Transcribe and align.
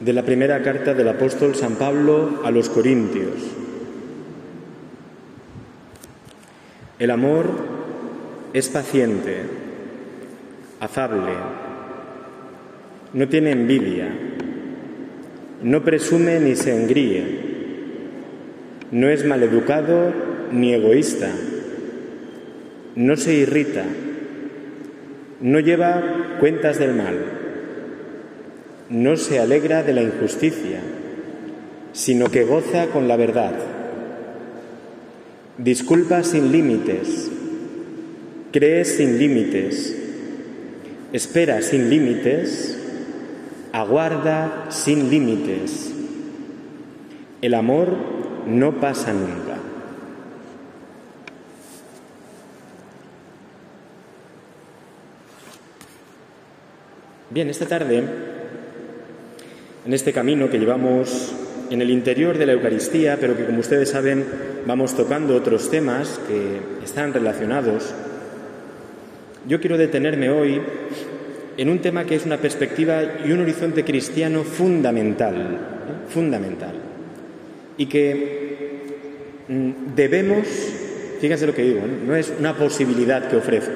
De 0.00 0.12
la 0.12 0.22
primera 0.22 0.62
carta 0.62 0.94
del 0.94 1.08
apóstol 1.08 1.54
San 1.54 1.76
Pablo 1.76 2.42
a 2.44 2.50
los 2.50 2.68
Corintios. 2.68 3.34
El 6.98 7.10
amor 7.10 7.46
es 8.52 8.68
paciente, 8.68 9.42
afable, 10.80 11.32
no 13.12 13.28
tiene 13.28 13.50
envidia, 13.50 14.08
no 15.62 15.82
presume 15.82 16.38
ni 16.40 16.54
se 16.54 16.74
engríe, 16.74 17.40
no 18.92 19.08
es 19.08 19.26
maleducado 19.26 20.12
ni 20.52 20.72
egoísta, 20.72 21.30
no 22.94 23.16
se 23.16 23.34
irrita, 23.34 23.84
no 25.40 25.60
lleva 25.60 26.36
cuentas 26.40 26.78
del 26.78 26.94
mal, 26.94 27.16
no 28.88 29.16
se 29.16 29.38
alegra 29.38 29.82
de 29.82 29.92
la 29.92 30.02
injusticia, 30.02 30.80
sino 31.92 32.30
que 32.30 32.44
goza 32.44 32.86
con 32.88 33.08
la 33.08 33.16
verdad. 33.16 33.52
Disculpa 35.58 36.22
sin 36.22 36.52
límites, 36.52 37.30
cree 38.52 38.84
sin 38.84 39.18
límites, 39.18 39.96
espera 41.12 41.62
sin 41.62 41.90
límites, 41.90 42.78
aguarda 43.72 44.66
sin 44.70 45.10
límites. 45.10 45.92
El 47.42 47.54
amor 47.54 47.88
no 48.46 48.80
pasa 48.80 49.12
nunca. 49.12 49.55
Bien, 57.36 57.50
esta 57.50 57.66
tarde, 57.66 58.02
en 59.84 59.92
este 59.92 60.10
camino 60.14 60.48
que 60.48 60.58
llevamos 60.58 61.34
en 61.68 61.82
el 61.82 61.90
interior 61.90 62.38
de 62.38 62.46
la 62.46 62.52
Eucaristía, 62.52 63.18
pero 63.20 63.36
que 63.36 63.44
como 63.44 63.60
ustedes 63.60 63.90
saben 63.90 64.24
vamos 64.64 64.96
tocando 64.96 65.36
otros 65.36 65.70
temas 65.70 66.18
que 66.26 66.82
están 66.82 67.12
relacionados, 67.12 67.92
yo 69.46 69.60
quiero 69.60 69.76
detenerme 69.76 70.30
hoy 70.30 70.62
en 71.58 71.68
un 71.68 71.80
tema 71.80 72.06
que 72.06 72.14
es 72.14 72.24
una 72.24 72.38
perspectiva 72.38 73.02
y 73.26 73.32
un 73.32 73.40
horizonte 73.40 73.84
cristiano 73.84 74.42
fundamental, 74.42 75.58
fundamental, 76.08 76.72
y 77.76 77.84
que 77.84 78.80
mm, 79.46 79.94
debemos, 79.94 80.46
fíjense 81.20 81.46
lo 81.46 81.54
que 81.54 81.64
digo, 81.64 81.82
no 82.06 82.16
es 82.16 82.32
una 82.38 82.56
posibilidad 82.56 83.28
que 83.28 83.36
ofrezco, 83.36 83.74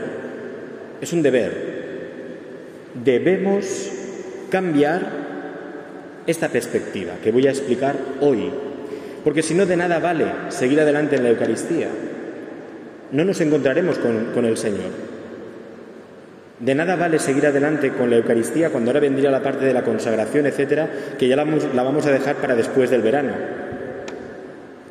es 1.02 1.12
un 1.12 1.20
deber, 1.20 1.79
debemos 2.94 3.90
cambiar 4.50 5.20
esta 6.26 6.48
perspectiva 6.48 7.14
que 7.22 7.32
voy 7.32 7.46
a 7.46 7.50
explicar 7.50 7.96
hoy, 8.20 8.50
porque 9.24 9.42
si 9.42 9.54
no 9.54 9.66
de 9.66 9.76
nada 9.76 9.98
vale 9.98 10.26
seguir 10.48 10.80
adelante 10.80 11.16
en 11.16 11.24
la 11.24 11.30
Eucaristía, 11.30 11.88
no 13.12 13.24
nos 13.24 13.40
encontraremos 13.40 13.98
con, 13.98 14.44
el 14.44 14.56
Señor. 14.56 14.90
De 16.58 16.74
nada 16.74 16.96
vale 16.96 17.18
seguir 17.18 17.46
adelante 17.46 17.90
con 17.90 18.10
la 18.10 18.16
Eucaristía 18.16 18.70
cuando 18.70 18.90
ahora 18.90 19.00
vendría 19.00 19.30
la 19.30 19.42
parte 19.42 19.64
de 19.64 19.72
la 19.72 19.82
consagración, 19.82 20.46
etcétera, 20.46 20.88
que 21.18 21.26
ya 21.26 21.36
la 21.36 21.82
vamos 21.82 22.06
a 22.06 22.10
dejar 22.10 22.36
para 22.36 22.54
después 22.54 22.90
del 22.90 23.02
verano. 23.02 23.32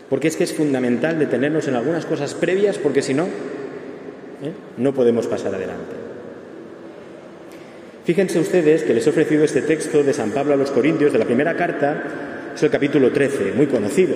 Porque 0.09 0.27
es 0.27 0.36
que 0.36 0.44
es 0.44 0.53
fundamental 0.53 1.20
detenernos 1.20 1.67
en 1.67 1.75
algunas 1.75 2.05
cosas 2.05 2.33
previas, 2.33 2.80
porque 2.80 3.03
si 3.03 3.14
no, 3.14 3.25
¿eh? 3.25 4.52
no 4.77 4.94
podemos 4.94 5.27
pasar 5.27 5.53
adelante. 5.53 5.98
Fíjense 8.10 8.40
ustedes 8.40 8.82
que 8.82 8.96
les 8.96 9.06
he 9.06 9.12
ofrecido 9.12 9.44
este 9.44 9.62
texto 9.62 10.02
de 10.02 10.14
San 10.14 10.32
Pablo 10.32 10.56
a 10.56 10.58
los 10.58 10.72
Corintios 10.72 11.14
de 11.14 11.20
la 11.20 11.26
primera 11.26 11.56
carta, 11.56 12.52
es 12.56 12.64
el 12.64 12.72
capítulo 12.72 13.12
13, 13.12 13.52
muy 13.52 13.68
conocido, 13.68 14.16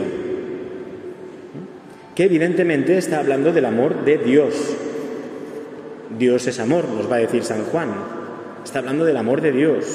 que 2.16 2.24
evidentemente 2.24 2.98
está 2.98 3.20
hablando 3.20 3.54
del 3.54 3.66
amor 3.66 4.04
de 4.04 4.18
Dios. 4.18 4.56
Dios 6.18 6.48
es 6.48 6.60
amor, 6.60 6.90
nos 6.90 7.08
va 7.08 7.18
a 7.18 7.20
decir 7.20 7.44
San 7.44 7.66
Juan. 7.66 7.90
Está 8.66 8.80
hablando 8.80 9.06
del 9.06 9.16
amor 9.16 9.42
de 9.42 9.52
Dios. 9.52 9.86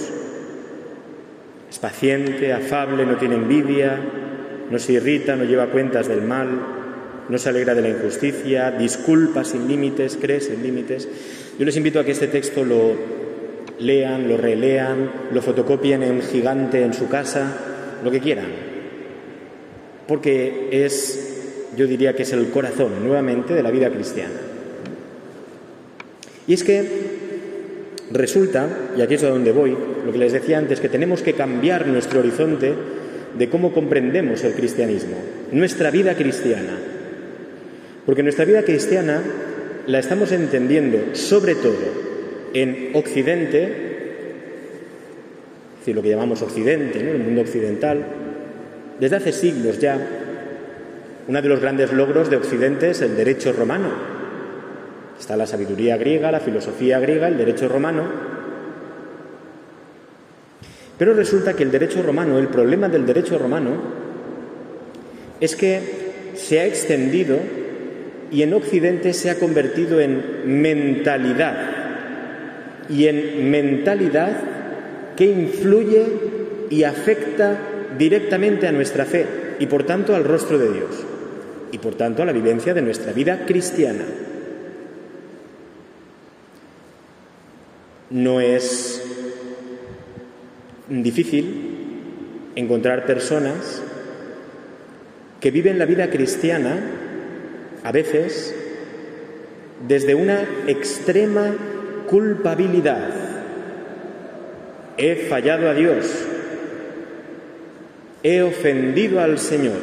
Es 1.68 1.78
paciente, 1.80 2.52
afable, 2.52 3.04
no 3.04 3.16
tiene 3.16 3.34
envidia, 3.34 3.98
no 4.70 4.78
se 4.78 4.92
irrita, 4.92 5.34
no 5.34 5.42
lleva 5.42 5.72
cuentas 5.72 6.06
del 6.06 6.22
mal, 6.22 6.50
no 7.28 7.36
se 7.36 7.48
alegra 7.48 7.74
de 7.74 7.82
la 7.82 7.88
injusticia, 7.88 8.70
disculpa 8.70 9.42
sin 9.42 9.66
límites, 9.66 10.16
cree 10.20 10.40
sin 10.40 10.62
límites. 10.62 11.08
Yo 11.58 11.64
les 11.64 11.76
invito 11.76 11.98
a 11.98 12.04
que 12.04 12.12
este 12.12 12.28
texto 12.28 12.64
lo 12.64 13.18
lean, 13.80 14.28
lo 14.28 14.36
relean, 14.36 15.10
lo 15.32 15.42
fotocopien 15.42 16.02
en 16.02 16.22
gigante 16.22 16.82
en 16.82 16.94
su 16.94 17.08
casa, 17.08 17.56
lo 18.02 18.10
que 18.10 18.20
quieran. 18.20 18.46
Porque 20.06 20.68
es, 20.70 21.70
yo 21.76 21.86
diría 21.86 22.14
que 22.14 22.22
es 22.22 22.32
el 22.32 22.50
corazón 22.50 23.04
nuevamente 23.04 23.54
de 23.54 23.62
la 23.62 23.70
vida 23.70 23.90
cristiana. 23.90 24.34
Y 26.46 26.54
es 26.54 26.64
que 26.64 26.84
resulta, 28.10 28.68
y 28.96 29.02
aquí 29.02 29.14
es 29.14 29.24
a 29.24 29.28
donde 29.28 29.52
voy, 29.52 29.76
lo 30.06 30.12
que 30.12 30.18
les 30.18 30.32
decía 30.32 30.58
antes, 30.58 30.80
que 30.80 30.88
tenemos 30.88 31.22
que 31.22 31.34
cambiar 31.34 31.86
nuestro 31.86 32.20
horizonte 32.20 32.72
de 33.36 33.48
cómo 33.50 33.72
comprendemos 33.72 34.42
el 34.44 34.54
cristianismo, 34.54 35.16
nuestra 35.52 35.90
vida 35.90 36.14
cristiana. 36.14 36.78
Porque 38.06 38.22
nuestra 38.22 38.46
vida 38.46 38.62
cristiana 38.62 39.22
la 39.86 39.98
estamos 39.98 40.32
entendiendo 40.32 41.14
sobre 41.14 41.54
todo 41.54 42.07
en 42.54 42.90
Occidente, 42.94 43.62
es 45.72 45.78
decir, 45.80 45.94
lo 45.94 46.02
que 46.02 46.10
llamamos 46.10 46.42
Occidente, 46.42 46.98
el 46.98 47.18
mundo 47.18 47.42
occidental, 47.42 48.04
desde 48.98 49.16
hace 49.16 49.32
siglos 49.32 49.78
ya, 49.78 49.98
uno 51.28 51.42
de 51.42 51.48
los 51.48 51.60
grandes 51.60 51.92
logros 51.92 52.30
de 52.30 52.36
Occidente 52.36 52.90
es 52.90 53.02
el 53.02 53.16
derecho 53.16 53.52
romano. 53.52 53.88
Está 55.18 55.36
la 55.36 55.46
sabiduría 55.46 55.96
griega, 55.96 56.32
la 56.32 56.40
filosofía 56.40 56.98
griega, 57.00 57.28
el 57.28 57.36
derecho 57.36 57.68
romano. 57.68 58.04
Pero 60.96 61.14
resulta 61.14 61.54
que 61.54 61.62
el 61.64 61.70
derecho 61.70 62.02
romano, 62.02 62.38
el 62.38 62.48
problema 62.48 62.88
del 62.88 63.04
derecho 63.04 63.38
romano, 63.38 63.72
es 65.40 65.54
que 65.54 65.80
se 66.34 66.60
ha 66.60 66.66
extendido 66.66 67.38
y 68.30 68.42
en 68.42 68.54
Occidente 68.54 69.12
se 69.12 69.30
ha 69.30 69.38
convertido 69.38 70.00
en 70.00 70.60
mentalidad 70.60 71.77
y 72.88 73.06
en 73.06 73.50
mentalidad 73.50 74.36
que 75.16 75.26
influye 75.26 76.06
y 76.70 76.84
afecta 76.84 77.58
directamente 77.98 78.66
a 78.66 78.72
nuestra 78.72 79.04
fe 79.04 79.26
y 79.58 79.66
por 79.66 79.84
tanto 79.84 80.14
al 80.14 80.24
rostro 80.24 80.58
de 80.58 80.72
Dios 80.72 81.04
y 81.72 81.78
por 81.78 81.94
tanto 81.94 82.22
a 82.22 82.26
la 82.26 82.32
vivencia 82.32 82.74
de 82.74 82.82
nuestra 82.82 83.12
vida 83.12 83.44
cristiana. 83.46 84.04
No 88.10 88.40
es 88.40 89.02
difícil 90.88 91.68
encontrar 92.54 93.04
personas 93.04 93.82
que 95.40 95.50
viven 95.50 95.78
la 95.78 95.84
vida 95.84 96.08
cristiana 96.10 96.78
a 97.84 97.92
veces 97.92 98.54
desde 99.86 100.14
una 100.14 100.42
extrema 100.66 101.54
culpabilidad. 102.08 103.08
He 104.96 105.26
fallado 105.28 105.68
a 105.68 105.74
Dios. 105.74 106.06
He 108.22 108.42
ofendido 108.42 109.20
al 109.20 109.38
Señor. 109.38 109.78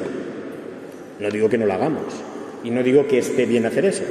No 1.19 1.29
digo 1.29 1.47
que 1.47 1.57
no 1.57 1.65
lo 1.65 1.73
hagamos 1.73 2.03
y 2.63 2.71
no 2.71 2.83
digo 2.83 3.07
que 3.07 3.19
esté 3.19 3.45
bien 3.45 3.65
hacer 3.65 3.85
eso. 3.85 4.03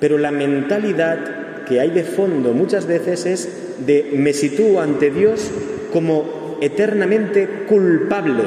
Pero 0.00 0.18
la 0.18 0.32
mentalidad 0.32 1.64
que 1.64 1.80
hay 1.80 1.90
de 1.90 2.04
fondo 2.04 2.52
muchas 2.52 2.86
veces 2.86 3.26
es 3.26 3.86
de 3.86 4.10
me 4.14 4.32
sitúo 4.32 4.80
ante 4.80 5.10
Dios 5.10 5.50
como 5.92 6.58
eternamente 6.60 7.46
culpable. 7.68 8.42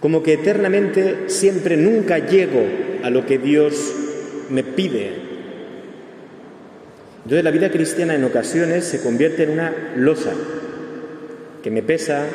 Como 0.00 0.22
que 0.22 0.34
eternamente 0.34 1.30
siempre 1.30 1.78
nunca 1.78 2.18
llego 2.18 2.60
a 3.02 3.08
lo 3.08 3.24
que 3.24 3.38
Dios 3.38 4.03
me 4.50 4.62
pide. 4.62 5.12
Entonces 7.24 7.44
la 7.44 7.50
vida 7.50 7.70
cristiana 7.70 8.14
en 8.14 8.24
ocasiones 8.24 8.84
se 8.84 9.00
convierte 9.00 9.44
en 9.44 9.50
una 9.50 9.72
losa 9.96 10.32
que 11.62 11.70
me 11.70 11.82
pesa, 11.82 12.26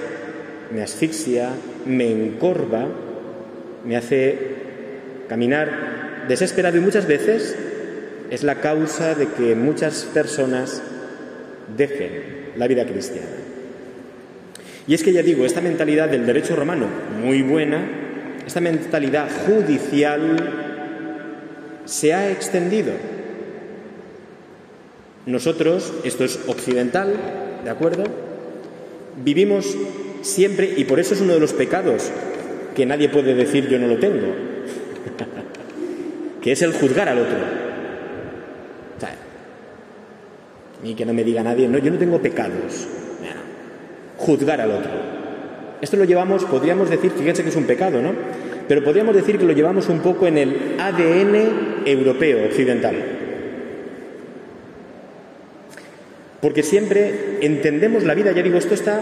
me 0.73 0.81
asfixia, 0.81 1.49
me 1.85 2.11
encorva, 2.11 2.87
me 3.85 3.95
hace 3.95 4.37
caminar 5.27 6.25
desesperado 6.27 6.77
y 6.77 6.81
muchas 6.81 7.07
veces 7.07 7.55
es 8.31 8.43
la 8.43 8.55
causa 8.55 9.15
de 9.15 9.27
que 9.27 9.55
muchas 9.55 10.05
personas 10.13 10.81
dejen 11.77 12.11
la 12.55 12.67
vida 12.67 12.85
cristiana. 12.85 13.27
Y 14.87 14.95
es 14.95 15.03
que 15.03 15.13
ya 15.13 15.21
digo, 15.21 15.45
esta 15.45 15.61
mentalidad 15.61 16.09
del 16.09 16.25
derecho 16.25 16.55
romano, 16.55 16.87
muy 17.21 17.43
buena, 17.43 17.87
esta 18.45 18.59
mentalidad 18.59 19.27
judicial 19.45 20.58
se 21.89 22.13
ha 22.13 22.29
extendido 22.29 22.93
Nosotros, 25.25 25.91
esto 26.03 26.23
es 26.23 26.39
occidental, 26.47 27.15
¿de 27.63 27.69
acuerdo? 27.69 28.03
Vivimos 29.23 29.75
siempre, 30.21 30.73
y 30.77 30.85
por 30.85 30.99
eso 30.99 31.13
es 31.15 31.21
uno 31.21 31.33
de 31.33 31.39
los 31.39 31.53
pecados 31.53 32.11
que 32.75 32.85
nadie 32.85 33.09
puede 33.09 33.33
decir 33.33 33.67
yo 33.67 33.79
no 33.79 33.87
lo 33.87 33.97
tengo, 33.97 34.27
que 36.41 36.51
es 36.51 36.61
el 36.61 36.73
juzgar 36.73 37.09
al 37.09 37.19
otro. 37.19 37.37
O 38.97 38.99
sea, 38.99 39.15
y 40.83 40.93
que 40.93 41.05
no 41.05 41.13
me 41.13 41.23
diga 41.23 41.43
nadie, 41.43 41.67
no, 41.67 41.79
yo 41.79 41.91
no 41.91 41.97
tengo 41.97 42.19
pecados. 42.19 42.87
Juzgar 44.17 44.61
al 44.61 44.71
otro. 44.71 44.91
Esto 45.81 45.97
lo 45.97 46.05
llevamos, 46.05 46.45
podríamos 46.45 46.89
decir, 46.89 47.11
fíjense 47.11 47.43
que 47.43 47.49
es 47.49 47.55
un 47.55 47.65
pecado, 47.65 48.01
¿no? 48.01 48.13
Pero 48.69 48.83
podríamos 48.83 49.15
decir 49.15 49.39
que 49.39 49.45
lo 49.45 49.53
llevamos 49.53 49.89
un 49.89 49.99
poco 49.99 50.27
en 50.27 50.37
el 50.37 50.75
ADN 50.77 51.85
europeo, 51.85 52.45
occidental. 52.45 52.95
Porque 56.39 56.61
siempre 56.61 57.39
entendemos 57.41 58.03
la 58.03 58.13
vida, 58.13 58.31
ya 58.31 58.43
digo, 58.43 58.59
esto 58.59 58.75
está, 58.75 59.01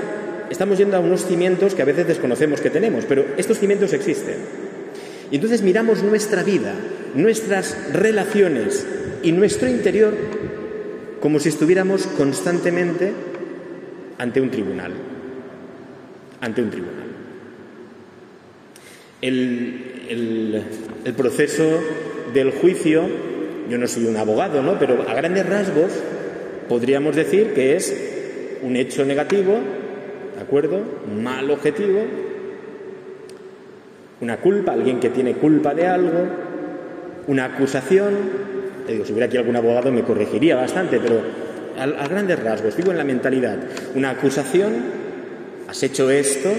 estamos 0.50 0.78
yendo 0.78 0.96
a 0.96 1.02
unos 1.02 1.26
cimientos 1.26 1.76
que 1.76 1.82
a 1.82 1.86
veces 1.86 2.08
desconocemos 2.08 2.62
que 2.62 2.70
tenemos, 2.70 3.04
pero 3.04 3.26
estos 3.36 3.60
cimientos 3.60 3.92
existen. 3.92 4.36
Y 5.32 5.36
entonces 5.36 5.62
miramos 5.62 6.02
nuestra 6.02 6.44
vida, 6.44 6.74
nuestras 7.14 7.92
relaciones 7.92 8.88
y 9.22 9.34
nuestro 9.34 9.68
interior 9.68 10.14
como 11.20 11.42
si 11.42 11.50
estuviéramos 11.50 12.08
constantemente 12.08 13.12
ante 14.18 14.40
un 14.40 14.50
tribunal. 14.50 14.94
Ante 16.40 16.62
un 16.62 16.70
tribunal. 16.70 17.07
El, 19.22 20.64
el 21.04 21.14
proceso 21.14 21.64
del 22.34 22.52
juicio, 22.52 23.04
yo 23.70 23.78
no 23.78 23.88
soy 23.88 24.06
un 24.06 24.18
abogado, 24.18 24.62
¿no? 24.62 24.78
pero 24.78 25.06
a 25.08 25.14
grandes 25.14 25.46
rasgos 25.46 25.92
podríamos 26.68 27.16
decir 27.16 27.54
que 27.54 27.76
es 27.76 27.96
un 28.62 28.76
hecho 28.76 29.06
negativo, 29.06 29.58
¿de 30.36 30.42
acuerdo? 30.42 30.82
Mal 31.22 31.50
objetivo, 31.50 32.02
una 34.22 34.38
culpa, 34.38 34.74
alguien 34.74 35.00
que 35.00 35.10
tiene 35.10 35.34
culpa 35.34 35.74
de 35.74 35.88
algo, 35.88 36.28
una 37.28 37.46
acusación. 37.46 38.14
Te 38.86 38.94
digo, 38.94 39.06
si 39.06 39.12
hubiera 39.12 39.28
aquí 39.28 39.38
algún 39.38 39.56
abogado 39.56 39.92
me 39.92 40.04
corregiría 40.04 40.56
bastante, 40.56 41.00
pero 41.00 41.22
a, 41.78 42.08
grandes 42.08 42.40
rasgos, 42.40 42.76
digo 42.76 42.92
en 42.92 42.98
la 42.98 43.04
mentalidad, 43.04 43.58
una 43.96 44.12
acusación, 44.12 44.74
has 45.68 45.82
hecho 45.84 46.10
esto 46.10 46.50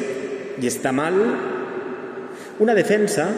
y 0.61 0.67
está 0.67 0.93
mal. 0.93 1.58
Una 2.59 2.75
defensa, 2.75 3.29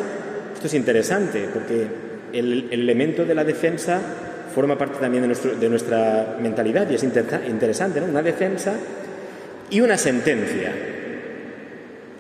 esto 0.55 0.67
es 0.67 0.75
interesante, 0.75 1.49
porque 1.53 1.87
el 2.33 2.69
elemento 2.71 3.25
de 3.25 3.35
la 3.35 3.45
defensa 3.45 4.01
forma 4.55 4.77
parte 4.77 4.99
también 4.99 5.23
de, 5.23 5.69
nuestra 5.69 6.37
mentalidad 6.41 6.91
y 6.91 6.95
es 6.95 7.03
interesante, 7.03 8.01
¿no? 8.01 8.07
Una 8.07 8.23
defensa 8.23 8.75
y 9.71 9.81
una 9.81 9.97
sentencia. 9.97 10.73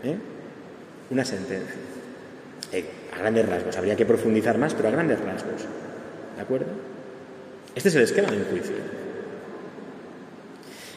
¿eh? 0.05 0.17
Una 1.11 1.25
sentencia. 1.25 1.75
Eh, 2.73 2.85
a 3.14 3.19
grandes 3.19 3.49
rasgos, 3.49 3.76
habría 3.76 3.97
que 3.97 4.06
profundizar 4.06 4.58
más, 4.58 4.75
pero 4.75 4.88
a 4.88 4.93
grandes 4.93 5.19
rasgos. 5.20 5.67
¿De 6.37 6.43
acuerdo? 6.43 6.69
Este 7.75 7.88
es 7.88 7.94
el 7.97 8.02
esquema 8.02 8.31
de 8.31 8.37
un 8.37 8.44
juicio. 8.44 8.76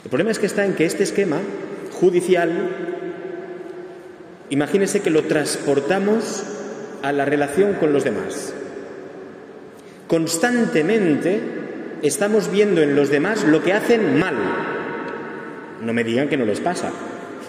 El 0.04 0.10
problema 0.10 0.32
es 0.32 0.40
que 0.40 0.46
está 0.46 0.66
en 0.66 0.74
que 0.74 0.86
este 0.86 1.04
esquema 1.04 1.40
judicial, 1.92 2.52
imagínese 4.50 5.02
que 5.02 5.10
lo 5.10 5.24
transportamos 5.24 6.44
a 7.02 7.12
la 7.12 7.26
relación 7.26 7.74
con 7.74 7.94
los 7.94 8.04
demás. 8.04 8.54
Constantemente 10.08 11.40
estamos 12.02 12.52
viendo 12.52 12.82
en 12.82 12.96
los 12.96 13.10
demás 13.10 13.44
lo 13.44 13.64
que 13.64 13.74
hacen 13.74 14.20
mal. 14.20 14.36
No 15.82 15.94
me 15.94 16.04
digan 16.04 16.28
que 16.28 16.38
no 16.38 16.46
les 16.46 16.60
pasa. 16.60 16.92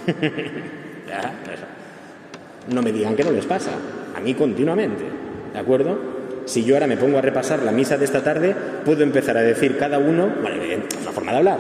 no 2.73 2.83
me 2.83 2.93
digan 2.93 3.17
que 3.17 3.25
no 3.25 3.31
les 3.31 3.47
pasa. 3.47 3.71
A 4.17 4.21
mí 4.21 4.35
continuamente. 4.35 5.05
¿De 5.53 5.59
acuerdo? 5.59 6.15
Si 6.47 6.65
yo 6.65 6.75
ahora 6.75 6.87
me 6.87 6.97
pongo 6.97 7.19
a 7.19 7.23
repasar 7.23 7.63
la 7.63 7.73
misa 7.73 7.97
de 7.97 8.05
esta 8.05 8.23
tarde, 8.23 8.55
puedo 8.85 9.03
empezar 9.03 9.37
a 9.37 9.43
decir 9.43 9.79
cada 9.79 9.99
uno, 9.99 10.31
vale, 10.43 10.75
es 10.75 10.81
una 11.01 11.13
forma 11.13 11.33
de 11.33 11.39
hablar, 11.39 11.59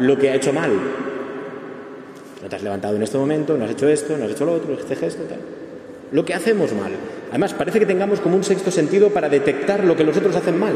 lo 0.00 0.18
que 0.18 0.30
ha 0.30 0.34
hecho 0.34 0.52
mal. 0.52 0.70
No 2.44 2.50
te 2.50 2.56
has 2.56 2.62
levantado 2.62 2.94
en 2.94 3.02
este 3.02 3.16
momento, 3.16 3.56
no 3.56 3.64
has 3.64 3.70
hecho 3.70 3.88
esto, 3.88 4.18
no 4.18 4.26
has 4.26 4.32
hecho 4.32 4.44
lo 4.44 4.52
otro, 4.52 4.74
este 4.74 4.94
gesto, 4.96 5.22
tal. 5.22 5.38
Lo 6.12 6.26
que 6.26 6.34
hacemos 6.34 6.74
mal. 6.74 6.92
Además, 7.30 7.54
parece 7.54 7.80
que 7.80 7.86
tengamos 7.86 8.20
como 8.20 8.36
un 8.36 8.44
sexto 8.44 8.70
sentido 8.70 9.08
para 9.08 9.30
detectar 9.30 9.82
lo 9.82 9.96
que 9.96 10.04
los 10.04 10.14
otros 10.14 10.36
hacen 10.36 10.58
mal, 10.58 10.74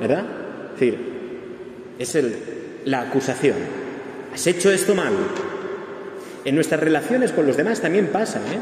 ¿verdad? 0.00 0.24
Es 0.72 0.80
decir, 0.80 0.98
es 1.98 2.14
el, 2.14 2.36
la 2.86 3.02
acusación. 3.02 3.56
Has 4.32 4.46
hecho 4.46 4.72
esto 4.72 4.94
mal. 4.94 5.12
En 6.46 6.54
nuestras 6.54 6.80
relaciones 6.80 7.30
con 7.30 7.46
los 7.46 7.58
demás 7.58 7.82
también 7.82 8.06
pasa, 8.06 8.38
¿eh? 8.38 8.58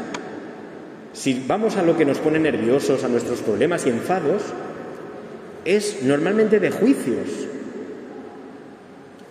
Si 1.13 1.41
vamos 1.47 1.77
a 1.77 1.83
lo 1.83 1.95
que 1.95 2.03
nos 2.03 2.17
pone 2.17 2.37
nerviosos, 2.37 3.05
a 3.05 3.07
nuestros 3.07 3.39
problemas 3.39 3.85
y 3.85 3.91
enfados, 3.91 4.41
es 5.63 6.03
normalmente 6.03 6.59
de 6.59 6.69
juicios. 6.69 7.29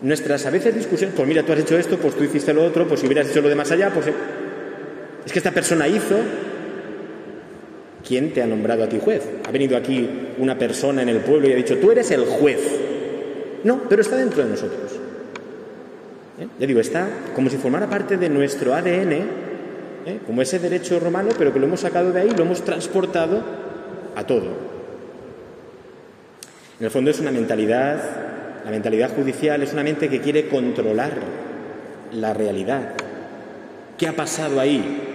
Nuestras 0.05 0.47
a 0.47 0.51
veces 0.51 0.75
discusiones, 0.75 1.17
pues 1.17 1.27
mira, 1.27 1.43
tú 1.43 1.53
has 1.53 1.59
hecho 1.59 1.77
esto, 1.77 1.99
pues 1.99 2.15
tú 2.15 2.25
hiciste 2.25 2.55
lo 2.55 2.65
otro, 2.65 2.87
pues 2.87 3.01
si 3.01 3.07
hubieras 3.07 3.29
hecho 3.29 3.41
lo 3.41 3.49
de 3.49 3.55
más 3.55 3.71
allá, 3.73 3.91
pues 3.91 4.07
es 4.07 5.33
que 5.33 5.39
esta 5.39 5.51
persona 5.51 5.89
hizo, 5.89 6.17
¿Quién 8.07 8.35
te 8.35 8.43
ha 8.43 8.47
nombrado 8.47 8.85
a 8.85 8.89
ti 8.89 9.01
juez? 9.03 9.23
Ha 9.49 9.51
venido 9.51 9.77
aquí 9.77 10.09
una 10.37 10.59
persona 10.59 11.03
en 11.03 11.09
el 11.09 11.21
pueblo 11.21 11.49
y 11.49 11.53
ha 11.53 11.57
dicho, 11.57 11.79
tú 11.79 11.91
eres 11.91 12.11
el 12.11 12.27
juez. 12.27 12.61
No, 13.65 13.81
pero 13.89 14.03
está 14.03 14.17
dentro 14.17 14.45
de 14.45 14.51
nosotros. 14.51 14.93
¿Eh? 16.39 16.47
Ya 16.59 16.67
digo, 16.67 16.81
está 16.81 17.09
como 17.35 17.49
si 17.49 17.57
formara 17.57 17.89
parte 17.89 18.19
de 18.19 18.29
nuestro 18.29 18.75
ADN, 18.75 19.13
¿eh? 19.13 20.19
como 20.27 20.43
ese 20.43 20.59
derecho 20.59 21.01
romano, 21.01 21.31
pero 21.39 21.53
que 21.53 21.59
lo 21.59 21.67
hemos 21.67 21.81
sacado 21.81 22.13
de 22.13 22.21
ahí 22.21 22.31
lo 22.37 22.45
hemos 22.45 22.63
transportado 22.63 23.43
a 24.15 24.27
todo. 24.27 24.49
En 26.79 26.85
el 26.85 26.91
fondo 26.91 27.11
es 27.11 27.21
una 27.21 27.31
mentalidad, 27.31 28.34
la 28.65 28.71
mentalidad 28.71 29.15
judicial 29.15 29.63
es 29.63 29.73
una 29.73 29.83
mente 29.83 30.09
que 30.09 30.21
quiere 30.21 30.49
controlar 30.49 31.13
la 32.13 32.33
realidad. 32.33 32.95
¿Qué 33.99 34.09
ha 34.09 34.13
pasado 34.13 34.61
ahí? 34.61 35.13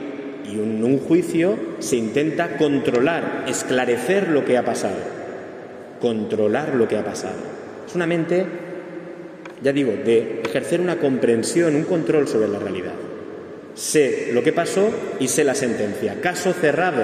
y 0.51 0.59
en 0.59 0.83
un 0.83 0.99
juicio 0.99 1.57
se 1.79 1.95
intenta 1.95 2.57
controlar, 2.57 3.45
esclarecer 3.47 4.29
lo 4.29 4.45
que 4.45 4.57
ha 4.57 4.65
pasado, 4.65 4.97
controlar 6.01 6.75
lo 6.75 6.87
que 6.87 6.97
ha 6.97 7.03
pasado. 7.03 7.35
Es 7.87 7.95
una 7.95 8.07
mente, 8.07 8.45
ya 9.61 9.71
digo, 9.71 9.91
de 9.91 10.41
ejercer 10.45 10.81
una 10.81 10.97
comprensión, 10.97 11.75
un 11.75 11.83
control 11.83 12.27
sobre 12.27 12.47
la 12.47 12.59
realidad. 12.59 12.93
Sé 13.75 14.29
lo 14.33 14.43
que 14.43 14.53
pasó 14.53 14.91
y 15.19 15.27
sé 15.27 15.43
la 15.43 15.55
sentencia. 15.55 16.19
Caso 16.21 16.53
cerrado. 16.53 17.03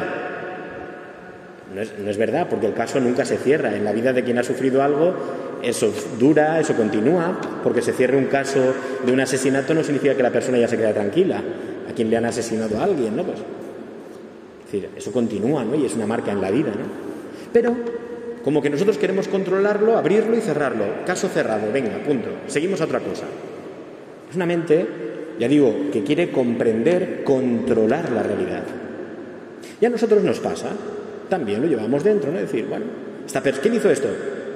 No 1.76 1.82
es, 1.82 1.92
no 2.00 2.10
es 2.10 2.18
verdad, 2.18 2.48
porque 2.50 2.68
el 2.68 2.74
caso 2.74 3.02
nunca 3.02 3.26
se 3.26 3.38
cierra. 3.38 3.76
En 3.76 3.84
la 3.84 3.92
vida 3.92 4.14
de 4.14 4.24
quien 4.24 4.38
ha 4.38 4.44
sufrido 4.44 4.82
algo, 4.82 5.14
eso 5.62 5.92
dura, 6.18 6.60
eso 6.60 6.74
continúa, 6.74 7.38
porque 7.64 7.82
se 7.82 7.92
cierre 7.92 8.16
un 8.16 8.28
caso 8.28 8.74
de 9.06 9.12
un 9.12 9.20
asesinato 9.20 9.74
no 9.74 9.84
significa 9.84 10.16
que 10.16 10.24
la 10.24 10.32
persona 10.32 10.58
ya 10.58 10.70
se 10.70 10.78
quede 10.78 10.94
tranquila 10.94 11.42
a 11.90 11.94
quien 11.94 12.10
le 12.10 12.16
han 12.16 12.26
asesinado 12.26 12.80
a 12.80 12.86
alguien, 12.86 13.18
¿no? 13.18 13.24
Pues, 13.24 13.40
es 13.40 14.72
decir, 14.72 14.90
eso 14.96 15.12
continúa, 15.12 15.66
¿no? 15.66 15.76
Y 15.76 15.86
es 15.86 15.94
una 15.96 16.08
marca 16.08 16.32
en 16.32 16.40
la 16.40 16.50
vida, 16.50 16.70
¿no? 16.70 16.86
Pero, 17.52 17.76
como 18.44 18.62
que 18.62 18.70
nosotros 18.70 18.98
queremos 18.98 19.28
controlarlo, 19.28 19.98
abrirlo 19.98 20.38
y 20.38 20.42
cerrarlo. 20.42 20.86
Caso 21.06 21.28
cerrado, 21.28 21.72
venga, 21.74 21.98
punto. 22.06 22.30
Seguimos 22.48 22.80
a 22.80 22.86
otra 22.86 23.00
cosa. 23.00 23.26
Es 24.30 24.36
una 24.36 24.46
mente, 24.46 24.86
ya 25.40 25.48
digo, 25.48 25.74
que 25.92 26.04
quiere 26.04 26.32
comprender, 26.32 27.24
controlar 27.24 28.12
la 28.12 28.24
realidad. 28.24 28.64
Y 29.82 29.86
a 29.86 29.90
nosotros 29.90 30.24
nos 30.24 30.40
pasa, 30.40 30.70
también 31.30 31.62
lo 31.62 31.68
llevamos 31.68 32.04
dentro, 32.04 32.32
¿no? 32.32 32.38
Es 32.38 32.52
decir, 32.52 32.66
bueno, 32.68 32.86
esta 33.26 33.42
¿quién 33.42 33.74
hizo 33.74 33.90
esto? 33.90 34.08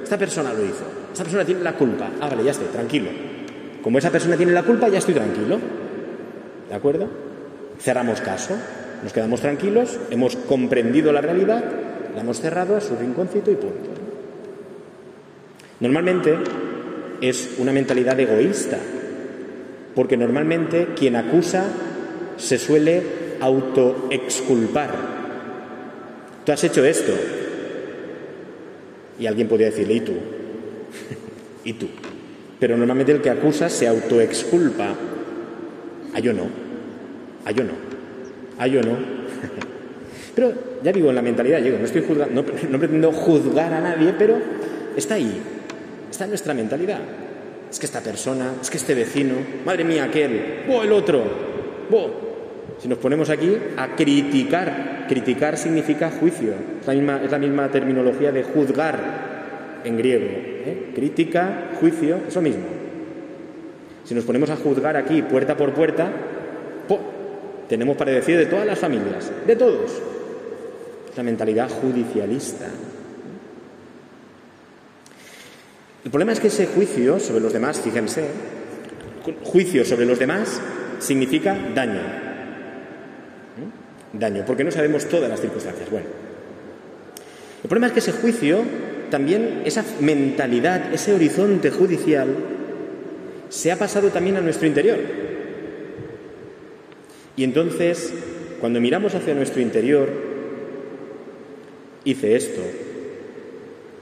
Esta 0.03 0.17
persona 0.17 0.53
lo 0.53 0.63
hizo. 0.63 0.85
Esta 1.11 1.23
persona 1.23 1.45
tiene 1.45 1.61
la 1.61 1.73
culpa. 1.73 2.09
Ah, 2.19 2.29
vale, 2.29 2.43
ya 2.43 2.51
estoy, 2.51 2.67
tranquilo. 2.67 3.09
Como 3.81 3.97
esa 3.97 4.11
persona 4.11 4.35
tiene 4.35 4.51
la 4.51 4.63
culpa, 4.63 4.89
ya 4.89 4.99
estoy 4.99 5.13
tranquilo. 5.13 5.59
¿De 6.69 6.75
acuerdo? 6.75 7.07
Cerramos 7.79 8.21
caso, 8.21 8.55
nos 9.03 9.13
quedamos 9.13 9.41
tranquilos, 9.41 9.99
hemos 10.09 10.35
comprendido 10.35 11.11
la 11.11 11.21
realidad, 11.21 11.63
la 12.13 12.21
hemos 12.21 12.41
cerrado 12.41 12.75
a 12.75 12.81
su 12.81 12.95
rinconcito 12.95 13.51
y 13.51 13.55
punto. 13.55 13.89
Normalmente 15.79 16.35
es 17.21 17.55
una 17.57 17.71
mentalidad 17.71 18.19
egoísta, 18.19 18.77
porque 19.95 20.17
normalmente 20.17 20.89
quien 20.95 21.15
acusa 21.15 21.65
se 22.37 22.57
suele 22.57 23.03
autoexculpar. 23.39 25.18
Tú 26.45 26.51
has 26.51 26.63
hecho 26.63 26.83
esto. 26.83 27.13
Y 29.19 29.27
alguien 29.27 29.47
podría 29.47 29.67
decirle, 29.67 29.93
¿y 29.95 30.01
tú? 30.01 30.13
¿Y 31.63 31.73
tú? 31.73 31.87
Pero 32.59 32.77
normalmente 32.77 33.11
el 33.11 33.21
que 33.21 33.29
acusa 33.29 33.69
se 33.69 33.87
autoexculpa 33.87 34.95
Ah, 36.13 36.19
yo 36.19 36.33
no. 36.33 36.43
Ah, 37.45 37.51
yo 37.51 37.63
no. 37.63 37.73
Ah, 38.57 38.67
yo 38.67 38.81
no. 38.81 38.91
pero 40.35 40.53
ya 40.83 40.91
digo, 40.91 41.09
en 41.09 41.15
la 41.15 41.21
mentalidad, 41.21 41.59
no, 41.59 41.85
estoy 41.85 42.03
juzgando, 42.05 42.41
no, 42.41 42.69
no 42.69 42.79
pretendo 42.79 43.11
juzgar 43.11 43.73
a 43.73 43.79
nadie, 43.79 44.13
pero 44.17 44.37
está 44.95 45.15
ahí. 45.15 45.41
Está 46.09 46.23
en 46.23 46.31
nuestra 46.31 46.53
mentalidad. 46.53 46.99
es 47.69 47.79
que 47.79 47.85
esta 47.85 48.01
persona, 48.01 48.53
es 48.61 48.69
que 48.69 48.77
este 48.77 48.95
vecino, 48.95 49.35
madre 49.65 49.83
mía, 49.83 50.05
aquel, 50.05 50.65
¡oh, 50.69 50.83
el 50.83 50.91
otro! 50.91 51.23
¡oh! 51.91 52.28
Si 52.77 52.87
nos 52.87 52.97
ponemos 52.99 53.29
aquí 53.29 53.57
a 53.75 53.95
criticar, 53.95 55.05
criticar 55.07 55.57
significa 55.57 56.11
juicio, 56.11 56.53
es 56.81 56.87
la 57.31 57.39
misma, 57.39 57.65
es 57.65 57.71
terminología 57.71 58.31
de 58.31 58.43
juzgar 58.43 59.81
en 59.83 59.97
griego. 59.97 60.25
¿eh? 60.25 60.91
Crítica, 60.93 61.71
juicio, 61.79 62.19
eso 62.27 62.41
mismo. 62.41 62.65
Si 64.05 64.13
nos 64.15 64.23
ponemos 64.23 64.49
a 64.49 64.55
juzgar 64.55 64.95
aquí 64.97 65.21
puerta 65.21 65.57
por 65.57 65.73
puerta, 65.73 66.11
tenemos 67.67 67.95
para 67.97 68.11
decir 68.11 68.37
de 68.37 68.47
todas 68.47 68.65
las 68.65 68.79
familias, 68.79 69.31
de 69.45 69.55
todos. 69.55 70.01
La 71.15 71.23
mentalidad 71.23 71.69
judicialista. 71.69 72.65
El 76.03 76.11
problema 76.11 76.31
es 76.31 76.39
que 76.39 76.47
ese 76.47 76.65
juicio 76.65 77.19
sobre 77.19 77.41
los 77.41 77.53
demás, 77.53 77.79
fíjense, 77.81 78.25
juicio 79.43 79.85
sobre 79.85 80.05
los 80.05 80.17
demás 80.17 80.59
significa 80.99 81.55
daño. 81.75 82.28
Daño, 84.13 84.43
porque 84.45 84.63
no 84.63 84.71
sabemos 84.71 85.05
todas 85.05 85.29
las 85.29 85.39
circunstancias. 85.39 85.89
Bueno, 85.89 86.07
el 87.63 87.69
problema 87.69 87.87
es 87.87 87.93
que 87.93 87.99
ese 87.99 88.11
juicio, 88.11 88.59
también 89.09 89.61
esa 89.65 89.83
mentalidad, 89.99 90.93
ese 90.93 91.13
horizonte 91.13 91.69
judicial, 91.69 92.27
se 93.49 93.71
ha 93.71 93.77
pasado 93.77 94.09
también 94.09 94.37
a 94.37 94.41
nuestro 94.41 94.67
interior. 94.67 94.97
Y 97.35 97.43
entonces, 97.43 98.13
cuando 98.59 98.81
miramos 98.81 99.15
hacia 99.15 99.33
nuestro 99.33 99.61
interior, 99.61 100.09
hice 102.03 102.35
esto, 102.35 102.61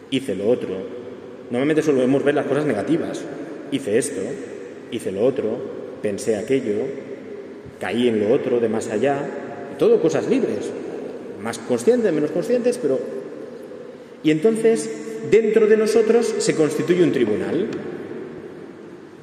hice 0.10 0.36
lo 0.36 0.50
otro, 0.50 0.98
Normalmente 1.50 1.82
solemos 1.82 2.24
ver 2.24 2.36
las 2.36 2.46
cosas 2.46 2.66
negativas. 2.66 3.22
Hice 3.72 3.98
esto, 3.98 4.22
hice 4.92 5.12
lo 5.12 5.24
otro, 5.24 5.58
pensé 6.02 6.36
aquello, 6.36 6.86
caí 7.80 8.08
en 8.08 8.20
lo 8.20 8.34
otro 8.34 8.60
de 8.60 8.70
más 8.70 8.90
allá. 8.90 9.20
Todo 9.78 10.02
cosas 10.02 10.28
libres, 10.28 10.72
más 11.42 11.60
conscientes, 11.60 12.12
menos 12.12 12.32
conscientes, 12.32 12.78
pero... 12.78 13.00
Y 14.24 14.32
entonces, 14.32 14.90
dentro 15.32 15.68
de 15.68 15.78
nosotros 15.78 16.36
se 16.40 16.56
constituye 16.56 17.04
un 17.04 17.12
tribunal. 17.12 17.68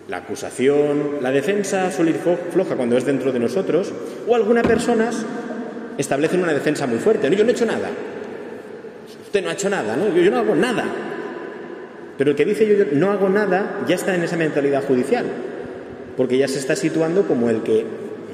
La 0.09 0.19
acusación, 0.19 1.19
la 1.21 1.31
defensa 1.31 1.91
suele 1.91 2.13
ir 2.13 2.21
floja 2.53 2.77
cuando 2.77 2.97
es 2.97 3.05
dentro 3.05 3.33
de 3.33 3.41
nosotros, 3.41 3.93
o 4.29 4.35
algunas 4.35 4.67
personas 4.67 5.25
establecen 5.99 6.43
una 6.43 6.53
defensa 6.53 6.87
muy 6.87 6.99
fuerte. 6.99 7.29
No, 7.29 7.37
yo 7.37 7.45
no 7.45 7.51
he 7.51 7.53
hecho 7.53 7.67
nada. 7.67 7.89
Usted 9.25 9.43
no 9.43 9.51
ha 9.51 9.55
hecho 9.55 9.69
nada, 9.69 9.97
¿no? 9.97 10.15
yo 10.15 10.31
no 10.31 10.39
hago 10.39 10.55
nada. 10.55 10.85
Pero 12.17 12.31
el 12.31 12.37
que 12.37 12.45
dice 12.45 12.67
yo 12.67 12.85
no 12.93 13.11
hago 13.11 13.29
nada 13.29 13.81
ya 13.89 13.97
está 13.97 14.15
en 14.15 14.23
esa 14.23 14.37
mentalidad 14.37 14.85
judicial, 14.85 15.25
porque 16.17 16.39
ya 16.39 16.47
se 16.47 16.59
está 16.59 16.77
situando 16.77 17.27
como 17.27 17.51
el 17.51 17.63
que, 17.63 17.85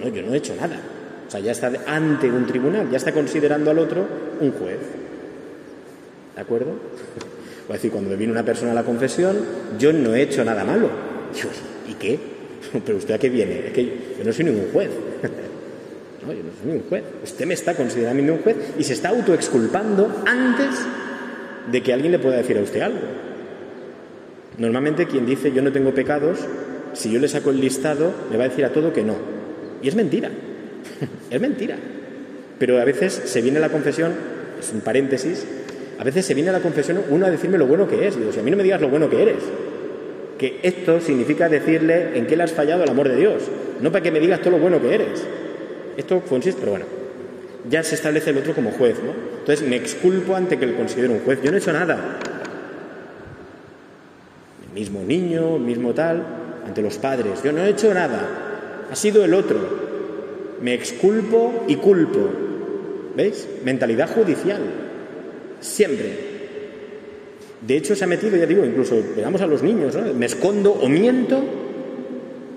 no, 0.03 0.09
yo 0.09 0.23
no 0.23 0.35
he 0.35 0.37
hecho 0.37 0.55
nada. 0.57 0.77
O 1.31 1.33
sea, 1.33 1.39
ya 1.39 1.53
está 1.53 1.71
ante 1.87 2.29
un 2.29 2.45
tribunal, 2.45 2.91
ya 2.91 2.97
está 2.97 3.13
considerando 3.13 3.71
al 3.71 3.79
otro 3.79 4.05
un 4.41 4.51
juez. 4.51 4.79
¿De 6.35 6.41
acuerdo? 6.41 6.73
O 7.69 7.73
decir, 7.73 7.93
cuando 7.93 8.17
viene 8.17 8.33
una 8.33 8.45
persona 8.45 8.73
a 8.73 8.75
la 8.75 8.83
confesión, 8.83 9.37
yo 9.79 9.93
no 9.93 10.13
he 10.13 10.23
hecho 10.23 10.45
nada 10.45 10.65
malo. 10.65 10.91
¿y 11.89 11.95
qué? 11.95 12.19
Pero 12.85 12.99
usted 12.99 13.15
a 13.15 13.19
qué 13.19 13.29
viene? 13.29 13.69
Es 13.69 13.73
que 13.73 13.85
yo 14.19 14.25
no 14.25 14.33
soy 14.33 14.45
ningún 14.47 14.73
juez. 14.73 14.91
No, 16.27 16.35
yo 16.35 16.43
no 16.43 16.51
soy 16.51 16.67
ningún 16.73 16.89
juez. 16.89 17.05
Usted 17.23 17.47
me 17.47 17.55
está 17.55 17.75
considerando 17.75 18.35
un 18.35 18.41
juez 18.41 18.57
y 18.77 18.83
se 18.83 18.93
está 18.93 19.11
autoexculpando 19.11 20.23
antes 20.27 20.85
de 21.71 21.83
que 21.83 21.93
alguien 21.93 22.11
le 22.11 22.19
pueda 22.19 22.39
decir 22.39 22.59
a 22.59 22.61
usted 22.61 22.81
algo. 22.81 22.99
Normalmente 24.59 25.07
quien 25.07 25.25
dice 25.25 25.53
yo 25.53 25.63
no 25.63 25.73
tengo 25.73 25.95
pecados, 25.95 26.41
si 26.93 27.11
yo 27.11 27.21
le 27.21 27.29
saco 27.29 27.51
el 27.51 27.61
listado, 27.61 28.13
me 28.31 28.37
va 28.37 28.45
a 28.45 28.49
decir 28.49 28.65
a 28.65 28.73
todo 28.73 28.93
que 28.93 29.03
no. 29.03 29.15
Y 29.81 29.89
es 29.89 29.95
mentira. 29.95 30.31
es 31.31 31.41
mentira. 31.41 31.77
Pero 32.59 32.81
a 32.81 32.85
veces 32.85 33.13
se 33.25 33.41
viene 33.41 33.61
la 33.61 33.71
confesión, 33.71 34.13
es 34.59 34.73
un 34.73 34.81
paréntesis, 34.81 35.47
a 35.99 36.05
veces 36.05 36.27
se 36.27 36.35
viene 36.35 36.51
a 36.51 36.53
la 36.53 36.61
confesión 36.61 37.01
uno 37.09 37.27
a 37.27 37.31
decirme 37.31 37.59
lo 37.59 37.67
bueno 37.67 37.89
que 37.89 38.07
es. 38.07 38.17
Digo, 38.17 38.33
si 38.33 38.41
a 38.41 38.43
mí 38.43 38.51
no 38.51 38.57
me 38.57 38.63
digas 38.63 38.81
lo 38.81 38.89
bueno 38.89 39.09
que 39.09 39.23
eres. 39.23 39.43
Que 40.39 40.61
esto 40.63 41.01
significa 41.01 41.49
decirle 41.49 42.19
en 42.19 42.27
qué 42.27 42.37
le 42.37 42.45
has 42.45 42.53
fallado 42.53 42.83
al 42.83 42.89
amor 42.89 43.09
de 43.09 43.17
Dios, 43.17 43.43
no 43.81 43.93
para 43.93 44.03
que 44.03 44.11
me 44.11 44.21
digas 44.21 44.41
todo 44.41 44.53
lo 44.53 44.59
bueno 44.59 44.81
que 44.81 44.95
eres. 44.95 45.25
Esto 45.97 46.21
consiste, 46.21 46.61
pero 46.61 46.73
bueno, 46.73 46.87
ya 47.69 47.83
se 47.83 47.95
establece 47.95 48.31
el 48.31 48.39
otro 48.39 48.55
como 48.55 48.71
juez, 48.73 48.97
¿no? 49.05 49.13
Entonces 49.41 49.69
me 49.69 49.77
exculpo 49.77 50.35
ante 50.35 50.59
que 50.59 50.67
le 50.67 50.77
considero 50.77 51.13
un 51.13 51.21
juez. 51.21 51.41
Yo 51.43 51.51
no 51.51 51.57
he 51.57 51.61
hecho 51.61 51.73
nada 51.73 52.19
mismo 54.75 55.03
niño, 55.03 55.59
mismo 55.59 55.93
tal, 55.95 56.23
ante 56.67 56.83
los 56.83 56.99
padres. 56.99 57.43
Yo 57.43 57.53
no 57.53 57.61
he 57.63 57.71
hecho 57.71 57.93
nada, 57.93 58.21
ha 58.91 58.97
sido 58.97 59.25
el 59.25 59.35
otro. 59.35 59.89
Me 60.62 60.75
exculpo 60.75 61.64
y 61.69 61.76
culpo. 61.76 62.31
¿Veis? 63.17 63.49
Mentalidad 63.64 64.11
judicial. 64.11 64.61
Siempre. 65.61 66.31
De 67.61 67.76
hecho, 67.76 67.95
se 67.95 68.05
ha 68.05 68.07
metido, 68.07 68.37
ya 68.37 68.47
digo, 68.47 68.64
incluso 68.64 69.02
veamos 69.17 69.40
a 69.43 69.47
los 69.47 69.62
niños, 69.62 69.95
¿no? 69.95 70.14
Me 70.14 70.26
escondo 70.26 70.73
o 70.73 70.88
miento 70.88 71.43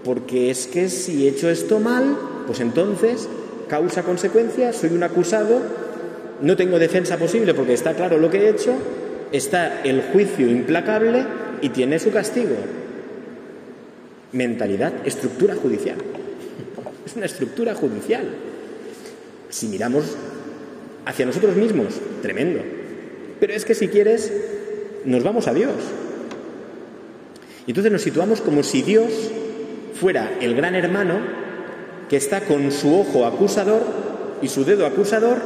porque 0.03 0.49
es 0.49 0.67
que 0.67 0.89
si 0.89 1.25
he 1.25 1.29
hecho 1.29 1.49
esto 1.49 1.79
mal, 1.79 2.17
pues 2.45 2.59
entonces, 2.59 3.27
causa-consecuencia, 3.69 4.73
soy 4.73 4.91
un 4.91 5.03
acusado, 5.03 5.61
no 6.41 6.55
tengo 6.55 6.79
defensa 6.79 7.17
posible 7.17 7.53
porque 7.53 7.73
está 7.73 7.93
claro 7.93 8.17
lo 8.17 8.29
que 8.29 8.39
he 8.39 8.49
hecho, 8.49 8.73
está 9.31 9.81
el 9.83 10.01
juicio 10.01 10.47
implacable 10.47 11.25
y 11.61 11.69
tiene 11.69 11.99
su 11.99 12.11
castigo. 12.11 12.55
Mentalidad, 14.33 14.93
estructura 15.05 15.55
judicial. 15.55 15.97
Es 17.05 17.15
una 17.15 17.25
estructura 17.25 17.75
judicial. 17.75 18.23
Si 19.49 19.67
miramos 19.67 20.05
hacia 21.05 21.25
nosotros 21.25 21.55
mismos, 21.55 21.95
tremendo. 22.21 22.61
Pero 23.39 23.53
es 23.53 23.65
que 23.65 23.75
si 23.75 23.87
quieres, 23.87 24.31
nos 25.05 25.23
vamos 25.23 25.47
a 25.47 25.53
Dios. 25.53 25.75
Y 27.65 27.71
entonces 27.71 27.91
nos 27.91 28.01
situamos 28.01 28.41
como 28.41 28.63
si 28.63 28.81
Dios 28.81 29.11
fuera 29.99 30.37
el 30.41 30.55
gran 30.55 30.75
hermano 30.75 31.19
que 32.09 32.17
está 32.17 32.41
con 32.41 32.71
su 32.71 32.99
ojo 32.99 33.25
acusador 33.25 33.81
y 34.41 34.47
su 34.47 34.65
dedo 34.65 34.85
acusador 34.85 35.37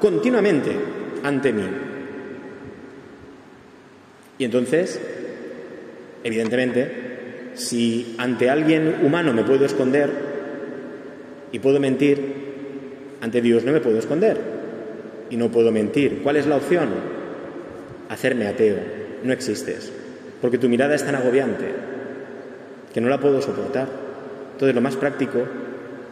continuamente 0.00 0.72
ante 1.22 1.52
mí. 1.52 1.64
Y 4.38 4.44
entonces 4.44 5.00
Evidentemente, 6.24 7.52
si 7.54 8.14
ante 8.18 8.50
alguien 8.50 8.96
humano 9.02 9.32
me 9.32 9.44
puedo 9.44 9.64
esconder 9.64 10.10
y 11.52 11.58
puedo 11.58 11.80
mentir, 11.80 12.18
ante 13.20 13.40
Dios 13.40 13.64
no 13.64 13.72
me 13.72 13.80
puedo 13.80 13.98
esconder 13.98 14.36
y 15.30 15.36
no 15.36 15.50
puedo 15.50 15.72
mentir. 15.72 16.20
¿Cuál 16.22 16.36
es 16.36 16.46
la 16.46 16.56
opción? 16.56 16.88
Hacerme 18.08 18.46
ateo. 18.46 18.76
No 19.24 19.32
existes, 19.32 19.92
porque 20.40 20.58
tu 20.58 20.68
mirada 20.68 20.94
es 20.94 21.04
tan 21.04 21.14
agobiante 21.14 21.66
que 22.92 23.00
no 23.00 23.08
la 23.08 23.18
puedo 23.18 23.42
soportar. 23.42 23.88
Entonces 24.52 24.74
lo 24.74 24.80
más 24.80 24.96
práctico 24.96 25.40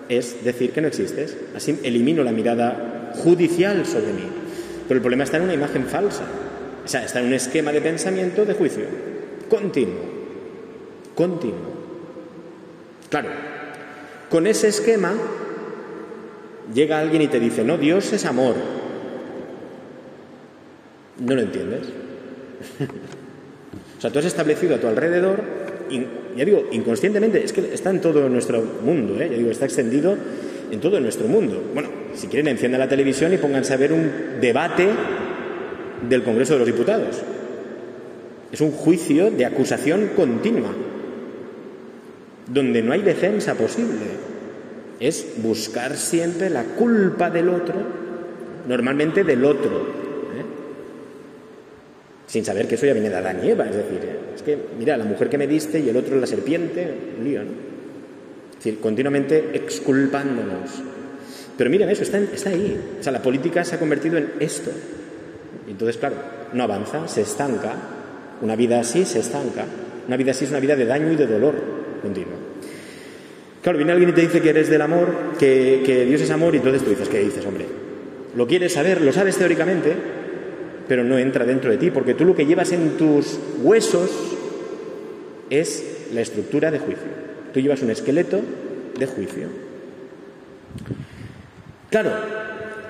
es 0.08 0.44
decir 0.44 0.72
que 0.72 0.80
no 0.80 0.88
existes. 0.88 1.36
Así 1.54 1.78
elimino 1.82 2.22
la 2.24 2.32
mirada 2.32 3.12
judicial 3.14 3.86
sobre 3.86 4.12
mí. 4.12 4.28
Pero 4.88 4.98
el 4.98 5.02
problema 5.02 5.24
está 5.24 5.36
en 5.36 5.44
una 5.44 5.54
imagen 5.54 5.84
falsa. 5.84 6.24
O 6.84 6.88
sea, 6.88 7.04
está 7.04 7.20
en 7.20 7.26
un 7.26 7.34
esquema 7.34 7.72
de 7.72 7.80
pensamiento 7.80 8.44
de 8.44 8.54
juicio 8.54 8.84
continuo, 9.48 10.02
continuo. 11.14 11.76
Claro, 13.08 13.28
con 14.30 14.46
ese 14.46 14.68
esquema 14.68 15.14
llega 16.74 16.98
alguien 16.98 17.22
y 17.22 17.28
te 17.28 17.40
dice, 17.40 17.64
no, 17.64 17.78
Dios 17.78 18.12
es 18.12 18.24
amor. 18.24 18.54
No 21.18 21.34
lo 21.34 21.40
entiendes. 21.40 21.82
o 23.98 24.00
sea, 24.00 24.10
tú 24.10 24.18
has 24.18 24.24
establecido 24.24 24.74
a 24.74 24.78
tu 24.78 24.86
alrededor, 24.86 25.40
ya 26.36 26.44
digo, 26.44 26.68
inconscientemente, 26.72 27.44
es 27.44 27.52
que 27.52 27.72
está 27.72 27.90
en 27.90 28.00
todo 28.00 28.28
nuestro 28.28 28.62
mundo, 28.62 29.20
¿eh? 29.20 29.28
ya 29.30 29.36
digo, 29.36 29.50
está 29.50 29.64
extendido 29.64 30.16
en 30.70 30.80
todo 30.80 31.00
nuestro 31.00 31.28
mundo. 31.28 31.62
Bueno, 31.72 31.88
si 32.14 32.26
quieren, 32.26 32.48
enciendan 32.48 32.80
la 32.80 32.88
televisión 32.88 33.32
y 33.32 33.38
pónganse 33.38 33.72
a 33.72 33.76
ver 33.76 33.92
un 33.92 34.40
debate 34.40 34.88
del 36.08 36.22
Congreso 36.22 36.54
de 36.54 36.58
los 36.60 36.66
Diputados. 36.66 37.22
Es 38.52 38.60
un 38.60 38.72
juicio 38.72 39.30
de 39.30 39.44
acusación 39.44 40.10
continua, 40.14 40.70
donde 42.46 42.82
no 42.82 42.92
hay 42.92 43.02
defensa 43.02 43.54
posible. 43.54 44.26
Es 45.00 45.26
buscar 45.38 45.96
siempre 45.96 46.48
la 46.48 46.64
culpa 46.64 47.30
del 47.30 47.48
otro, 47.48 47.74
normalmente 48.66 49.24
del 49.24 49.44
otro, 49.44 49.80
¿eh? 49.80 50.44
sin 52.26 52.44
saber 52.44 52.66
que 52.66 52.76
eso 52.76 52.86
ya 52.86 52.94
viene 52.94 53.10
de 53.10 53.16
Adán 53.16 53.40
y 53.44 53.50
Eva. 53.50 53.66
Es 53.66 53.76
decir, 53.76 54.00
es 54.34 54.42
que, 54.42 54.58
mira, 54.78 54.96
la 54.96 55.04
mujer 55.04 55.28
que 55.28 55.38
me 55.38 55.46
diste 55.46 55.80
y 55.80 55.88
el 55.88 55.96
otro 55.96 56.18
la 56.18 56.26
serpiente, 56.26 56.88
un 57.18 57.24
lío. 57.24 57.42
Es 57.42 58.56
decir, 58.56 58.80
continuamente 58.80 59.50
exculpándonos. 59.52 60.82
Pero 61.58 61.70
miren 61.70 61.90
eso, 61.90 62.02
está, 62.02 62.18
está 62.18 62.50
ahí. 62.50 62.78
O 62.98 63.02
sea, 63.02 63.12
la 63.12 63.22
política 63.22 63.64
se 63.64 63.74
ha 63.74 63.78
convertido 63.78 64.16
en 64.16 64.32
esto. 64.40 64.70
Entonces, 65.68 65.98
claro, 65.98 66.16
no 66.54 66.62
avanza, 66.62 67.06
se 67.06 67.22
estanca, 67.22 67.74
una 68.40 68.56
vida 68.56 68.80
así 68.80 69.04
se 69.04 69.18
estanca. 69.18 69.66
Una 70.06 70.16
vida 70.16 70.30
así 70.30 70.44
es 70.44 70.50
una 70.50 70.60
vida 70.60 70.76
de 70.76 70.86
daño 70.86 71.12
y 71.12 71.16
de 71.16 71.26
dolor 71.26 71.75
continuo. 72.02 72.34
Claro, 73.62 73.78
viene 73.78 73.92
alguien 73.92 74.10
y 74.10 74.12
te 74.12 74.20
dice 74.20 74.40
que 74.40 74.50
eres 74.50 74.70
del 74.70 74.82
amor, 74.82 75.08
que, 75.38 75.82
que 75.84 76.04
Dios 76.04 76.20
es 76.20 76.30
amor, 76.30 76.54
y 76.54 76.58
entonces 76.58 76.82
tú 76.82 76.90
dices, 76.90 77.08
¿qué 77.08 77.20
dices, 77.20 77.44
hombre? 77.46 77.66
Lo 78.36 78.46
quieres 78.46 78.74
saber, 78.74 79.00
lo 79.00 79.12
sabes 79.12 79.36
teóricamente, 79.36 79.94
pero 80.88 81.02
no 81.02 81.18
entra 81.18 81.44
dentro 81.44 81.70
de 81.70 81.78
ti, 81.78 81.90
porque 81.90 82.14
tú 82.14 82.24
lo 82.24 82.36
que 82.36 82.46
llevas 82.46 82.72
en 82.72 82.96
tus 82.96 83.38
huesos 83.62 84.36
es 85.50 86.08
la 86.12 86.20
estructura 86.20 86.70
de 86.70 86.78
juicio. 86.78 87.04
Tú 87.52 87.60
llevas 87.60 87.82
un 87.82 87.90
esqueleto 87.90 88.40
de 88.98 89.06
juicio. 89.06 89.48
Claro, 91.90 92.12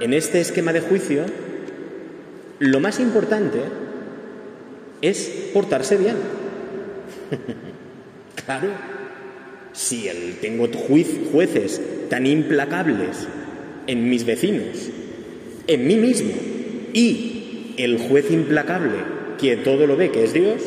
en 0.00 0.12
este 0.12 0.40
esquema 0.40 0.72
de 0.72 0.80
juicio, 0.80 1.24
lo 2.58 2.80
más 2.80 3.00
importante 3.00 3.58
es 5.02 5.50
portarse 5.52 5.96
bien. 5.96 6.16
claro, 8.44 8.68
si 9.76 10.08
el, 10.08 10.38
tengo 10.40 10.68
jueces 11.30 11.80
tan 12.08 12.26
implacables 12.26 13.28
en 13.86 14.08
mis 14.08 14.24
vecinos, 14.24 14.88
en 15.66 15.86
mí 15.86 15.96
mismo, 15.96 16.32
y 16.94 17.74
el 17.76 17.98
juez 17.98 18.30
implacable 18.30 18.94
que 19.38 19.56
todo 19.58 19.86
lo 19.86 19.96
ve, 19.96 20.10
que 20.10 20.24
es 20.24 20.32
Dios, 20.32 20.62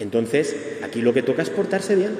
entonces 0.00 0.56
aquí 0.82 1.02
lo 1.02 1.12
que 1.12 1.22
toca 1.22 1.42
es 1.42 1.50
portarse 1.50 1.94
bien. 1.94 2.12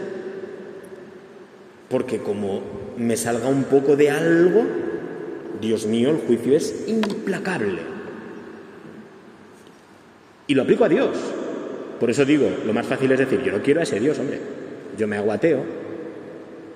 Porque 1.88 2.18
como 2.18 2.62
me 2.98 3.16
salga 3.16 3.48
un 3.48 3.64
poco 3.64 3.96
de 3.96 4.10
algo, 4.10 4.64
Dios 5.60 5.86
mío, 5.86 6.10
el 6.10 6.18
juicio 6.18 6.56
es 6.56 6.84
implacable. 6.86 7.80
Y 10.46 10.54
lo 10.54 10.62
aplico 10.62 10.84
a 10.84 10.88
Dios. 10.90 11.16
Por 11.98 12.10
eso 12.10 12.24
digo, 12.24 12.50
lo 12.66 12.72
más 12.74 12.86
fácil 12.86 13.10
es 13.12 13.18
decir, 13.18 13.42
yo 13.42 13.52
no 13.52 13.62
quiero 13.62 13.80
a 13.80 13.84
ese 13.84 13.98
Dios, 13.98 14.18
hombre. 14.18 14.63
Yo 14.98 15.06
me 15.08 15.16
aguateo, 15.16 15.60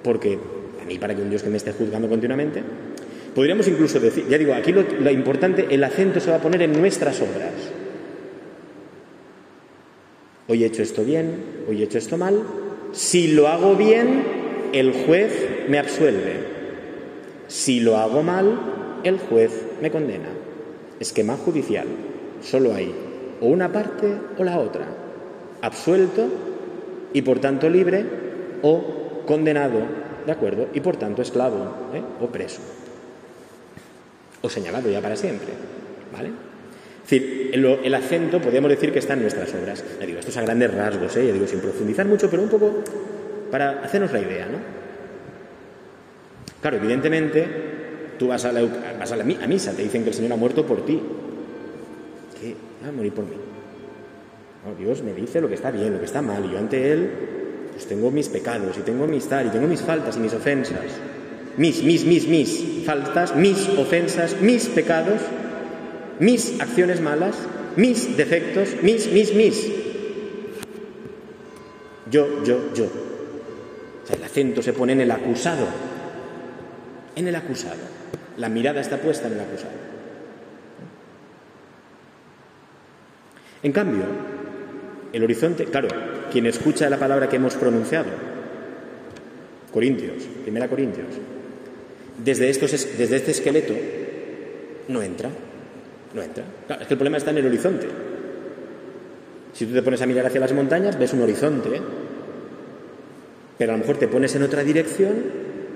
porque 0.03 0.39
a 0.83 0.85
mí 0.85 0.99
para 0.99 1.15
que 1.15 1.23
un 1.23 1.31
Dios 1.31 1.43
que 1.43 1.51
me 1.51 1.57
esté 1.57 1.73
juzgando 1.73 2.09
continuamente, 2.09 2.63
podríamos 3.35 3.69
incluso 3.69 4.01
decir, 4.01 4.27
ya 4.29 4.39
digo, 4.39 4.55
aquí 4.55 4.73
lo, 4.73 4.83
lo 4.83 5.11
importante, 5.11 5.67
el 5.71 5.85
acento 5.85 6.21
se 6.21 6.31
va 6.31 6.37
a 6.37 6.41
poner 6.41 6.63
en 6.63 6.73
nuestras 6.73 7.21
obras. 7.21 7.53
Hoy 10.49 10.65
he 10.65 10.67
hecho 10.67 10.83
esto 10.83 11.05
bien, 11.05 11.65
hoy 11.69 11.83
he 11.83 11.85
hecho 11.85 11.99
esto 11.99 12.17
mal. 12.17 12.43
Si 12.93 13.29
lo 13.29 13.49
hago 13.49 13.77
bien, 13.77 14.23
el 14.73 14.93
juez 14.93 15.33
me 15.69 15.79
absuelve. 15.79 16.37
Si 17.49 17.81
lo 17.81 17.99
hago 17.99 18.23
mal, 18.23 18.59
el 19.05 19.19
juez 19.19 19.53
me 19.83 19.91
condena. 19.91 20.29
Esquema 21.01 21.37
judicial. 21.37 21.87
Solo 22.43 22.75
hay 22.75 22.95
o 23.41 23.47
una 23.47 23.71
parte 23.73 24.15
o 24.39 24.45
la 24.45 24.59
otra. 24.59 24.87
Absuelto 25.61 26.29
y 27.13 27.23
por 27.23 27.39
tanto 27.41 27.69
libre 27.69 28.05
o 28.63 29.23
condenado, 29.27 29.81
¿de 30.27 30.33
acuerdo? 30.33 30.69
Y 30.73 30.81
por 30.81 30.97
tanto 30.97 31.23
esclavo 31.23 31.91
¿eh? 31.95 32.03
o 32.21 32.27
preso. 32.27 32.61
O 34.43 34.49
señalado 34.49 34.91
ya 34.91 35.01
para 35.01 35.17
siempre. 35.17 35.49
¿Vale? 36.13 36.29
Es 36.29 37.11
decir, 37.11 37.51
el, 37.55 37.95
acento 37.95 38.41
podríamos 38.41 38.71
decir 38.71 38.93
que 38.93 38.99
está 38.99 39.15
en 39.15 39.23
nuestras 39.23 39.53
obras. 39.55 39.83
Ya 39.99 40.07
digo, 40.07 40.19
esto 40.19 40.31
es 40.31 40.37
a 40.37 40.43
grandes 40.43 40.73
rasgos, 40.75 41.17
¿eh? 41.17 41.27
ya 41.27 41.33
digo, 41.33 41.47
sin 41.47 41.61
profundizar 41.61 42.07
mucho, 42.07 42.29
pero 42.29 42.43
un 42.43 42.51
poco 42.51 42.85
para 43.51 43.83
hacernos 43.83 44.13
la 44.13 44.21
idea, 44.21 44.47
¿no? 44.47 44.59
Claro, 46.61 46.77
evidentemente, 46.77 47.47
tú 48.19 48.29
vas 48.29 48.45
a 48.45 48.53
la, 48.53 48.61
vas 48.99 49.13
a 49.13 49.17
la 49.17 49.25
misa, 49.25 49.73
te 49.73 49.83
dicen 49.83 50.03
que 50.03 50.11
el 50.11 50.15
Señor 50.15 50.33
ha 50.33 50.37
muerto 50.37 50.67
por 50.67 50.85
ti. 50.85 51.01
¿Qué? 52.41 52.55
Va 52.85 52.89
a 52.89 52.93
morir 52.93 53.13
por 53.13 53.25
mí. 53.25 53.37
Dios 54.75 55.03
me 55.03 55.13
dice 55.13 55.41
lo 55.41 55.49
que 55.49 55.55
está 55.55 55.71
bien, 55.71 55.93
lo 55.93 55.99
que 55.99 56.07
está 56.07 56.23
mal, 56.23 56.45
y 56.45 56.53
yo 56.53 56.59
ante 56.59 56.93
Él 56.93 57.11
pues 57.79 57.87
tengo 57.87 58.11
mis 58.11 58.29
pecados, 58.29 58.77
y 58.77 58.81
tengo 58.81 59.07
mis 59.07 59.29
tal, 59.29 59.47
y 59.47 59.51
tengo 59.51 59.69
mis 59.69 59.83
faltas 59.83 60.17
y 60.17 60.19
mis 60.19 60.35
ofensas. 60.35 60.83
Mis, 61.57 61.85
mis, 61.85 62.05
mis, 62.05 62.27
mis 62.27 62.85
faltas, 62.85 63.37
mis 63.37 63.69
ofensas, 63.69 64.41
mis 64.41 64.67
pecados, 64.67 65.21
mis 66.19 66.61
acciones 66.61 67.01
malas, 67.01 67.37
mis 67.77 68.17
defectos, 68.17 68.71
mis, 68.83 69.13
mis, 69.13 69.33
mis. 69.33 69.71
Yo, 72.11 72.43
yo, 72.43 72.75
yo. 72.75 72.87
O 72.87 74.07
sea, 74.09 74.17
el 74.17 74.25
acento 74.25 74.61
se 74.61 74.73
pone 74.73 74.95
en 74.95 75.03
el 75.03 75.11
acusado, 75.13 75.69
en 77.15 77.29
el 77.29 77.37
acusado. 77.37 77.77
La 78.39 78.49
mirada 78.49 78.81
está 78.81 78.97
puesta 78.97 79.29
en 79.29 79.35
el 79.35 79.41
acusado. 79.41 79.73
En 83.63 83.71
cambio, 83.71 84.05
el 85.13 85.23
horizonte, 85.23 85.65
claro, 85.65 85.89
quien 86.31 86.47
escucha 86.47 86.91
la 86.91 86.99
palabra 86.99 87.29
que 87.29 87.37
hemos 87.37 87.55
pronunciado, 87.55 88.11
Corintios, 89.73 90.25
primera 90.43 90.69
Corintios, 90.69 91.07
desde, 92.25 92.51
estos, 92.51 92.71
desde 92.99 93.17
este 93.17 93.31
esqueleto 93.31 93.75
no 94.89 95.03
entra, 95.03 95.31
no 96.15 96.23
entra. 96.23 96.45
Claro, 96.67 96.83
es 96.83 96.89
que 96.89 96.95
el 96.95 96.99
problema 96.99 97.19
está 97.19 97.31
en 97.31 97.39
el 97.39 97.47
horizonte. 97.47 97.87
Si 99.53 99.67
tú 99.67 99.75
te 99.75 99.83
pones 99.83 100.01
a 100.03 100.07
mirar 100.07 100.27
hacia 100.27 100.41
las 100.41 100.53
montañas, 100.53 100.99
ves 100.99 101.13
un 101.13 101.23
horizonte, 101.23 101.81
pero 103.57 103.73
a 103.73 103.77
lo 103.77 103.81
mejor 103.81 103.99
te 103.99 104.09
pones 104.09 104.35
en 104.37 104.43
otra 104.43 104.63
dirección 104.63 105.15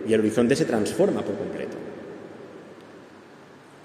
y 0.07 0.13
el 0.13 0.21
horizonte 0.21 0.57
se 0.57 0.65
transforma 0.65 1.23
por 1.23 1.37
completo. 1.37 1.77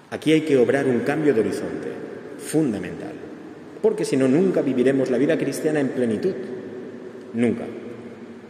Aquí 0.10 0.32
hay 0.32 0.42
que 0.42 0.58
obrar 0.58 0.86
un 0.86 1.00
cambio 1.02 1.34
de 1.34 1.42
horizonte, 1.42 1.90
fundamental, 2.38 3.14
porque 3.82 4.06
si 4.06 4.18
no, 4.18 4.28
nunca 4.28 4.62
viviremos 4.62 5.10
la 5.10 5.18
vida 5.18 5.38
cristiana 5.38 5.80
en 5.80 5.90
plenitud. 5.90 6.34
Nunca. 7.34 7.66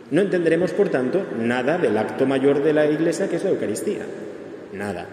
No 0.10 0.22
entenderemos, 0.22 0.72
por 0.72 0.90
tanto, 0.90 1.26
nada 1.40 1.78
del 1.78 1.98
acto 1.98 2.26
mayor 2.26 2.64
de 2.64 2.74
la 2.74 2.90
Iglesia, 2.90 3.28
que 3.28 3.36
es 3.36 3.44
la 3.44 3.50
Eucaristía. 3.50 4.06
Nada. 4.74 5.08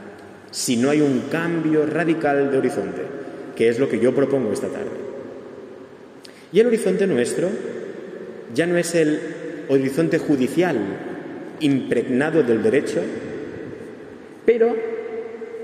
Si 0.51 0.77
no 0.77 0.91
hay 0.91 1.01
un 1.01 1.25
cambio 1.31 1.85
radical 1.85 2.51
de 2.51 2.59
horizonte, 2.59 3.03
que 3.57 3.69
es 3.69 3.79
lo 3.79 3.89
que 3.89 3.99
yo 3.99 4.15
propongo 4.15 4.53
esta 4.53 4.69
tarde. 4.69 5.05
Y 6.53 6.61
el 6.61 6.69
horizonte 6.69 7.07
nuestro 7.07 7.49
ya 8.55 8.67
no 8.67 8.77
es 8.77 8.95
el 8.95 9.21
horizonte 9.69 10.19
judicial 10.19 10.77
impregnado 11.61 12.43
del 12.43 12.63
derecho, 12.63 13.01
pero 14.45 14.77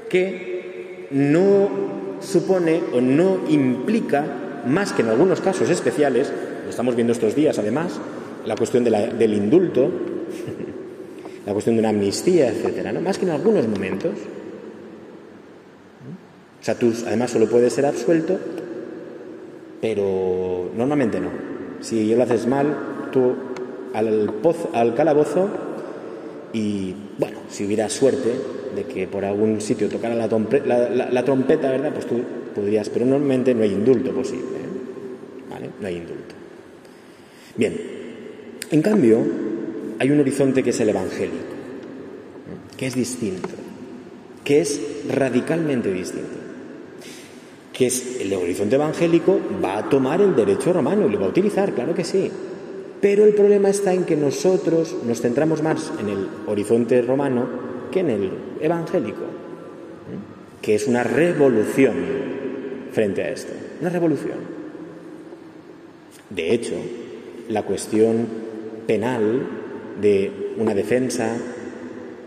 que 0.08 1.06
no 1.10 2.18
supone 2.20 2.80
o 2.92 3.00
no 3.00 3.44
implica, 3.48 4.24
más 4.66 4.92
que 4.92 5.02
en 5.02 5.08
algunos 5.08 5.40
casos 5.40 5.68
especiales, 5.70 6.32
lo 6.64 6.70
estamos 6.70 6.94
viendo 6.94 7.12
estos 7.12 7.34
días 7.34 7.58
además, 7.58 8.00
la 8.46 8.56
cuestión 8.56 8.84
del 8.84 9.34
indulto, 9.34 9.90
la 11.46 11.52
cuestión 11.52 11.76
de 11.76 11.80
una 11.80 11.90
amnistía, 11.90 12.48
etcétera, 12.48 12.92
¿no? 12.92 13.00
más 13.00 13.18
que 13.18 13.24
en 13.24 13.32
algunos 13.32 13.66
momentos. 13.68 14.12
O 16.60 16.62
sea, 16.64 16.74
tú 16.74 16.92
además 17.06 17.30
solo 17.30 17.48
puedes 17.48 17.72
ser 17.72 17.86
absuelto, 17.86 18.38
pero 19.80 20.70
normalmente 20.76 21.20
no. 21.20 21.30
Si 21.80 22.14
lo 22.14 22.22
haces 22.22 22.46
mal, 22.46 22.76
tú 23.12 23.34
al, 23.94 24.30
al 24.74 24.94
calabozo 24.94 25.48
y 26.52 26.94
bueno, 27.18 27.38
si 27.48 27.64
hubiera 27.64 27.88
suerte 27.88 28.59
de 28.74 28.84
que 28.84 29.06
por 29.06 29.24
algún 29.24 29.60
sitio 29.60 29.88
tocara 29.88 30.14
la, 30.14 30.28
trompeta, 30.28 31.70
¿verdad? 31.70 31.92
Pues 31.92 32.06
tú 32.06 32.20
podrías, 32.54 32.88
pero 32.88 33.06
normalmente 33.06 33.54
no 33.54 33.62
hay 33.62 33.72
indulto 33.72 34.12
posible. 34.12 34.42
¿eh? 34.42 35.48
¿Vale? 35.50 35.70
No 35.80 35.86
hay 35.86 35.96
indulto. 35.96 36.34
Bien, 37.56 37.76
en 38.70 38.82
cambio, 38.82 39.18
hay 39.98 40.10
un 40.10 40.20
horizonte 40.20 40.62
que 40.62 40.70
es 40.70 40.80
el 40.80 40.88
evangélico, 40.88 41.34
¿eh? 41.34 42.76
que 42.76 42.86
es 42.86 42.94
distinto, 42.94 43.48
que 44.44 44.60
es 44.60 44.80
radicalmente 45.08 45.92
distinto. 45.92 46.38
Que 47.72 47.86
es 47.86 48.20
el 48.20 48.32
horizonte 48.34 48.76
evangélico 48.76 49.40
va 49.62 49.78
a 49.78 49.88
tomar 49.88 50.20
el 50.20 50.36
derecho 50.36 50.72
romano 50.72 51.06
y 51.06 51.10
lo 51.10 51.18
va 51.18 51.26
a 51.26 51.30
utilizar, 51.30 51.72
claro 51.72 51.94
que 51.94 52.04
sí, 52.04 52.30
pero 53.00 53.24
el 53.24 53.34
problema 53.34 53.70
está 53.70 53.94
en 53.94 54.04
que 54.04 54.16
nosotros 54.16 54.94
nos 55.06 55.20
centramos 55.20 55.62
más 55.62 55.90
en 55.98 56.08
el 56.10 56.28
horizonte 56.46 57.00
romano 57.00 57.69
en 57.98 58.10
el 58.10 58.30
evangélico, 58.60 59.22
¿eh? 59.22 60.62
que 60.62 60.76
es 60.76 60.86
una 60.86 61.02
revolución 61.02 61.96
frente 62.92 63.22
a 63.22 63.30
esto, 63.30 63.52
una 63.80 63.90
revolución. 63.90 64.38
De 66.30 66.54
hecho, 66.54 66.76
la 67.48 67.64
cuestión 67.64 68.28
penal 68.86 69.42
de 70.00 70.54
una 70.56 70.74
defensa, 70.74 71.36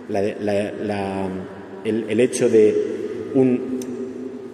el, 0.09 2.19
hecho 2.19 2.49
de 2.49 3.31
un 3.33 3.79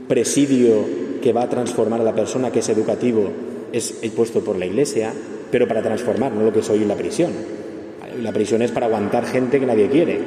presidio 0.07 0.85
que 1.21 1.33
va 1.33 1.43
a 1.43 1.49
transformar 1.49 2.01
a 2.01 2.03
la 2.03 2.15
persona, 2.15 2.51
que 2.51 2.59
es 2.59 2.69
educativo, 2.69 3.31
es 3.73 3.93
puesto 4.15 4.43
por 4.43 4.57
la 4.57 4.67
Iglesia, 4.67 5.11
pero 5.51 5.67
para 5.67 5.81
transformar, 5.81 6.31
no 6.31 6.43
lo 6.43 6.53
que 6.53 6.61
soy 6.61 6.85
la 6.85 6.95
prisión. 6.95 7.31
La 8.21 8.31
prisión 8.31 8.61
es 8.61 8.71
para 8.71 8.87
aguantar 8.87 9.25
gente 9.25 9.59
que 9.59 9.65
nadie 9.65 9.89
quiere, 9.89 10.19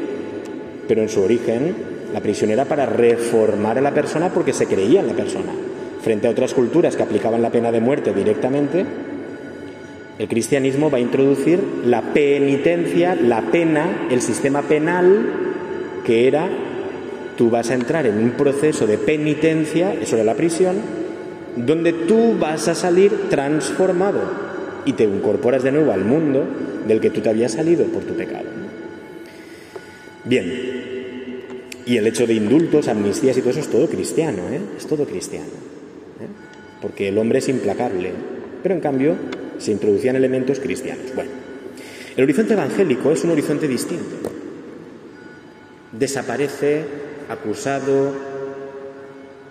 pero 0.88 1.02
en 1.02 1.08
su 1.08 1.22
origen 1.22 1.74
la 2.12 2.20
prisión 2.20 2.50
era 2.50 2.64
para 2.64 2.86
reformar 2.86 3.78
a 3.78 3.82
la 3.82 3.94
persona 3.94 4.28
porque 4.28 4.52
se 4.52 4.66
creía 4.66 5.00
en 5.00 5.06
la 5.06 5.14
persona. 5.14 5.52
Frente 6.02 6.26
a 6.26 6.30
otras 6.30 6.52
culturas 6.52 6.96
que 6.96 7.02
aplicaban 7.02 7.42
la 7.42 7.50
pena 7.50 7.72
de 7.72 7.80
muerte 7.80 8.12
directamente, 8.12 8.84
El 10.18 10.28
cristianismo 10.28 10.90
va 10.90 10.98
a 10.98 11.00
introducir 11.00 11.58
la 11.86 12.12
penitencia, 12.12 13.14
la 13.14 13.40
pena, 13.50 14.06
el 14.10 14.20
sistema 14.20 14.62
penal 14.62 15.32
que 16.04 16.28
era 16.28 16.48
tú 17.36 17.50
vas 17.50 17.70
a 17.70 17.74
entrar 17.74 18.06
en 18.06 18.18
un 18.18 18.30
proceso 18.32 18.86
de 18.86 18.98
penitencia, 18.98 19.94
eso 19.94 20.16
era 20.16 20.24
la 20.24 20.34
prisión, 20.34 20.76
donde 21.56 21.92
tú 21.92 22.36
vas 22.38 22.68
a 22.68 22.74
salir 22.74 23.30
transformado 23.30 24.20
y 24.84 24.92
te 24.92 25.04
incorporas 25.04 25.62
de 25.62 25.72
nuevo 25.72 25.92
al 25.92 26.04
mundo 26.04 26.44
del 26.86 27.00
que 27.00 27.10
tú 27.10 27.20
te 27.20 27.30
habías 27.30 27.52
salido 27.52 27.84
por 27.86 28.02
tu 28.02 28.14
pecado. 28.14 28.44
Bien, 30.24 30.71
y 31.84 31.96
el 31.96 32.06
hecho 32.06 32.26
de 32.26 32.34
indultos, 32.34 32.88
amnistías 32.88 33.36
y 33.36 33.40
todo 33.40 33.50
eso 33.50 33.60
es 33.60 33.68
todo 33.68 33.88
cristiano, 33.88 34.42
¿eh? 34.50 34.60
es 34.76 34.86
todo 34.86 35.04
cristiano, 35.04 35.46
¿eh? 35.46 36.28
porque 36.80 37.08
el 37.08 37.18
hombre 37.18 37.40
es 37.40 37.48
implacable, 37.48 38.12
pero 38.62 38.74
en 38.74 38.80
cambio 38.80 39.16
se 39.58 39.72
introducían 39.72 40.16
elementos 40.16 40.60
cristianos. 40.60 41.14
Bueno, 41.14 41.30
el 42.16 42.24
horizonte 42.24 42.54
evangélico 42.54 43.12
es 43.12 43.24
un 43.24 43.30
horizonte 43.30 43.66
distinto. 43.66 44.30
Desaparece 45.92 46.84
acusado, 47.28 48.12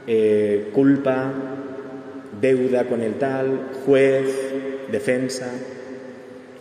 eh, 0.07 0.69
culpa, 0.73 1.31
deuda 2.39 2.87
con 2.87 3.01
el 3.01 3.15
tal, 3.15 3.69
juez, 3.85 4.25
defensa. 4.91 5.49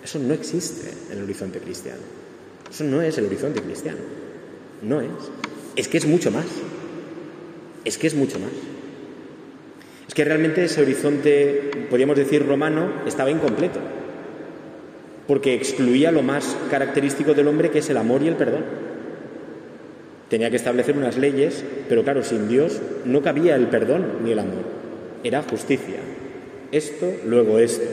Eso 0.02 0.18
no 0.18 0.35
existe 0.35 0.90
en 1.11 1.18
el 1.18 1.24
horizonte 1.24 1.59
cristiano. 1.59 2.00
Eso 2.70 2.85
no 2.85 3.02
es 3.02 3.18
el 3.18 3.26
horizonte 3.26 3.61
cristiano. 3.61 3.98
No 4.83 5.00
es. 5.00 5.11
Es 5.76 5.88
que 5.88 5.98
es 5.98 6.06
mucho 6.06 6.30
más. 6.30 6.46
Es 7.85 7.98
que 7.98 8.06
es 8.06 8.14
mucho 8.14 8.38
más. 8.38 8.50
Es 10.09 10.14
que 10.14 10.24
realmente 10.24 10.64
ese 10.64 10.83
horizonte, 10.83 11.70
podríamos 11.88 12.16
decir 12.16 12.44
romano, 12.44 12.90
estaba 13.06 13.30
incompleto. 13.30 13.78
Porque 15.26 15.54
excluía 15.54 16.11
lo 16.11 16.22
más 16.22 16.56
característico 16.70 17.35
del 17.35 17.46
hombre, 17.46 17.70
que 17.70 17.78
es 17.78 17.90
el 17.90 17.96
amor 17.96 18.22
y 18.22 18.28
el 18.28 18.35
perdón. 18.35 18.64
Tenía 20.28 20.50
que 20.50 20.56
establecer 20.56 20.96
unas 20.96 21.16
leyes, 21.16 21.64
pero 21.88 22.02
claro, 22.02 22.24
sin 22.24 22.48
Dios 22.48 22.80
no 23.04 23.22
cabía 23.22 23.54
el 23.56 23.68
perdón 23.68 24.18
ni 24.24 24.33
el 24.33 24.40
amor. 24.40 24.64
Era 25.22 25.42
justicia. 25.42 25.96
Esto, 26.72 27.12
luego 27.26 27.59
esto. 27.59 27.87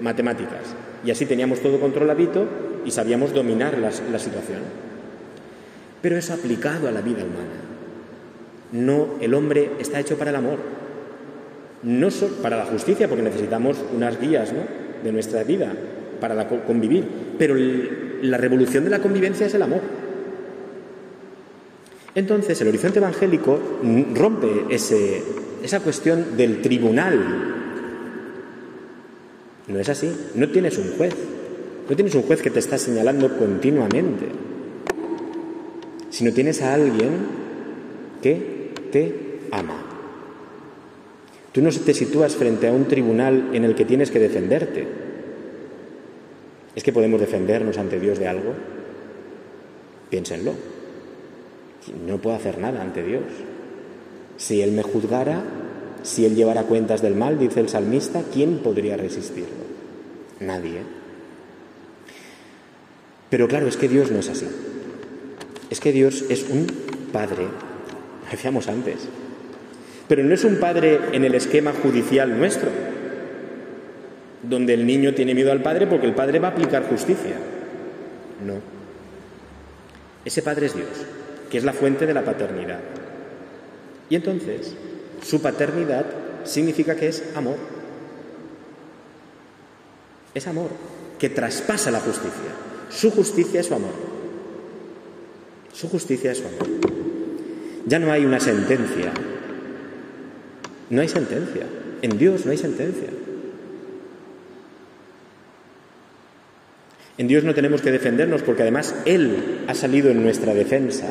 Matemáticas. 0.00 0.74
Y 1.04 1.10
así 1.10 1.26
teníamos 1.26 1.60
todo 1.60 1.80
controladito 1.80 2.46
y 2.84 2.90
sabíamos 2.90 3.32
dominar 3.34 3.78
la, 3.78 3.90
la 4.10 4.18
situación. 4.18 4.60
Pero 6.02 6.16
eso 6.16 6.34
aplicado 6.34 6.88
a 6.88 6.90
la 6.90 7.00
vida 7.00 7.24
humana. 7.24 7.62
No, 8.72 9.18
el 9.20 9.34
hombre 9.34 9.70
está 9.78 10.00
hecho 10.00 10.18
para 10.18 10.30
el 10.30 10.36
amor. 10.36 10.58
No 11.82 12.08
para 12.42 12.56
la 12.56 12.64
justicia, 12.64 13.08
porque 13.08 13.22
necesitamos 13.22 13.78
unas 13.94 14.20
guías 14.20 14.52
¿no? 14.52 14.60
de 15.02 15.12
nuestra 15.12 15.44
vida 15.44 15.72
para 16.20 16.34
la, 16.34 16.48
convivir. 16.48 17.04
Pero 17.38 17.54
la 17.56 18.36
revolución 18.36 18.84
de 18.84 18.90
la 18.90 19.00
convivencia 19.00 19.46
es 19.46 19.54
el 19.54 19.62
amor. 19.62 19.80
Entonces, 22.14 22.60
el 22.60 22.68
horizonte 22.68 22.98
evangélico 22.98 23.58
rompe 24.14 24.66
esa 24.70 25.80
cuestión 25.80 26.36
del 26.36 26.60
tribunal. 26.60 27.18
No 29.68 29.78
es 29.78 29.88
así. 29.88 30.12
No 30.34 30.48
tienes 30.48 30.78
un 30.78 30.92
juez. 30.96 31.14
No 31.88 31.96
tienes 31.96 32.14
un 32.14 32.22
juez 32.22 32.42
que 32.42 32.50
te 32.50 32.58
está 32.58 32.78
señalando 32.78 33.36
continuamente. 33.36 34.26
Sino 36.12 36.30
tienes 36.32 36.60
a 36.60 36.74
alguien 36.74 37.26
que 38.20 38.70
te 38.92 39.38
ama. 39.50 39.78
Tú 41.52 41.62
no 41.62 41.70
te 41.70 41.94
sitúas 41.94 42.36
frente 42.36 42.68
a 42.68 42.72
un 42.72 42.84
tribunal 42.84 43.48
en 43.54 43.64
el 43.64 43.74
que 43.74 43.86
tienes 43.86 44.10
que 44.10 44.18
defenderte. 44.18 44.86
¿Es 46.76 46.82
que 46.82 46.92
podemos 46.92 47.18
defendernos 47.18 47.78
ante 47.78 47.98
Dios 47.98 48.18
de 48.18 48.28
algo? 48.28 48.52
Piénsenlo. 50.10 50.52
No 52.06 52.18
puedo 52.18 52.36
hacer 52.36 52.58
nada 52.58 52.82
ante 52.82 53.02
Dios. 53.02 53.24
Si 54.36 54.60
Él 54.60 54.72
me 54.72 54.82
juzgara, 54.82 55.42
si 56.02 56.26
Él 56.26 56.34
llevara 56.34 56.64
cuentas 56.64 57.00
del 57.00 57.14
mal, 57.14 57.38
dice 57.38 57.60
el 57.60 57.70
salmista, 57.70 58.22
¿quién 58.30 58.58
podría 58.58 58.98
resistirlo? 58.98 59.64
Nadie. 60.40 60.80
Pero 63.30 63.48
claro, 63.48 63.66
es 63.66 63.78
que 63.78 63.88
Dios 63.88 64.10
no 64.10 64.18
es 64.18 64.28
así. 64.28 64.46
Es 65.72 65.80
que 65.80 65.90
Dios 65.90 66.26
es 66.28 66.44
un 66.50 66.66
Padre, 67.14 67.44
lo 67.44 68.30
decíamos 68.30 68.68
antes. 68.68 69.08
Pero 70.06 70.22
no 70.22 70.34
es 70.34 70.44
un 70.44 70.56
Padre 70.56 71.00
en 71.12 71.24
el 71.24 71.34
esquema 71.34 71.72
judicial 71.72 72.38
nuestro, 72.38 72.68
donde 74.42 74.74
el 74.74 74.86
niño 74.86 75.14
tiene 75.14 75.34
miedo 75.34 75.50
al 75.50 75.62
Padre 75.62 75.86
porque 75.86 76.06
el 76.06 76.14
Padre 76.14 76.40
va 76.40 76.48
a 76.48 76.50
aplicar 76.50 76.86
justicia. 76.90 77.36
No. 78.44 78.56
Ese 80.26 80.42
Padre 80.42 80.66
es 80.66 80.74
Dios 80.74 80.88
que 81.50 81.56
es 81.56 81.64
la 81.64 81.72
fuente 81.72 82.04
de 82.04 82.12
la 82.12 82.22
paternidad. 82.22 82.80
Y 84.10 84.16
entonces, 84.16 84.74
su 85.22 85.40
paternidad 85.40 86.04
significa 86.44 86.96
que 86.96 87.08
es 87.08 87.24
amor. 87.34 87.56
Es 90.34 90.46
amor, 90.46 90.68
que 91.18 91.30
traspasa 91.30 91.90
la 91.90 92.00
justicia. 92.00 92.52
Su 92.90 93.10
justicia 93.10 93.60
es 93.60 93.68
su 93.68 93.74
amor. 93.74 94.11
Su 95.72 95.88
justicia 95.88 96.32
es 96.32 96.38
su 96.38 96.46
amor. 96.46 96.68
Ya 97.86 97.98
no 97.98 98.12
hay 98.12 98.24
una 98.24 98.40
sentencia. 98.40 99.12
No 100.90 101.00
hay 101.00 101.08
sentencia. 101.08 101.66
En 102.02 102.18
Dios 102.18 102.44
no 102.44 102.52
hay 102.52 102.58
sentencia. 102.58 103.08
En 107.18 107.28
Dios 107.28 107.44
no 107.44 107.54
tenemos 107.54 107.82
que 107.82 107.90
defendernos 107.90 108.42
porque 108.42 108.62
además 108.62 108.94
Él 109.04 109.64
ha 109.68 109.74
salido 109.74 110.10
en 110.10 110.22
nuestra 110.22 110.54
defensa. 110.54 111.06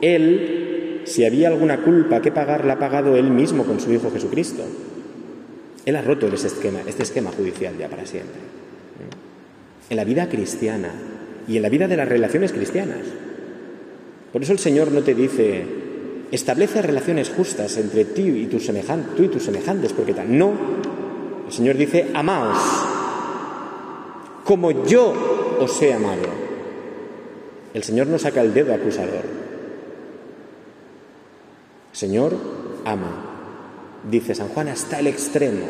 Él, 0.00 1.02
si 1.04 1.24
había 1.24 1.48
alguna 1.48 1.82
culpa 1.82 2.20
que 2.20 2.32
pagar, 2.32 2.64
la 2.64 2.74
ha 2.74 2.78
pagado 2.78 3.16
Él 3.16 3.30
mismo 3.30 3.64
con 3.64 3.80
su 3.80 3.92
Hijo 3.92 4.10
Jesucristo. 4.10 4.62
Él 5.84 5.96
ha 5.96 6.02
roto 6.02 6.28
este 6.28 6.48
esquema, 6.48 6.80
este 6.86 7.02
esquema 7.02 7.30
judicial 7.32 7.76
ya 7.78 7.88
para 7.88 8.06
siempre. 8.06 8.40
En 9.90 9.96
la 9.96 10.04
vida 10.04 10.28
cristiana 10.28 10.90
y 11.48 11.56
en 11.56 11.62
la 11.62 11.68
vida 11.68 11.88
de 11.88 11.96
las 11.96 12.08
relaciones 12.08 12.52
cristianas. 12.52 13.00
Por 14.32 14.42
eso 14.42 14.52
el 14.52 14.58
Señor 14.58 14.92
no 14.92 15.02
te 15.02 15.14
dice, 15.14 15.64
establece 16.30 16.82
relaciones 16.82 17.28
justas 17.30 17.76
entre 17.76 18.04
ti 18.04 18.22
y 18.22 18.46
tus 18.46 18.64
semejantes, 18.64 19.16
tú 19.16 19.24
y 19.24 19.28
tus 19.28 19.42
semejantes, 19.42 19.92
porque 19.92 20.14
tal. 20.14 20.36
No. 20.36 20.52
El 21.46 21.52
Señor 21.52 21.76
dice, 21.76 22.10
amaos, 22.14 22.58
como 24.44 24.86
yo 24.86 25.56
os 25.60 25.82
he 25.82 25.92
amado. 25.92 26.28
El 27.74 27.82
Señor 27.82 28.06
no 28.06 28.18
saca 28.18 28.40
el 28.40 28.54
dedo 28.54 28.74
acusador. 28.74 29.24
Señor, 31.92 32.36
ama. 32.84 33.28
Dice 34.10 34.34
San 34.34 34.48
Juan 34.48 34.68
hasta 34.68 34.98
el 34.98 35.06
extremo. 35.06 35.66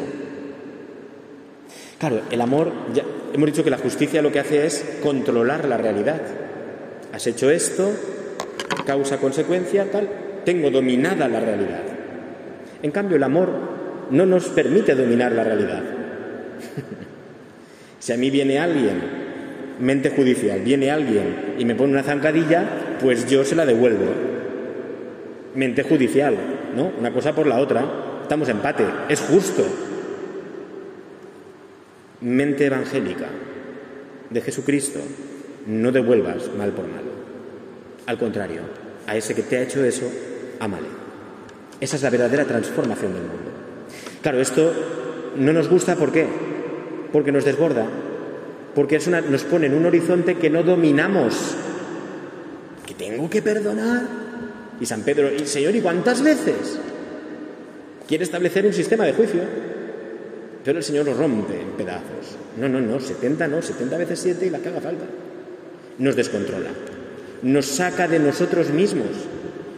Claro, 1.99 2.23
el 2.31 2.41
amor, 2.41 2.73
ya 2.95 3.05
hemos 3.33 3.47
dicho 3.47 3.64
que 3.64 3.71
la 3.71 3.79
justicia 3.79 4.23
lo 4.23 4.33
que 4.33 4.40
hace 4.40 4.66
es 4.66 4.85
controlar 5.03 5.66
la 5.66 5.77
realidad. 5.77 6.21
Has 7.12 7.27
hecho 7.27 7.51
esto, 7.51 7.90
causa, 8.87 9.18
consecuencia, 9.18 9.90
tal, 9.90 10.09
tengo 10.45 10.71
dominada 10.71 11.29
la 11.29 11.40
realidad. 11.40 11.83
En 12.83 12.90
cambio, 12.90 13.16
el 13.16 13.23
amor 13.23 13.51
no 14.11 14.27
nos 14.27 14.49
permite 14.49 14.95
dominar 14.95 15.33
la 15.33 15.45
realidad. 15.45 15.83
si 17.99 18.12
a 18.12 18.16
mí 18.16 18.31
viene 18.31 18.59
alguien, 18.59 19.01
mente 19.79 20.11
judicial, 20.11 20.61
viene 20.61 20.90
alguien 20.90 21.55
y 21.59 21.64
me 21.64 21.75
pone 21.75 21.92
una 21.92 22.03
zancadilla, 22.03 22.99
pues 23.01 23.29
yo 23.29 23.45
se 23.45 23.57
la 23.57 23.66
devuelvo 23.66 24.33
mente 25.55 25.83
judicial, 25.83 26.37
¿no? 26.77 26.92
Una 26.99 27.12
cosa 27.12 27.35
por 27.35 27.47
la 27.47 27.59
otra. 27.59 27.85
Estamos 28.23 28.49
empate, 28.49 28.85
es 29.09 29.21
justo. 29.21 29.64
Mente 32.23 32.67
evangélica 32.67 33.27
de 34.31 34.41
Jesucristo, 34.41 35.01
no 35.67 35.93
devuelvas 35.93 36.51
mal 36.57 36.71
por 36.71 36.87
mal. 36.87 37.03
Al 38.07 38.19
contrario, 38.19 38.61
a 39.07 39.17
ese 39.17 39.35
que 39.35 39.43
te 39.43 39.57
ha 39.57 39.63
hecho 39.63 39.85
eso, 39.85 40.11
amale. 40.59 40.89
Esa 41.81 41.97
es 41.97 42.03
la 42.03 42.11
verdadera 42.11 42.45
transformación 42.45 43.13
del 43.13 43.23
mundo. 43.23 43.51
Claro, 44.23 44.41
esto 44.41 44.73
no 45.37 45.53
nos 45.53 45.69
gusta, 45.69 45.97
¿por 45.97 46.13
qué? 46.13 46.27
Porque 47.13 47.33
nos 47.33 47.45
desborda, 47.45 47.87
porque 48.75 48.97
es 48.97 49.07
una, 49.07 49.21
nos 49.21 49.45
pone 49.45 49.67
en 49.67 49.75
un 49.75 49.87
horizonte 49.87 50.37
que 50.37 50.51
no 50.51 50.63
dominamos. 50.63 51.57
Que 52.87 52.95
tengo 52.95 53.29
que 53.29 53.43
perdonar, 53.43 54.03
y 54.81 54.87
San 54.87 55.03
Pedro, 55.03 55.33
y 55.33 55.47
Señor, 55.47 55.75
¿y 55.77 55.81
cuántas 55.81 56.23
veces? 56.23 56.79
Quiere 58.07 58.25
establecer 58.25 58.67
un 58.67 58.73
sistema 58.73 59.05
de 59.05 59.13
juicio, 59.13 59.41
pero 60.64 60.79
el 60.79 60.85
Señor 60.85 61.07
lo 61.07 61.14
rompe 61.14 61.61
en 61.61 61.70
pedazos. 61.70 62.37
No, 62.59 62.68
no, 62.68 62.81
no, 62.81 63.01
70 63.01 63.48
no, 63.48 63.62
70 63.62 63.96
veces 63.96 64.20
7 64.20 64.46
y 64.46 64.51
la 64.51 64.59
que 64.59 64.68
haga 64.68 64.81
falta. 64.81 65.05
Nos 65.98 66.16
descontrola, 66.16 66.70
nos 67.42 67.66
saca 67.66 68.09
de 68.09 68.18
nosotros 68.18 68.70
mismos, 68.70 69.09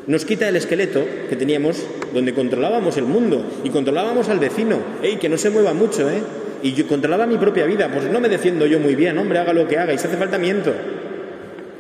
nos 0.07 0.25
quita 0.25 0.49
el 0.49 0.57
esqueleto 0.57 1.05
que 1.29 1.37
teníamos 1.37 1.85
donde 2.13 2.35
controlábamos 2.35 2.97
el 2.99 3.05
mundo 3.05 3.45
y 3.65 3.71
controlábamos 3.71 4.29
al 4.29 4.39
vecino, 4.39 4.79
¡ey, 5.03 5.17
que 5.17 5.29
no 5.29 5.39
se 5.39 5.51
mueva 5.51 5.73
mucho, 5.73 6.09
eh! 6.11 6.23
Y 6.63 6.73
yo 6.73 6.87
controlaba 6.87 7.27
mi 7.27 7.37
propia 7.37 7.67
vida, 7.67 7.91
pues 7.93 8.11
no 8.11 8.21
me 8.21 8.29
defiendo 8.29 8.67
yo 8.67 8.79
muy 8.79 8.95
bien, 8.95 9.19
hombre, 9.19 9.39
haga 9.39 9.53
lo 9.53 9.67
que 9.67 9.79
haga, 9.79 9.93
y 9.93 9.99
si 9.99 10.07
hace 10.07 10.17
falta 10.17 10.39
miento. 10.39 10.73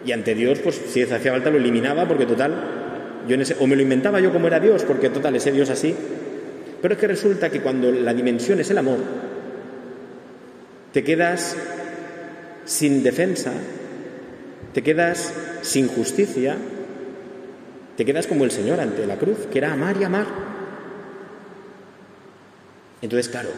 Y 0.04 0.12
ante 0.12 0.34
Dios, 0.34 0.58
pues 0.58 0.80
si 0.88 1.02
hacía 1.02 1.32
falta 1.32 1.50
lo 1.50 1.56
eliminaba, 1.56 2.06
porque 2.06 2.26
total, 2.26 2.52
yo 3.28 3.36
o 3.60 3.66
me 3.66 3.76
lo 3.76 3.82
inventaba 3.82 4.20
yo 4.20 4.32
como 4.32 4.46
era 4.46 4.60
Dios, 4.60 4.82
porque 4.84 5.08
total, 5.08 5.36
ese 5.36 5.52
Dios 5.52 5.70
así. 5.70 5.94
Pero 6.84 6.96
es 6.96 7.00
que 7.00 7.06
resulta 7.06 7.48
que 7.48 7.62
cuando 7.62 7.90
la 7.90 8.12
dimensión 8.12 8.60
es 8.60 8.70
el 8.70 8.76
amor, 8.76 8.98
te 10.92 11.02
quedas 11.02 11.56
sin 12.66 13.02
defensa, 13.02 13.52
te 14.74 14.82
quedas 14.82 15.32
sin 15.62 15.88
justicia, 15.88 16.56
te 17.96 18.04
quedas 18.04 18.26
como 18.26 18.44
el 18.44 18.50
Señor 18.50 18.80
ante 18.80 19.06
la 19.06 19.16
cruz, 19.16 19.46
que 19.50 19.56
era 19.56 19.72
amar 19.72 19.96
y 19.98 20.04
amar. 20.04 20.26
Entonces, 23.00 23.30
claro, 23.30 23.48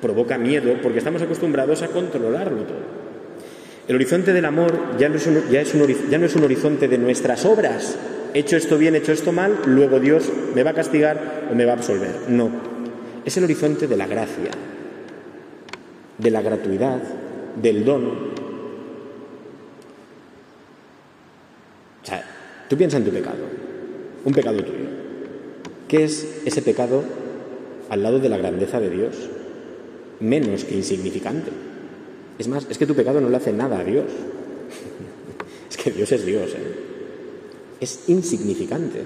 provoca 0.00 0.38
miedo 0.38 0.78
porque 0.82 1.00
estamos 1.00 1.20
acostumbrados 1.20 1.82
a 1.82 1.88
controlarlo 1.88 2.62
todo. 2.62 3.00
El 3.88 3.96
horizonte 3.96 4.32
del 4.32 4.46
amor 4.46 4.96
ya 4.98 5.10
no, 5.10 5.16
es 5.16 5.26
un, 5.26 6.42
horizonte 6.42 6.88
de 6.88 6.96
nuestras 6.96 7.44
obras. 7.44 7.98
He 8.32 8.38
hecho 8.38 8.56
esto 8.56 8.78
bien, 8.78 8.94
he 8.94 8.98
hecho 8.98 9.12
esto 9.12 9.32
mal, 9.32 9.58
luego 9.66 10.00
Dios 10.00 10.32
me 10.54 10.62
va 10.62 10.70
a 10.70 10.74
castigar 10.74 11.48
o 11.50 11.54
me 11.54 11.66
va 11.66 11.72
a 11.72 11.74
absolver. 11.74 12.12
No. 12.28 12.69
Es 13.30 13.36
el 13.36 13.44
horizonte 13.44 13.86
de 13.86 13.96
la 13.96 14.08
gracia, 14.08 14.50
de 16.18 16.30
la 16.32 16.42
gratuidad, 16.42 17.00
del 17.62 17.84
don. 17.84 18.04
O 22.02 22.04
sea, 22.04 22.24
tú 22.68 22.76
piensas 22.76 22.98
en 22.98 23.06
tu 23.06 23.12
pecado, 23.12 23.44
un 24.24 24.34
pecado 24.34 24.64
tuyo. 24.64 24.88
¿Qué 25.86 26.02
es 26.02 26.42
ese 26.44 26.60
pecado 26.60 27.04
al 27.88 28.02
lado 28.02 28.18
de 28.18 28.28
la 28.28 28.36
grandeza 28.36 28.80
de 28.80 28.90
Dios? 28.90 29.14
Menos 30.18 30.64
que 30.64 30.74
insignificante. 30.74 31.52
Es 32.36 32.48
más, 32.48 32.66
es 32.68 32.78
que 32.78 32.86
tu 32.86 32.96
pecado 32.96 33.20
no 33.20 33.28
le 33.28 33.36
hace 33.36 33.52
nada 33.52 33.78
a 33.78 33.84
Dios. 33.84 34.06
es 35.70 35.76
que 35.76 35.92
Dios 35.92 36.10
es 36.10 36.26
Dios. 36.26 36.50
¿eh? 36.50 36.74
Es 37.78 38.08
insignificante. 38.08 39.04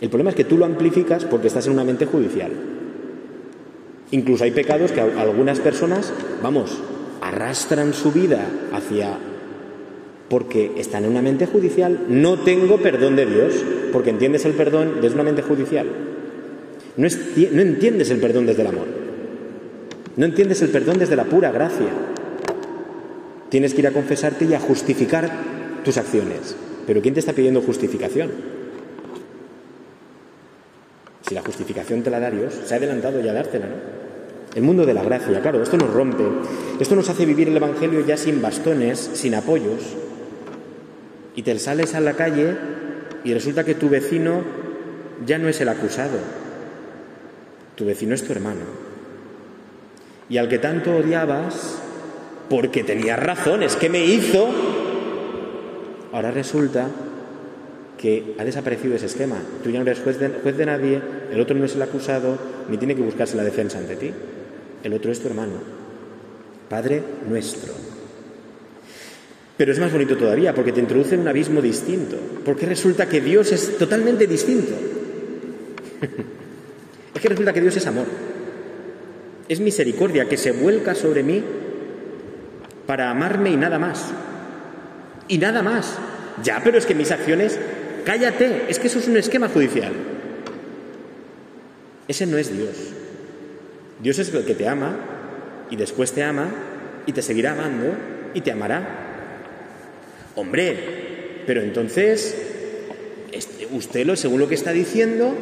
El 0.00 0.08
problema 0.08 0.30
es 0.30 0.36
que 0.36 0.44
tú 0.44 0.56
lo 0.56 0.66
amplificas 0.66 1.24
porque 1.24 1.48
estás 1.48 1.66
en 1.66 1.72
una 1.72 1.82
mente 1.82 2.06
judicial. 2.06 2.75
Incluso 4.10 4.44
hay 4.44 4.52
pecados 4.52 4.92
que 4.92 5.00
algunas 5.00 5.60
personas, 5.60 6.12
vamos, 6.42 6.78
arrastran 7.20 7.92
su 7.92 8.12
vida 8.12 8.46
hacia 8.72 9.18
porque 10.28 10.72
están 10.76 11.04
en 11.04 11.10
una 11.10 11.22
mente 11.22 11.46
judicial. 11.46 12.06
No 12.08 12.38
tengo 12.40 12.78
perdón 12.78 13.16
de 13.16 13.26
Dios, 13.26 13.54
porque 13.92 14.10
entiendes 14.10 14.44
el 14.44 14.52
perdón 14.52 15.00
desde 15.00 15.14
una 15.14 15.24
mente 15.24 15.42
judicial. 15.42 15.86
No, 16.96 17.08
no 17.52 17.62
entiendes 17.62 18.10
el 18.10 18.18
perdón 18.18 18.46
desde 18.46 18.62
el 18.62 18.68
amor. 18.68 18.86
No 20.16 20.24
entiendes 20.24 20.62
el 20.62 20.70
perdón 20.70 20.98
desde 20.98 21.16
la 21.16 21.24
pura 21.24 21.52
gracia. 21.52 21.88
Tienes 23.50 23.74
que 23.74 23.80
ir 23.80 23.86
a 23.86 23.92
confesarte 23.92 24.46
y 24.46 24.54
a 24.54 24.60
justificar 24.60 25.30
tus 25.84 25.96
acciones. 25.98 26.56
Pero 26.86 27.02
¿quién 27.02 27.14
te 27.14 27.20
está 27.20 27.32
pidiendo 27.32 27.60
justificación? 27.60 28.30
Si 31.26 31.34
la 31.34 31.42
justificación 31.42 32.02
te 32.02 32.10
la 32.10 32.20
da 32.20 32.30
Dios, 32.30 32.54
se 32.64 32.74
ha 32.74 32.76
adelantado 32.76 33.20
ya 33.20 33.32
a 33.32 33.34
dártela, 33.34 33.66
¿no? 33.66 33.96
El 34.54 34.62
mundo 34.62 34.86
de 34.86 34.94
la 34.94 35.02
gracia, 35.02 35.40
claro, 35.40 35.62
esto 35.62 35.76
nos 35.76 35.92
rompe. 35.92 36.24
Esto 36.80 36.96
nos 36.96 37.08
hace 37.10 37.26
vivir 37.26 37.48
el 37.48 37.56
Evangelio 37.56 38.04
ya 38.06 38.16
sin 38.16 38.40
bastones, 38.40 39.10
sin 39.12 39.34
apoyos. 39.34 39.82
Y 41.34 41.42
te 41.42 41.58
sales 41.58 41.94
a 41.94 42.00
la 42.00 42.14
calle 42.14 42.56
y 43.24 43.34
resulta 43.34 43.64
que 43.64 43.74
tu 43.74 43.90
vecino 43.90 44.42
ya 45.26 45.38
no 45.38 45.48
es 45.48 45.60
el 45.60 45.68
acusado. 45.68 46.18
Tu 47.74 47.84
vecino 47.84 48.14
es 48.14 48.22
tu 48.22 48.32
hermano 48.32 48.86
y 50.28 50.38
al 50.38 50.48
que 50.48 50.58
tanto 50.58 50.96
odiabas 50.96 51.78
porque 52.50 52.84
tenías 52.84 53.18
razones, 53.18 53.76
¿qué 53.76 53.88
me 53.88 54.04
hizo? 54.04 54.48
Ahora 56.12 56.30
resulta 56.30 56.88
que 57.98 58.34
ha 58.38 58.44
desaparecido 58.44 58.94
ese 58.94 59.06
esquema. 59.06 59.36
Tú 59.62 59.70
ya 59.70 59.78
no 59.78 59.90
eres 59.90 60.00
juez 60.00 60.18
de, 60.18 60.66
nadie, 60.66 61.00
el 61.32 61.40
otro 61.40 61.56
no 61.56 61.64
es 61.64 61.74
el 61.74 61.82
acusado, 61.82 62.38
ni 62.68 62.76
tiene 62.76 62.94
que 62.94 63.02
buscarse 63.02 63.36
la 63.36 63.44
defensa 63.44 63.78
ante 63.78 63.96
ti. 63.96 64.12
El 64.82 64.92
otro 64.92 65.10
es 65.10 65.20
tu 65.20 65.28
hermano, 65.28 65.54
Padre 66.68 67.02
nuestro. 67.28 67.72
Pero 69.56 69.72
es 69.72 69.78
más 69.78 69.90
bonito 69.90 70.16
todavía 70.16 70.54
porque 70.54 70.72
te 70.72 70.80
introduce 70.80 71.14
en 71.14 71.22
un 71.22 71.28
abismo 71.28 71.62
distinto, 71.62 72.16
porque 72.44 72.66
resulta 72.66 73.08
que 73.08 73.20
Dios 73.20 73.52
es 73.52 73.78
totalmente 73.78 74.26
distinto. 74.26 74.72
es 77.14 77.20
que 77.20 77.28
resulta 77.28 77.54
que 77.54 77.62
Dios 77.62 77.76
es 77.76 77.86
amor. 77.86 78.06
Es 79.48 79.60
misericordia 79.60 80.28
que 80.28 80.36
se 80.36 80.52
vuelca 80.52 80.94
sobre 80.94 81.22
mí 81.22 81.42
para 82.86 83.10
amarme 83.10 83.50
y 83.50 83.56
nada 83.56 83.78
más. 83.78 84.10
Y 85.28 85.38
nada 85.38 85.62
más. 85.62 85.98
Ya, 86.42 86.60
pero 86.62 86.76
es 86.76 86.86
que 86.86 86.94
mis 86.94 87.10
acciones, 87.10 87.58
cállate, 88.06 88.66
es 88.68 88.78
que 88.78 88.86
eso 88.86 89.00
es 89.00 89.08
un 89.08 89.16
esquema 89.16 89.48
judicial. 89.48 89.92
Ese 92.06 92.24
no 92.24 92.38
es 92.38 92.56
Dios. 92.56 92.76
Dios 94.00 94.18
es 94.20 94.32
el 94.32 94.44
que 94.44 94.54
te 94.54 94.68
ama 94.68 94.96
y 95.70 95.76
después 95.76 96.12
te 96.12 96.22
ama 96.22 96.48
y 97.04 97.12
te 97.12 97.20
seguirá 97.20 97.52
amando 97.52 97.94
y 98.32 98.40
te 98.42 98.52
amará. 98.52 98.86
Hombre, 100.36 101.42
pero 101.46 101.62
entonces, 101.62 102.36
usted, 103.72 104.06
lo, 104.06 104.14
según 104.14 104.38
lo 104.38 104.48
que 104.48 104.54
está 104.54 104.70
diciendo, 104.70 105.34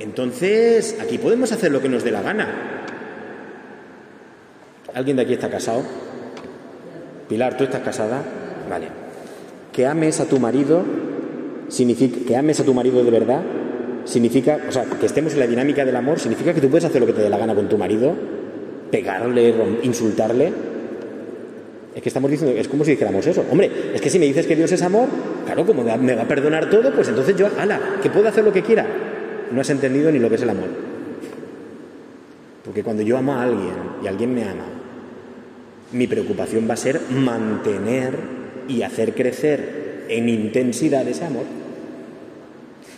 entonces 0.00 0.96
aquí 0.98 1.18
podemos 1.18 1.52
hacer 1.52 1.72
lo 1.72 1.82
que 1.82 1.90
nos 1.90 2.04
dé 2.04 2.10
la 2.10 2.22
gana. 2.22 2.48
¿Alguien 4.94 5.16
de 5.16 5.24
aquí 5.24 5.34
está 5.34 5.50
casado? 5.50 5.82
Pilar, 7.28 7.56
¿tú 7.58 7.64
estás 7.64 7.82
casada? 7.82 8.22
Vale. 8.70 8.88
Que 9.72 9.86
ames 9.86 10.20
a 10.20 10.26
tu 10.26 10.38
marido 10.38 10.84
significa 11.68 12.18
que 12.26 12.36
ames 12.36 12.60
a 12.60 12.64
tu 12.64 12.74
marido 12.74 13.02
de 13.02 13.10
verdad 13.10 13.42
significa, 14.04 14.58
o 14.68 14.72
sea, 14.72 14.84
que 14.84 15.06
estemos 15.06 15.32
en 15.34 15.40
la 15.40 15.46
dinámica 15.46 15.84
del 15.84 15.96
amor 15.96 16.18
significa 16.18 16.52
que 16.52 16.60
tú 16.60 16.68
puedes 16.68 16.84
hacer 16.84 17.00
lo 17.00 17.06
que 17.06 17.12
te 17.12 17.22
dé 17.22 17.30
la 17.30 17.38
gana 17.38 17.54
con 17.54 17.68
tu 17.68 17.78
marido, 17.78 18.14
pegarle, 18.90 19.54
insultarle. 19.82 20.52
Es 21.94 22.02
que 22.02 22.08
estamos 22.08 22.30
diciendo, 22.30 22.58
es 22.58 22.68
como 22.68 22.84
si 22.84 22.92
dijéramos 22.92 23.26
eso. 23.26 23.44
Hombre, 23.50 23.70
es 23.94 24.00
que 24.00 24.08
si 24.08 24.18
me 24.18 24.24
dices 24.24 24.46
que 24.46 24.56
Dios 24.56 24.72
es 24.72 24.82
amor, 24.82 25.08
claro, 25.44 25.66
como 25.66 25.82
me 25.82 26.14
va 26.14 26.22
a 26.22 26.28
perdonar 26.28 26.70
todo, 26.70 26.90
pues 26.92 27.08
entonces 27.08 27.36
yo, 27.36 27.48
ala, 27.58 27.78
que 28.02 28.10
puedo 28.10 28.28
hacer 28.28 28.44
lo 28.44 28.52
que 28.52 28.62
quiera. 28.62 28.86
No 29.50 29.60
has 29.60 29.70
entendido 29.70 30.10
ni 30.10 30.18
lo 30.18 30.28
que 30.28 30.36
es 30.36 30.42
el 30.42 30.50
amor. 30.50 30.68
Porque 32.64 32.82
cuando 32.82 33.02
yo 33.02 33.18
amo 33.18 33.34
a 33.34 33.42
alguien 33.42 33.74
y 34.02 34.06
alguien 34.06 34.34
me 34.34 34.44
ama, 34.44 34.64
mi 35.92 36.06
preocupación 36.06 36.66
va 36.68 36.74
a 36.74 36.78
ser 36.78 37.00
mantener 37.10 38.14
y 38.68 38.82
hacer 38.82 39.12
crecer 39.12 39.81
en 40.16 40.28
intensidad 40.28 41.06
ese 41.06 41.24
amor. 41.24 41.44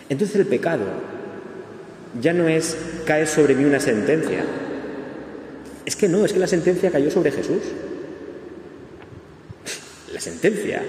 Entonces 0.09 0.37
el 0.37 0.47
pecado 0.47 0.85
ya 2.21 2.33
no 2.33 2.49
es 2.49 2.77
cae 3.05 3.27
sobre 3.27 3.55
mí 3.55 3.65
una 3.65 3.81
sentencia. 3.81 4.45
Es 5.85 5.97
que 5.97 6.09
no, 6.09 6.25
es 6.25 6.33
que 6.33 6.39
la 6.39 6.47
sentencia 6.47 6.91
cayó 6.91 7.11
sobre 7.11 7.31
Jesús. 7.31 7.63
La 10.13 10.21
sentencia 10.21 10.83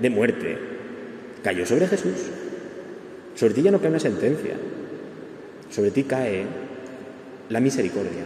de 0.00 0.10
muerte 0.10 0.58
cayó 1.42 1.66
sobre 1.66 1.88
Jesús. 1.88 2.14
Sobre 3.34 3.54
ti 3.54 3.62
ya 3.62 3.70
no 3.70 3.80
cae 3.80 3.90
una 3.90 4.00
sentencia. 4.00 4.54
Sobre 5.70 5.90
ti 5.90 6.04
cae 6.04 6.44
la 7.48 7.60
misericordia. 7.60 8.22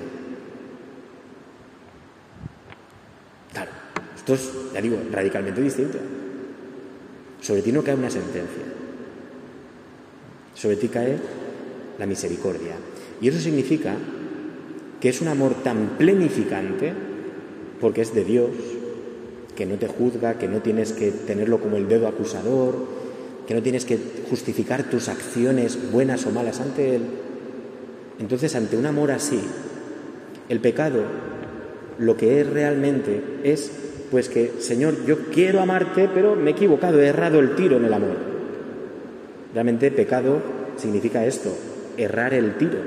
Esto 4.26 4.34
es, 4.34 4.72
ya 4.74 4.80
digo, 4.80 4.98
radicalmente 5.12 5.60
distinto. 5.60 5.98
Sobre 7.46 7.62
ti 7.62 7.70
no 7.70 7.84
cae 7.84 7.94
una 7.94 8.10
sentencia. 8.10 8.64
Sobre 10.54 10.74
ti 10.74 10.88
cae 10.88 11.16
la 11.96 12.04
misericordia. 12.04 12.74
Y 13.20 13.28
eso 13.28 13.38
significa 13.38 13.94
que 15.00 15.08
es 15.08 15.20
un 15.20 15.28
amor 15.28 15.62
tan 15.62 15.90
plenificante, 15.96 16.92
porque 17.80 18.00
es 18.00 18.12
de 18.16 18.24
Dios, 18.24 18.50
que 19.54 19.64
no 19.64 19.76
te 19.76 19.86
juzga, 19.86 20.38
que 20.38 20.48
no 20.48 20.60
tienes 20.60 20.92
que 20.92 21.12
tenerlo 21.12 21.60
como 21.60 21.76
el 21.76 21.86
dedo 21.86 22.08
acusador, 22.08 22.84
que 23.46 23.54
no 23.54 23.62
tienes 23.62 23.84
que 23.84 23.96
justificar 24.28 24.90
tus 24.90 25.08
acciones 25.08 25.92
buenas 25.92 26.26
o 26.26 26.32
malas 26.32 26.58
ante 26.58 26.96
Él. 26.96 27.02
Entonces, 28.18 28.56
ante 28.56 28.76
un 28.76 28.86
amor 28.86 29.12
así, 29.12 29.38
el 30.48 30.58
pecado 30.58 31.04
lo 32.00 32.16
que 32.16 32.40
es 32.40 32.50
realmente 32.50 33.22
es 33.44 33.70
pues 34.10 34.28
que, 34.28 34.52
Señor, 34.58 35.04
yo 35.06 35.18
quiero 35.32 35.60
amarte, 35.60 36.08
pero 36.12 36.36
me 36.36 36.50
he 36.50 36.52
equivocado, 36.52 37.00
he 37.00 37.06
errado 37.06 37.40
el 37.40 37.54
tiro 37.56 37.76
en 37.76 37.84
el 37.84 37.92
amor. 37.92 38.16
Realmente 39.52 39.90
pecado 39.90 40.40
significa 40.76 41.24
esto, 41.24 41.56
errar 41.96 42.34
el 42.34 42.56
tiro, 42.56 42.78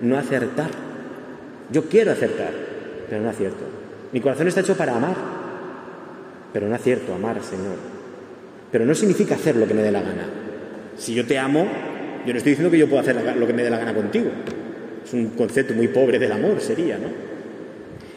no 0.00 0.16
acertar. 0.16 0.70
Yo 1.70 1.84
quiero 1.84 2.12
acertar, 2.12 2.50
pero 3.08 3.22
no 3.22 3.30
acierto. 3.30 3.64
Mi 4.12 4.20
corazón 4.20 4.48
está 4.48 4.60
hecho 4.60 4.76
para 4.76 4.96
amar, 4.96 5.16
pero 6.52 6.68
no 6.68 6.74
acierto 6.74 7.14
amar, 7.14 7.42
Señor. 7.42 7.76
Pero 8.72 8.84
no 8.84 8.94
significa 8.94 9.34
hacer 9.34 9.56
lo 9.56 9.66
que 9.66 9.74
me 9.74 9.82
dé 9.82 9.90
la 9.90 10.00
gana. 10.00 10.26
Si 10.96 11.14
yo 11.14 11.26
te 11.26 11.38
amo, 11.38 11.66
yo 12.26 12.32
no 12.32 12.38
estoy 12.38 12.52
diciendo 12.52 12.70
que 12.70 12.78
yo 12.78 12.88
puedo 12.88 13.00
hacer 13.00 13.16
lo 13.36 13.46
que 13.46 13.52
me 13.52 13.62
dé 13.62 13.70
la 13.70 13.78
gana 13.78 13.94
contigo. 13.94 14.30
Es 15.04 15.12
un 15.12 15.30
concepto 15.30 15.74
muy 15.74 15.88
pobre 15.88 16.18
del 16.18 16.32
amor, 16.32 16.60
sería, 16.60 16.98
¿no? 16.98 17.08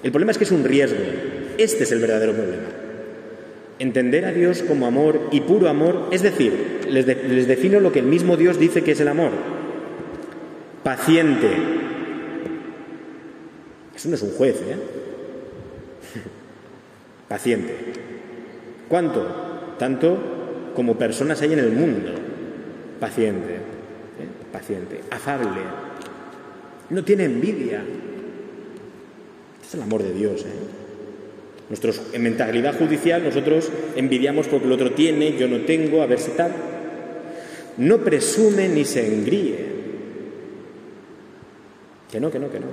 El 0.01 0.11
problema 0.11 0.31
es 0.31 0.37
que 0.37 0.45
es 0.45 0.51
un 0.51 0.63
riesgo. 0.63 0.99
Este 1.59 1.83
es 1.83 1.91
el 1.91 1.99
verdadero 1.99 2.31
problema. 2.31 2.69
Entender 3.79 4.23
a 4.23 4.31
Dios 4.31 4.63
como 4.63 4.87
amor 4.87 5.27
y 5.29 5.41
puro 5.41 5.67
amor, 5.67 6.07
es 6.09 6.21
decir, 6.21 6.85
les, 6.87 7.05
les 7.05 7.47
defino 7.49 7.81
lo 7.81 7.91
que 7.91 7.99
el 7.99 8.05
mismo 8.05 8.37
Dios 8.37 8.57
dice 8.57 8.81
que 8.81 8.93
es 8.93 8.99
el 9.01 9.09
amor. 9.09 9.31
Paciente. 10.83 11.49
Eso 13.93 14.07
no 14.07 14.15
es 14.15 14.21
un 14.21 14.31
juez, 14.31 14.55
¿eh? 14.55 14.77
Paciente. 17.27 17.75
¿Cuánto? 18.87 19.75
Tanto 19.77 20.71
como 20.73 20.97
personas 20.97 21.41
hay 21.41 21.51
en 21.51 21.59
el 21.59 21.73
mundo. 21.73 22.13
Paciente. 23.01 23.55
¿eh? 23.55 24.27
Paciente. 24.53 25.01
Afable. 25.11 25.59
No 26.89 27.03
tiene 27.03 27.25
envidia. 27.25 27.83
Este 29.55 29.67
es 29.67 29.73
el 29.73 29.81
amor 29.81 30.03
de 30.03 30.13
Dios. 30.13 30.43
¿eh? 30.43 30.79
Nosotros, 31.69 32.01
en 32.13 32.23
mentalidad 32.23 32.77
judicial, 32.77 33.23
nosotros 33.23 33.69
envidiamos 33.95 34.47
porque 34.47 34.65
el 34.65 34.71
otro 34.71 34.91
tiene, 34.93 35.37
yo 35.37 35.47
no 35.47 35.61
tengo, 35.61 36.01
a 36.01 36.07
ver 36.07 36.19
si 36.19 36.31
tal. 36.31 36.51
No 37.77 37.99
presume 37.99 38.67
ni 38.67 38.85
se 38.85 39.05
engríe. 39.07 39.69
Que 42.11 42.19
no, 42.19 42.31
que 42.31 42.39
no, 42.39 42.49
que 42.51 42.59
no. 42.59 42.67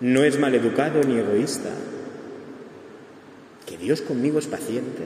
No 0.00 0.24
es 0.24 0.38
maleducado 0.38 1.02
ni 1.02 1.18
egoísta. 1.18 1.70
Que 3.64 3.78
Dios 3.78 4.02
conmigo 4.02 4.38
es 4.38 4.46
paciente. 4.46 5.02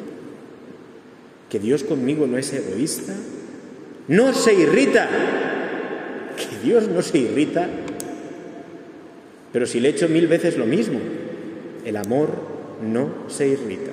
Que 1.48 1.60
Dios 1.60 1.84
conmigo 1.84 2.26
no 2.26 2.38
es 2.38 2.52
egoísta. 2.52 3.14
No 4.08 4.34
se 4.34 4.52
irrita. 4.54 5.08
Que 6.36 6.66
Dios 6.66 6.88
no 6.88 7.02
se 7.02 7.18
irrita. 7.18 7.68
Pero 9.52 9.66
si 9.66 9.78
le 9.78 9.90
echo 9.90 10.08
mil 10.08 10.26
veces 10.26 10.58
lo 10.58 10.66
mismo, 10.66 10.98
el 11.84 11.96
amor 11.96 12.59
no 12.82 13.28
se 13.28 13.48
irrita. 13.48 13.92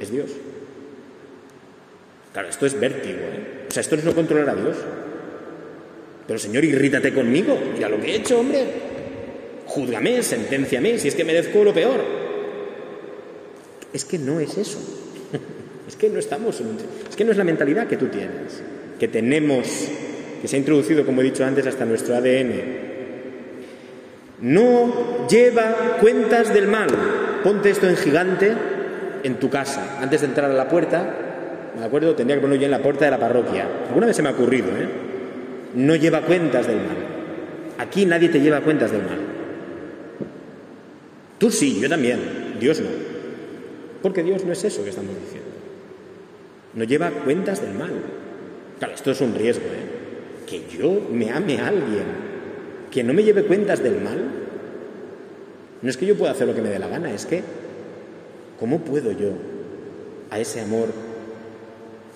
Es 0.00 0.10
Dios. 0.10 0.30
Claro, 2.32 2.48
esto 2.48 2.66
es 2.66 2.78
vértigo. 2.78 3.18
¿eh? 3.20 3.66
O 3.68 3.70
sea, 3.70 3.80
esto 3.80 3.94
es 3.94 4.04
no 4.04 4.14
controlar 4.14 4.50
a 4.50 4.54
Dios. 4.54 4.76
Pero 6.26 6.38
Señor, 6.38 6.64
irrítate 6.64 7.12
conmigo. 7.12 7.56
Mira 7.74 7.88
lo 7.88 8.00
que 8.00 8.12
he 8.12 8.16
hecho, 8.16 8.40
hombre. 8.40 8.64
Júzgame, 9.66 10.22
senténciame, 10.22 10.98
si 10.98 11.08
es 11.08 11.14
que 11.14 11.24
merezco 11.24 11.64
lo 11.64 11.72
peor. 11.72 12.00
Es 13.92 14.04
que 14.04 14.18
no 14.18 14.40
es 14.40 14.58
eso. 14.58 14.78
Es 15.86 15.96
que 15.96 16.08
no 16.08 16.18
estamos. 16.18 16.62
Es 17.10 17.14
que 17.14 17.24
no 17.24 17.32
es 17.32 17.36
la 17.36 17.44
mentalidad 17.44 17.86
que 17.86 17.98
tú 17.98 18.06
tienes, 18.06 18.62
que 18.98 19.06
tenemos, 19.06 19.68
que 20.40 20.48
se 20.48 20.56
ha 20.56 20.58
introducido, 20.58 21.04
como 21.04 21.20
he 21.20 21.24
dicho 21.24 21.44
antes, 21.44 21.66
hasta 21.66 21.84
nuestro 21.84 22.16
ADN. 22.16 22.52
No 24.40 25.28
lleva 25.28 25.98
cuentas 26.00 26.54
del 26.54 26.68
mal. 26.68 26.88
Ponte 27.44 27.68
esto 27.68 27.86
en 27.86 27.96
gigante 27.96 28.54
en 29.22 29.34
tu 29.34 29.50
casa. 29.50 29.98
Antes 30.00 30.22
de 30.22 30.28
entrar 30.28 30.50
a 30.50 30.54
la 30.54 30.66
puerta, 30.66 31.04
me 31.78 31.84
acuerdo, 31.84 32.14
tendría 32.14 32.36
que 32.36 32.40
ponerlo 32.40 32.58
yo 32.58 32.64
en 32.64 32.70
la 32.70 32.82
puerta 32.82 33.04
de 33.04 33.10
la 33.10 33.18
parroquia. 33.18 33.68
Alguna 33.88 34.06
vez 34.06 34.16
se 34.16 34.22
me 34.22 34.30
ha 34.30 34.32
ocurrido, 34.32 34.68
¿eh? 34.68 34.88
No 35.74 35.94
lleva 35.94 36.22
cuentas 36.22 36.66
del 36.66 36.78
mal. 36.78 36.96
Aquí 37.76 38.06
nadie 38.06 38.30
te 38.30 38.40
lleva 38.40 38.62
cuentas 38.62 38.92
del 38.92 39.02
mal. 39.02 39.18
Tú 41.36 41.50
sí, 41.50 41.80
yo 41.80 41.88
también. 41.90 42.54
Dios 42.58 42.80
no. 42.80 42.88
Porque 44.00 44.22
Dios 44.22 44.42
no 44.46 44.52
es 44.52 44.64
eso 44.64 44.82
que 44.82 44.88
estamos 44.90 45.14
diciendo. 45.20 45.50
No 46.72 46.84
lleva 46.84 47.10
cuentas 47.10 47.60
del 47.60 47.74
mal. 47.74 47.92
Claro, 48.78 48.94
esto 48.94 49.10
es 49.10 49.20
un 49.20 49.34
riesgo, 49.34 49.66
¿eh? 49.66 50.46
Que 50.46 50.62
yo 50.78 51.08
me 51.10 51.30
ame 51.30 51.58
a 51.58 51.68
alguien 51.68 52.04
que 52.90 53.04
no 53.04 53.12
me 53.12 53.22
lleve 53.22 53.42
cuentas 53.44 53.82
del 53.82 54.00
mal. 54.00 54.43
No 55.84 55.90
es 55.90 55.98
que 55.98 56.06
yo 56.06 56.16
pueda 56.16 56.32
hacer 56.32 56.48
lo 56.48 56.54
que 56.54 56.62
me 56.62 56.70
dé 56.70 56.78
la 56.78 56.88
gana, 56.88 57.12
es 57.12 57.26
que, 57.26 57.42
¿cómo 58.58 58.80
puedo 58.80 59.12
yo 59.12 59.32
a 60.30 60.40
ese 60.40 60.62
amor 60.62 60.88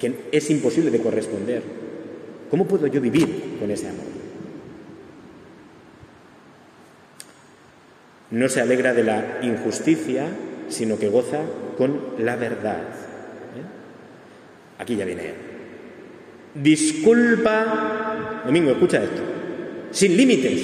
que 0.00 0.14
es 0.32 0.48
imposible 0.48 0.90
de 0.90 1.02
corresponder? 1.02 1.62
¿Cómo 2.50 2.66
puedo 2.66 2.86
yo 2.86 2.98
vivir 2.98 3.58
con 3.60 3.70
ese 3.70 3.88
amor? 3.88 4.06
No 8.30 8.48
se 8.48 8.62
alegra 8.62 8.94
de 8.94 9.04
la 9.04 9.40
injusticia, 9.42 10.28
sino 10.70 10.98
que 10.98 11.10
goza 11.10 11.40
con 11.76 12.14
la 12.18 12.36
verdad. 12.36 12.80
¿Eh? 12.80 14.78
Aquí 14.78 14.96
ya 14.96 15.04
viene. 15.04 15.34
Disculpa. 16.54 18.42
Domingo, 18.46 18.70
escucha 18.70 19.04
esto. 19.04 19.22
Sin 19.90 20.16
límites. 20.16 20.62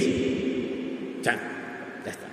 Ya, 1.22 1.32
ya 2.04 2.10
está. 2.10 2.26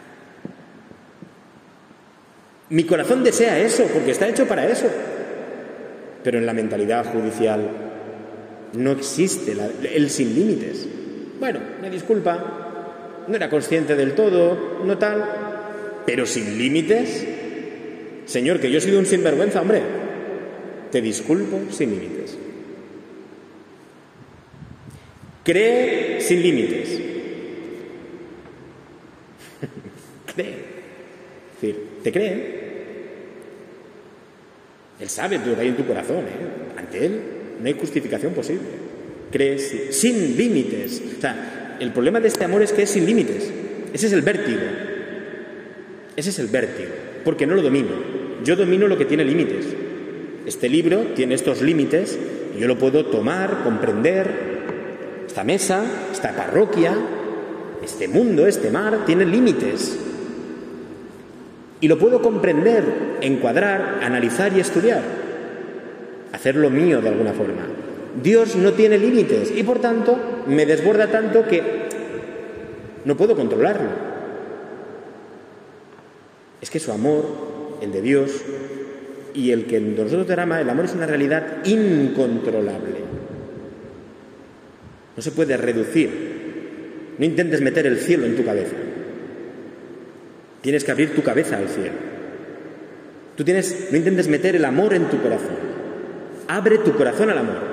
Mi 2.72 2.86
corazón 2.86 3.22
desea 3.22 3.60
eso, 3.60 3.84
porque 3.94 4.12
está 4.12 4.30
hecho 4.30 4.48
para 4.48 4.66
eso. 4.66 4.88
Pero 6.24 6.38
en 6.38 6.46
la 6.46 6.54
mentalidad 6.54 7.06
judicial 7.06 7.70
no 8.74 8.92
existe 8.92 9.54
el 9.94 10.10
sin 10.10 10.34
límites. 10.34 10.88
Bueno, 11.38 11.60
me 11.82 11.90
disculpa, 11.90 13.24
no 13.28 13.36
era 13.36 13.50
consciente 13.50 13.98
del 13.98 14.14
todo, 14.14 14.80
no 14.86 14.98
tal, 14.98 15.26
pero 16.06 16.26
sin 16.26 16.58
límites. 16.58 17.28
Señor, 18.26 18.62
que 18.62 18.72
yo 18.72 18.78
he 18.78 18.82
sido 18.82 19.00
un 19.00 19.06
sinvergüenza, 19.06 19.60
hombre. 19.60 19.82
Te 20.94 21.02
disculpo 21.02 21.60
sin 21.72 21.92
límites. 21.92 22.38
Cree 25.44 26.22
sin 26.22 26.42
límites. 26.42 27.02
cree. 30.34 30.52
Es 30.52 31.62
decir, 31.62 31.88
te 32.02 32.12
cree. 32.14 32.61
Él 35.02 35.10
sabe 35.10 35.40
lo 35.40 35.56
que 35.56 35.62
hay 35.62 35.70
en 35.70 35.76
tu 35.76 35.86
corazón. 35.86 36.20
¿eh? 36.20 36.78
Ante 36.78 37.06
Él 37.06 37.20
no 37.60 37.68
hay 37.68 37.74
justificación 37.74 38.34
posible. 38.34 38.62
Cree 39.32 39.58
sin 39.58 40.38
límites. 40.38 41.02
O 41.18 41.22
sea, 41.22 41.78
el 41.80 41.92
problema 41.92 42.20
de 42.20 42.28
este 42.28 42.46
amor 42.46 42.62
es 42.62 42.72
que 42.72 42.84
es 42.84 42.92
sin 42.92 43.06
límites. 43.06 43.52
Ese 43.94 44.08
es 44.08 44.14
el 44.14 44.22
vértigo. 44.22 44.62
Ese 46.16 46.30
es 46.30 46.40
el 46.40 46.48
vértigo. 46.48 46.92
Porque 47.26 47.48
no 47.48 47.56
lo 47.56 47.64
domino. 47.64 47.90
Yo 48.44 48.56
domino 48.56 48.88
lo 48.88 48.98
que 48.98 49.06
tiene 49.06 49.26
límites. 49.26 49.66
Este 50.46 50.70
libro 50.70 51.08
tiene 51.16 51.36
estos 51.36 51.62
límites 51.62 52.18
y 52.56 52.60
yo 52.60 52.68
lo 52.68 52.78
puedo 52.78 53.06
tomar, 53.06 53.64
comprender, 53.64 54.52
esta 55.28 55.44
mesa, 55.44 55.84
esta 56.12 56.36
parroquia, 56.36 56.94
este 57.84 58.08
mundo, 58.08 58.48
este 58.48 58.70
mar, 58.70 59.06
tiene 59.06 59.26
límites. 59.26 59.98
Y 61.82 61.88
lo 61.88 61.98
puedo 61.98 62.22
comprender, 62.22 62.84
encuadrar, 63.22 64.00
analizar 64.04 64.56
y 64.56 64.60
estudiar. 64.60 65.02
Hacerlo 66.32 66.70
mío 66.70 67.02
de 67.02 67.10
alguna 67.10 67.34
forma. 67.34 67.63
Dios 68.22 68.56
no 68.56 68.74
tiene 68.74 68.98
límites 68.98 69.52
y 69.56 69.63
por 69.63 69.80
tanto 69.80 70.17
me 70.48 70.65
desborda 70.65 71.08
tanto 71.08 71.46
que 71.48 71.62
no 73.04 73.17
puedo 73.17 73.36
controlarlo. 73.36 73.89
Es 76.62 76.70
que 76.70 76.80
su 76.80 76.91
amor, 76.91 77.26
el 77.82 77.91
de 77.91 78.02
Dios, 78.02 78.44
y 79.34 79.52
el 79.52 79.65
que 79.65 79.80
nosotros 79.80 80.28
derrama, 80.28 80.62
el 80.62 80.70
amor 80.70 80.86
es 80.86 80.94
una 80.94 81.08
realidad 81.08 81.65
incontrolable. 81.65 83.02
No 85.15 85.22
se 85.22 85.32
puede 85.32 85.58
reducir. 85.58 86.32
No 87.17 87.26
intentes 87.26 87.62
meter 87.62 87.88
el 87.88 87.98
cielo 87.98 88.26
en 88.26 88.36
tu 88.36 88.46
cabeza. 88.46 88.76
Tienes 90.62 90.84
que 90.84 90.91
abrir 90.91 91.15
tu 91.15 91.24
cabeza 91.24 91.58
al 91.58 91.67
cielo. 91.69 92.12
Tú 93.36 93.43
tienes, 93.43 93.88
no 93.91 93.97
intentes 93.97 94.28
meter 94.28 94.56
el 94.56 94.65
amor 94.65 94.93
en 94.93 95.06
tu 95.10 95.21
corazón. 95.21 95.71
Abre 96.47 96.78
tu 96.80 96.93
corazón 96.93 97.30
al 97.30 97.38
amor. 97.38 97.71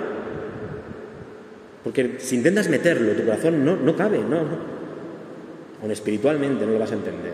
Porque 1.85 2.17
si 2.19 2.37
intentas 2.37 2.69
meterlo, 2.69 3.13
tu 3.13 3.25
corazón 3.25 3.65
no, 3.65 3.77
no 3.77 3.97
cabe, 3.97 4.19
no, 4.19 4.43
no. 4.43 4.79
Aun 5.83 5.91
espiritualmente 5.91 6.65
no 6.65 6.73
lo 6.73 6.79
vas 6.79 6.91
a 6.93 6.95
entender. 6.95 7.33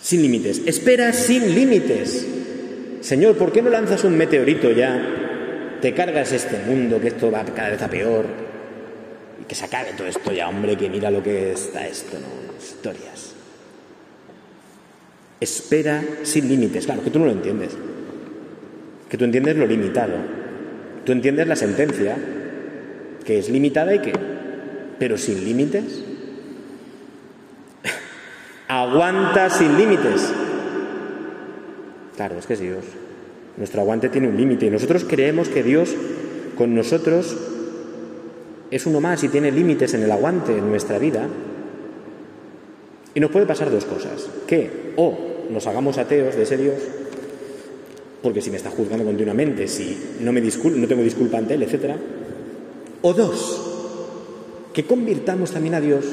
Sin 0.00 0.22
límites. 0.22 0.62
Espera 0.66 1.12
sin 1.12 1.54
límites. 1.54 2.26
Señor, 3.00 3.36
¿por 3.36 3.52
qué 3.52 3.62
no 3.62 3.70
lanzas 3.70 4.04
un 4.04 4.16
meteorito 4.16 4.70
ya 4.70 5.22
te 5.80 5.92
cargas 5.94 6.30
este 6.30 6.58
mundo, 6.64 7.00
que 7.00 7.08
esto 7.08 7.30
va 7.30 7.44
cada 7.44 7.70
vez 7.70 7.82
a 7.82 7.88
peor, 7.88 8.24
que 9.48 9.54
se 9.54 9.64
acabe 9.64 9.92
todo 9.96 10.06
esto 10.06 10.32
ya, 10.32 10.48
hombre, 10.48 10.76
que 10.76 10.88
mira 10.88 11.10
lo 11.10 11.22
que 11.22 11.52
está 11.52 11.86
esto, 11.86 12.18
¿no? 12.18 12.56
Historias. 12.58 13.34
Espera 15.40 16.02
sin 16.22 16.48
límites. 16.48 16.86
Claro, 16.86 17.02
que 17.02 17.10
tú 17.10 17.18
no 17.18 17.26
lo 17.26 17.32
entiendes. 17.32 17.76
Que 19.08 19.18
tú 19.18 19.24
entiendes 19.24 19.56
lo 19.56 19.66
limitado. 19.66 20.14
Tú 21.04 21.12
entiendes 21.12 21.48
la 21.48 21.56
sentencia, 21.56 22.16
que 23.24 23.38
es 23.38 23.48
limitada 23.48 23.94
y 23.94 23.98
que, 23.98 24.12
pero 24.98 25.18
sin 25.18 25.44
límites. 25.44 26.04
Aguanta 28.68 29.50
sin 29.50 29.76
límites. 29.76 30.32
Claro, 32.16 32.38
es 32.38 32.46
que 32.46 32.52
es 32.52 32.60
Dios. 32.60 32.84
Nuestro 33.56 33.82
aguante 33.82 34.08
tiene 34.08 34.28
un 34.28 34.36
límite 34.36 34.66
y 34.66 34.70
nosotros 34.70 35.04
creemos 35.04 35.48
que 35.48 35.62
Dios 35.62 35.94
con 36.56 36.74
nosotros 36.74 37.36
es 38.72 38.86
uno 38.86 39.02
más 39.02 39.22
y 39.22 39.28
tiene 39.28 39.52
límites 39.52 39.92
en 39.92 40.02
el 40.02 40.10
aguante 40.10 40.56
en 40.56 40.68
nuestra 40.70 40.98
vida. 40.98 41.28
Y 43.14 43.20
nos 43.20 43.30
puede 43.30 43.44
pasar 43.44 43.70
dos 43.70 43.84
cosas. 43.84 44.26
Que 44.46 44.94
o 44.96 45.46
nos 45.50 45.66
hagamos 45.66 45.98
ateos 45.98 46.34
de 46.34 46.42
ese 46.42 46.56
Dios, 46.56 46.76
porque 48.22 48.40
si 48.40 48.50
me 48.50 48.56
está 48.56 48.70
juzgando 48.70 49.04
continuamente, 49.04 49.68
si 49.68 50.16
no, 50.20 50.32
me 50.32 50.40
no 50.40 50.88
tengo 50.88 51.02
disculpa 51.02 51.36
ante 51.36 51.52
Él, 51.52 51.62
etc. 51.64 51.96
O 53.02 53.12
dos, 53.12 54.70
que 54.72 54.86
convirtamos 54.86 55.50
también 55.50 55.74
a 55.74 55.80
Dios 55.82 56.06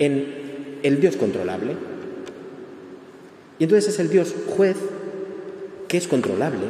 en 0.00 0.80
el 0.82 1.00
Dios 1.00 1.16
controlable. 1.16 1.76
Y 3.60 3.64
entonces 3.64 3.94
es 3.94 4.00
el 4.00 4.10
Dios 4.10 4.34
juez 4.56 4.76
que 5.86 5.96
es 5.96 6.08
controlable. 6.08 6.66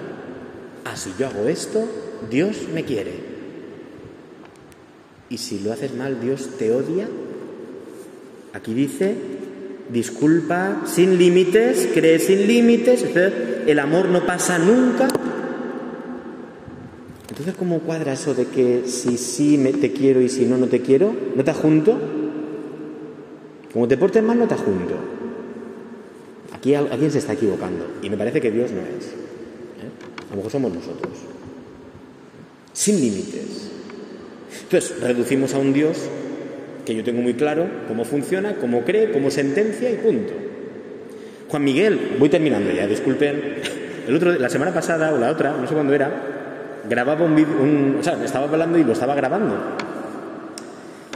Ah, 0.85 0.99
si 0.99 1.15
yo 1.19 1.29
hago 1.29 1.49
esto, 1.49 1.83
Dios 2.31 2.69
me 2.75 2.85
quiere. 2.85 3.32
Y 5.33 5.39
si 5.39 5.61
lo 5.61 5.73
haces 5.73 5.95
mal, 5.95 6.21
Dios 6.21 6.59
te 6.59 6.71
odia. 6.71 7.09
Aquí 8.53 8.75
dice, 8.75 9.15
disculpa 9.91 10.83
sin 10.85 11.17
límites, 11.17 11.89
cree 11.95 12.19
sin 12.19 12.47
límites, 12.47 13.03
el 13.67 13.79
amor 13.79 14.11
no 14.11 14.27
pasa 14.27 14.59
nunca. 14.59 15.09
Entonces, 17.31 17.55
¿cómo 17.59 17.79
cuadra 17.79 18.13
eso 18.13 18.35
de 18.35 18.45
que 18.45 18.83
si 18.85 19.17
sí 19.17 19.57
te 19.81 19.93
quiero 19.93 20.21
y 20.21 20.29
si 20.29 20.45
no, 20.45 20.59
no 20.59 20.67
te 20.67 20.83
quiero? 20.83 21.17
¿No 21.35 21.43
te 21.43 21.55
junto? 21.55 21.99
Como 23.73 23.89
te 23.89 23.97
portes 23.97 24.23
mal, 24.23 24.39
no 24.39 24.47
te 24.47 24.57
junto. 24.57 24.97
Aquí 26.53 26.75
alguien 26.75 27.11
se 27.11 27.21
está 27.21 27.33
equivocando 27.33 27.87
y 28.03 28.11
me 28.11 28.19
parece 28.19 28.39
que 28.39 28.51
Dios 28.51 28.71
no 28.71 28.81
es. 28.83 29.07
¿eh? 29.07 30.27
A 30.29 30.31
lo 30.33 30.37
mejor 30.37 30.53
somos 30.53 30.75
nosotros. 30.75 31.15
Sin 32.75 33.01
límites. 33.01 33.73
Entonces, 34.63 35.01
reducimos 35.01 35.55
a 35.55 35.59
un 35.59 35.73
Dios 35.73 36.09
que 36.85 36.95
yo 36.95 37.05
tengo 37.05 37.23
muy 37.23 37.35
claro 37.35 37.67
cómo 37.89 38.05
funciona, 38.05 38.57
cómo 38.57 38.83
cree, 38.83 39.11
cómo 39.11 39.31
sentencia 39.31 39.91
y 39.91 39.97
punto. 39.97 40.33
Juan 41.49 41.65
Miguel, 41.65 42.17
voy 42.19 42.29
terminando 42.29 42.73
ya, 42.73 42.87
disculpen. 42.87 43.41
El 44.09 44.17
otro, 44.17 44.33
la 44.33 44.49
semana 44.49 44.73
pasada 44.73 45.13
o 45.13 45.19
la 45.19 45.31
otra, 45.31 45.53
no 45.53 45.67
sé 45.67 45.75
cuándo 45.75 45.93
era, 45.93 46.11
grababa 46.89 47.25
un, 47.25 47.33
un 47.33 47.97
o 48.01 48.03
sea, 48.03 48.23
estaba 48.25 48.49
hablando 48.49 48.79
y 48.79 48.85
lo 48.85 48.93
estaba 48.93 49.15
grabando. 49.15 49.55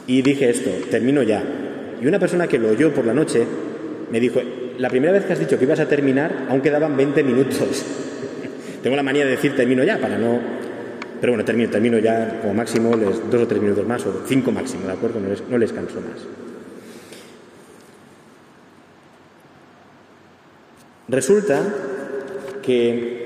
Y 0.07 0.23
dije 0.23 0.51
esto, 0.51 0.71
termino 0.91 1.23
ya. 1.23 1.43
Y 2.01 2.07
una 2.07 2.19
persona 2.19 2.47
que 2.47 2.59
lo 2.59 2.71
oyó 2.71 2.93
por 2.93 3.07
la 3.07 3.15
noche 3.15 3.45
me 4.11 4.21
dijo, 4.21 4.41
la 4.79 4.89
primera 4.89 5.13
vez 5.13 5.25
que 5.25 5.33
has 5.33 5.39
dicho 5.39 5.59
que 5.59 5.65
ibas 5.65 5.81
a 5.81 5.89
terminar, 5.89 6.47
aún 6.49 6.61
quedaban 6.61 6.97
20 6.97 7.23
minutos. 7.25 7.85
Tengo 8.83 8.95
la 8.95 9.03
manía 9.03 9.25
de 9.25 9.33
decir 9.33 9.57
termino 9.57 9.83
ya 9.83 9.99
para 9.99 10.19
no... 10.19 10.56
Pero 11.21 11.33
bueno, 11.33 11.45
termino, 11.45 11.71
termino 11.71 11.99
ya 11.99 12.41
como 12.41 12.55
máximo 12.55 12.97
dos 12.97 13.43
o 13.43 13.47
tres 13.47 13.61
minutos 13.61 13.87
más, 13.87 14.05
o 14.07 14.23
cinco 14.27 14.53
máximo, 14.53 14.87
¿de 14.87 14.93
acuerdo? 14.93 15.21
No 15.21 15.29
les, 15.29 15.49
no 15.49 15.59
les 15.59 15.73
canso 15.73 16.01
más. 16.01 16.27
Resulta 21.09 21.63
que... 22.63 23.17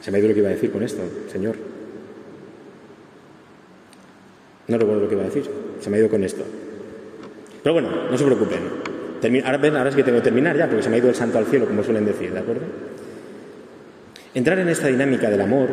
Se 0.00 0.10
me 0.10 0.16
ha 0.16 0.20
ido 0.20 0.28
lo 0.28 0.34
que 0.34 0.40
iba 0.40 0.48
a 0.48 0.52
decir 0.52 0.72
con 0.72 0.82
esto, 0.82 1.02
señor. 1.30 1.56
No 4.66 4.78
recuerdo 4.78 5.02
lo 5.02 5.08
que 5.08 5.14
iba 5.14 5.24
a 5.24 5.26
decir. 5.26 5.44
Se 5.80 5.90
me 5.90 5.96
ha 5.96 6.00
ido 6.00 6.08
con 6.08 6.24
esto. 6.24 6.44
Pero 7.62 7.74
bueno, 7.74 7.90
no 8.10 8.16
se 8.16 8.24
preocupen. 8.24 9.42
ahora, 9.44 9.58
ven, 9.58 9.76
ahora 9.76 9.90
es 9.90 9.96
que 9.96 10.02
tengo 10.02 10.18
que 10.18 10.24
terminar 10.24 10.56
ya, 10.56 10.66
porque 10.66 10.82
se 10.82 10.88
me 10.88 10.96
ha 10.96 10.98
ido 10.98 11.08
el 11.08 11.14
santo 11.14 11.38
al 11.38 11.46
cielo, 11.46 11.66
como 11.66 11.82
suelen 11.82 12.06
decir, 12.06 12.32
¿de 12.32 12.38
acuerdo? 12.38 12.62
Entrar 14.34 14.58
en 14.58 14.68
esta 14.68 14.88
dinámica 14.88 15.28
del 15.28 15.40
amor 15.40 15.70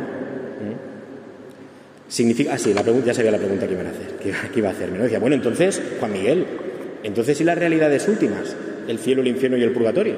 significa. 2.07 2.53
Ah, 2.53 2.57
sí, 2.57 2.73
la 2.73 2.83
pregunta, 2.83 3.07
ya 3.07 3.13
sabía 3.13 3.31
la 3.31 3.37
pregunta 3.37 3.67
que 3.67 3.73
iban 3.73 3.87
a 3.87 3.89
hacer, 3.89 4.17
que, 4.17 4.59
iba 4.59 4.69
a 4.69 4.71
hacerme. 4.71 4.97
¿no? 4.97 5.03
Decía, 5.03 5.19
bueno, 5.19 5.35
entonces, 5.35 5.81
Juan 5.99 6.11
Miguel, 6.11 6.45
entonces, 7.03 7.39
¿y 7.41 7.43
las 7.43 7.57
realidades 7.57 8.07
últimas? 8.07 8.55
El 8.87 8.99
cielo, 8.99 9.21
el 9.21 9.27
infierno 9.27 9.57
y 9.57 9.63
el 9.63 9.71
purgatorio. 9.71 10.15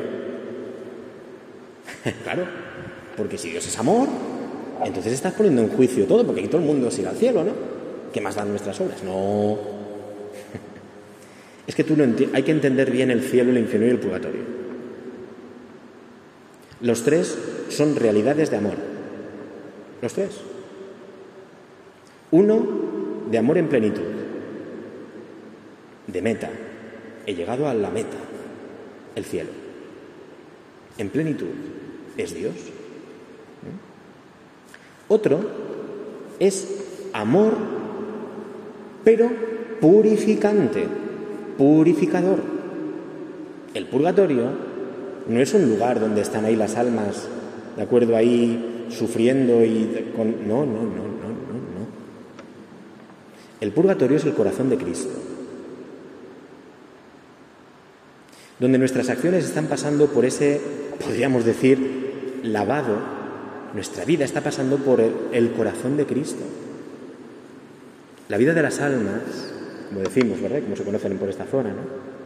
claro, 2.23 2.43
porque 3.17 3.37
si 3.37 3.49
Dios 3.49 3.67
es 3.67 3.77
amor, 3.77 4.07
entonces 4.85 5.13
estás 5.13 5.33
poniendo 5.33 5.61
en 5.61 5.69
juicio 5.69 6.05
todo, 6.05 6.25
porque 6.25 6.41
aquí 6.41 6.49
todo 6.49 6.61
el 6.61 6.67
mundo 6.67 6.89
sigue 6.91 7.07
al 7.07 7.17
cielo, 7.17 7.43
¿no? 7.43 7.51
¿Qué 8.13 8.21
más 8.21 8.35
dan 8.35 8.49
nuestras 8.49 8.79
obras? 8.79 9.03
No. 9.03 9.57
es 11.67 11.75
que 11.75 11.83
tú 11.83 11.95
no 11.97 12.05
hay 12.33 12.43
que 12.43 12.51
entender 12.51 12.91
bien 12.91 13.11
el 13.11 13.21
cielo, 13.21 13.51
el 13.51 13.57
infierno 13.57 13.87
y 13.87 13.91
el 13.91 13.99
purgatorio. 13.99 14.68
Los 16.81 17.03
tres 17.03 17.37
son 17.69 17.95
realidades 17.95 18.49
de 18.49 18.57
amor. 18.57 18.75
Los 20.01 20.13
tres. 20.13 20.39
Uno, 22.31 22.65
de 23.29 23.37
amor 23.37 23.57
en 23.57 23.67
plenitud, 23.67 24.03
de 26.07 26.21
meta. 26.21 26.49
He 27.25 27.35
llegado 27.35 27.67
a 27.67 27.73
la 27.73 27.89
meta, 27.89 28.17
el 29.15 29.25
cielo. 29.25 29.49
En 30.97 31.09
plenitud 31.09 31.47
es 32.17 32.33
Dios. 32.33 32.53
Otro 35.07 35.39
es 36.39 36.67
amor, 37.13 37.53
pero 39.03 39.29
purificante, 39.81 40.85
purificador. 41.57 42.39
El 43.73 43.85
purgatorio 43.87 44.68
no 45.29 45.39
es 45.39 45.53
un 45.53 45.69
lugar 45.69 45.99
donde 45.99 46.21
están 46.21 46.45
ahí 46.45 46.55
las 46.55 46.75
almas 46.75 47.27
¿de 47.79 47.85
acuerdo? 47.85 48.17
Ahí 48.17 48.87
sufriendo 48.89 49.63
y 49.63 50.11
con... 50.13 50.47
No, 50.49 50.65
no, 50.65 50.83
no, 50.83 50.83
no, 50.83 51.29
no, 51.29 51.53
no. 51.53 51.87
El 53.61 53.71
purgatorio 53.71 54.17
es 54.17 54.25
el 54.25 54.33
corazón 54.33 54.69
de 54.69 54.77
Cristo, 54.77 55.13
donde 58.59 58.77
nuestras 58.77 59.09
acciones 59.09 59.45
están 59.45 59.67
pasando 59.67 60.07
por 60.07 60.25
ese, 60.25 60.59
podríamos 61.01 61.45
decir, 61.45 62.41
lavado, 62.43 62.97
nuestra 63.73 64.03
vida 64.03 64.25
está 64.25 64.41
pasando 64.41 64.75
por 64.77 64.99
el, 64.99 65.51
corazón 65.51 65.95
de 65.95 66.05
Cristo. 66.05 66.43
La 68.27 68.35
vida 68.35 68.53
de 68.53 68.61
las 68.61 68.81
almas, 68.81 69.21
como 69.87 70.01
decimos, 70.01 70.41
¿verdad? 70.41 70.63
Como 70.63 70.75
se 70.75 70.83
conocen 70.83 71.17
por 71.17 71.29
esta 71.29 71.45
zona, 71.45 71.69
¿no? 71.69 72.18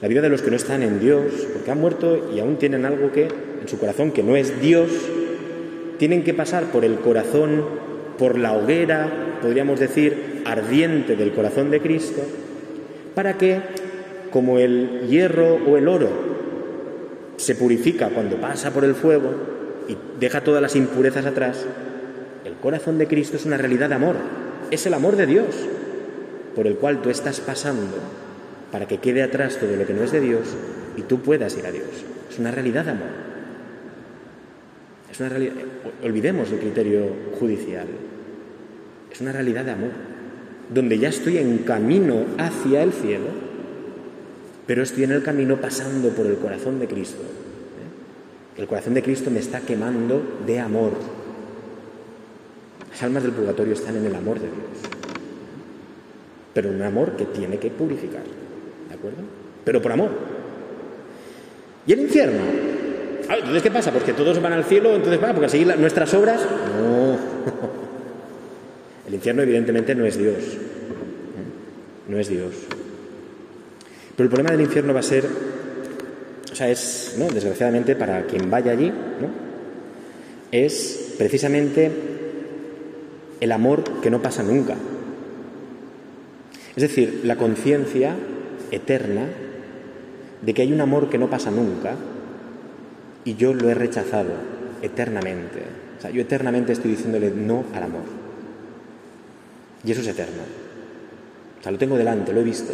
La 0.00 0.08
vida 0.08 0.22
de 0.22 0.30
los 0.30 0.40
que 0.40 0.50
no 0.50 0.56
están 0.56 0.82
en 0.82 0.98
Dios, 0.98 1.24
porque 1.52 1.70
han 1.70 1.80
muerto 1.80 2.30
y 2.34 2.40
aún 2.40 2.56
tienen 2.56 2.86
algo 2.86 3.12
que 3.12 3.24
en 3.24 3.68
su 3.68 3.78
corazón 3.78 4.12
que 4.12 4.22
no 4.22 4.34
es 4.34 4.58
Dios, 4.60 4.90
tienen 5.98 6.24
que 6.24 6.32
pasar 6.32 6.64
por 6.64 6.86
el 6.86 7.00
corazón, 7.00 7.64
por 8.18 8.38
la 8.38 8.54
hoguera, 8.54 9.36
podríamos 9.42 9.78
decir, 9.78 10.42
ardiente 10.46 11.16
del 11.16 11.32
corazón 11.32 11.70
de 11.70 11.80
Cristo, 11.80 12.22
para 13.14 13.36
que, 13.36 13.60
como 14.30 14.58
el 14.58 15.06
hierro 15.10 15.58
o 15.66 15.76
el 15.76 15.86
oro 15.86 16.08
se 17.36 17.54
purifica 17.54 18.08
cuando 18.08 18.36
pasa 18.36 18.70
por 18.70 18.84
el 18.84 18.94
fuego 18.94 19.34
y 19.86 19.96
deja 20.18 20.42
todas 20.42 20.62
las 20.62 20.76
impurezas 20.76 21.26
atrás, 21.26 21.66
el 22.46 22.54
corazón 22.54 22.96
de 22.96 23.06
Cristo 23.06 23.36
es 23.36 23.44
una 23.44 23.58
realidad 23.58 23.90
de 23.90 23.96
amor, 23.96 24.16
es 24.70 24.86
el 24.86 24.94
amor 24.94 25.16
de 25.16 25.26
Dios, 25.26 25.54
por 26.56 26.66
el 26.66 26.76
cual 26.76 27.02
tú 27.02 27.10
estás 27.10 27.40
pasando 27.40 27.98
para 28.72 28.86
que 28.86 28.98
quede 28.98 29.22
atrás 29.22 29.58
todo 29.58 29.76
lo 29.76 29.86
que 29.86 29.94
no 29.94 30.02
es 30.02 30.12
de 30.12 30.20
Dios 30.20 30.56
y 30.96 31.02
tú 31.02 31.20
puedas 31.20 31.56
ir 31.56 31.66
a 31.66 31.72
Dios. 31.72 31.88
Es 32.30 32.38
una 32.38 32.50
realidad 32.50 32.84
de 32.84 32.90
amor. 32.92 33.08
Es 35.10 35.18
una 35.18 35.28
realidad. 35.28 35.54
Olvidemos 36.02 36.50
el 36.52 36.58
criterio 36.58 37.06
judicial. 37.38 37.86
Es 39.10 39.20
una 39.20 39.32
realidad 39.32 39.64
de 39.64 39.72
amor, 39.72 39.90
donde 40.72 40.98
ya 40.98 41.08
estoy 41.08 41.38
en 41.38 41.58
camino 41.58 42.26
hacia 42.38 42.82
el 42.82 42.92
cielo, 42.92 43.26
pero 44.66 44.82
estoy 44.82 45.04
en 45.04 45.12
el 45.12 45.22
camino 45.22 45.60
pasando 45.60 46.10
por 46.10 46.26
el 46.26 46.36
corazón 46.36 46.78
de 46.78 46.86
Cristo. 46.86 47.22
¿eh? 47.22 48.60
El 48.60 48.68
corazón 48.68 48.94
de 48.94 49.02
Cristo 49.02 49.30
me 49.30 49.40
está 49.40 49.60
quemando 49.60 50.22
de 50.46 50.60
amor. 50.60 50.92
Las 52.90 53.02
almas 53.02 53.24
del 53.24 53.32
purgatorio 53.32 53.74
están 53.74 53.96
en 53.96 54.06
el 54.06 54.14
amor 54.14 54.38
de 54.38 54.46
Dios, 54.46 54.90
pero 56.54 56.70
un 56.70 56.82
amor 56.82 57.16
que 57.16 57.24
tiene 57.24 57.58
que 57.58 57.70
purificar. 57.70 58.22
¿De 59.02 59.08
acuerdo? 59.08 59.22
Pero 59.64 59.82
por 59.82 59.92
amor. 59.92 60.10
¿Y 61.86 61.92
el 61.92 62.00
infierno? 62.00 62.40
Ah, 63.28 63.36
entonces, 63.38 63.62
¿qué 63.62 63.70
pasa? 63.70 63.92
Porque 63.92 64.12
todos 64.12 64.40
van 64.42 64.52
al 64.52 64.64
cielo, 64.64 64.94
entonces, 64.94 65.22
va, 65.22 65.32
porque 65.32 65.46
a 65.46 65.48
seguir 65.48 65.74
nuestras 65.78 66.12
obras. 66.14 66.40
No. 66.78 67.16
El 69.06 69.14
infierno, 69.14 69.42
evidentemente, 69.42 69.94
no 69.94 70.04
es 70.04 70.18
Dios. 70.18 70.36
No 72.08 72.18
es 72.18 72.28
Dios. 72.28 72.52
Pero 74.16 74.24
el 74.24 74.30
problema 74.30 74.50
del 74.50 74.60
infierno 74.60 74.92
va 74.92 75.00
a 75.00 75.04
ser, 75.04 75.24
o 76.52 76.54
sea, 76.54 76.68
es, 76.68 77.16
¿no? 77.18 77.28
desgraciadamente, 77.28 77.96
para 77.96 78.22
quien 78.26 78.50
vaya 78.50 78.72
allí, 78.72 78.88
¿no? 78.88 79.50
es 80.52 81.14
precisamente 81.16 81.90
el 83.40 83.52
amor 83.52 83.84
que 84.00 84.10
no 84.10 84.20
pasa 84.20 84.42
nunca. 84.42 84.76
Es 86.76 86.82
decir, 86.82 87.22
la 87.24 87.36
conciencia 87.36 88.14
eterna 88.70 89.26
de 90.42 90.54
que 90.54 90.62
hay 90.62 90.72
un 90.72 90.80
amor 90.80 91.10
que 91.10 91.18
no 91.18 91.28
pasa 91.28 91.50
nunca 91.50 91.94
y 93.24 93.34
yo 93.34 93.52
lo 93.54 93.68
he 93.68 93.74
rechazado 93.74 94.32
eternamente. 94.82 95.60
O 95.98 96.00
sea, 96.00 96.10
yo 96.10 96.22
eternamente 96.22 96.72
estoy 96.72 96.92
diciéndole 96.92 97.30
no 97.30 97.64
al 97.74 97.82
amor. 97.82 98.02
Y 99.84 99.92
eso 99.92 100.00
es 100.00 100.08
eterno. 100.08 100.42
O 101.58 101.62
sea, 101.62 101.72
lo 101.72 101.78
tengo 101.78 101.96
delante, 101.96 102.32
lo 102.32 102.40
he 102.40 102.44
visto. 102.44 102.72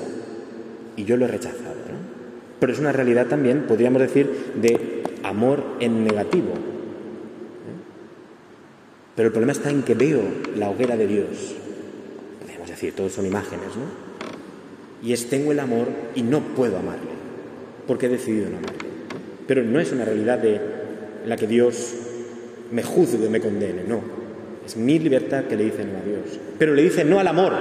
y 0.97 1.05
yo 1.05 1.17
lo 1.17 1.27
he 1.27 1.29
rechazado. 1.29 1.77
Pero 2.59 2.73
es 2.73 2.79
una 2.79 2.93
realidad 2.93 3.27
también, 3.27 3.65
podríamos 3.69 4.01
decir, 4.01 4.55
de 4.55 5.03
amor 5.23 5.63
en 5.81 6.05
negativo. 6.05 6.55
Pero 9.15 9.27
el 9.27 9.33
problema 9.33 9.53
está 9.53 9.71
en 9.71 9.83
que 9.83 9.95
veo 9.95 10.23
la 10.57 10.71
hoguera 10.71 10.97
de 10.97 11.07
Dios. 11.07 11.55
Podríamos 12.41 12.69
decir, 12.69 12.95
todos 12.95 13.13
son 13.13 13.27
imágenes, 13.27 13.69
¿no? 13.77 14.06
Y 15.03 15.13
es 15.13 15.29
tengo 15.29 15.53
el 15.53 15.61
amor 15.61 15.89
y 16.15 16.23
no 16.23 16.41
puedo 16.41 16.79
amarle, 16.79 17.11
porque 17.87 18.07
he 18.07 18.09
decidido 18.09 18.51
no 18.51 18.59
amarle. 18.59 18.79
Pero 19.47 19.63
no 19.63 19.79
es 19.79 19.93
una 19.93 20.05
realidad 20.05 20.39
de 20.39 20.61
la 21.27 21.37
que 21.37 21.47
Dios 21.47 21.95
me 22.73 22.83
juzgue, 22.83 23.29
me 23.29 23.41
condene, 23.41 23.85
no. 23.87 24.01
Es 24.65 24.77
mi 24.77 24.99
libertad 24.99 25.45
que 25.45 25.57
le 25.57 25.65
dice 25.65 25.85
no 25.85 25.99
a 25.99 26.03
Dios. 26.03 26.41
Pero 26.59 26.75
le 26.75 26.83
dice 26.83 27.05
no 27.05 27.21
al 27.21 27.29
amor. 27.29 27.53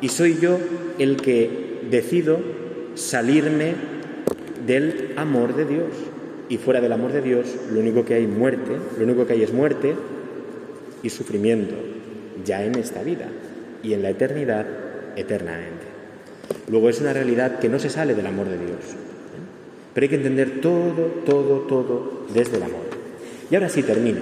Y 0.00 0.08
soy 0.08 0.38
yo 0.40 0.58
el 0.98 1.16
que 1.16 1.78
decido 1.88 2.40
salirme 2.94 3.74
del 4.66 5.12
amor 5.16 5.54
de 5.54 5.64
Dios. 5.64 5.90
Y 6.48 6.58
fuera 6.58 6.80
del 6.80 6.92
amor 6.92 7.12
de 7.12 7.22
Dios, 7.22 7.46
lo 7.72 7.80
único 7.80 8.04
que 8.04 8.14
hay 8.14 8.26
muerte, 8.26 8.76
lo 8.98 9.04
único 9.04 9.26
que 9.26 9.34
hay 9.34 9.42
es 9.42 9.52
muerte 9.52 9.94
y 11.02 11.08
sufrimiento, 11.08 11.74
ya 12.44 12.64
en 12.64 12.76
esta 12.76 13.02
vida 13.02 13.28
y 13.82 13.94
en 13.94 14.02
la 14.02 14.10
eternidad 14.10 14.66
eternamente. 15.16 15.92
Luego 16.68 16.88
es 16.88 17.00
una 17.00 17.12
realidad 17.12 17.58
que 17.58 17.68
no 17.68 17.78
se 17.78 17.90
sale 17.90 18.14
del 18.14 18.26
amor 18.26 18.48
de 18.48 18.58
Dios. 18.58 18.70
¿eh? 18.70 19.42
Pero 19.94 20.04
hay 20.04 20.08
que 20.08 20.16
entender 20.16 20.60
todo, 20.60 21.22
todo, 21.24 21.60
todo 21.60 22.26
desde 22.32 22.56
el 22.56 22.62
amor. 22.62 22.82
Y 23.50 23.54
ahora 23.54 23.68
sí 23.68 23.82
termino. 23.82 24.20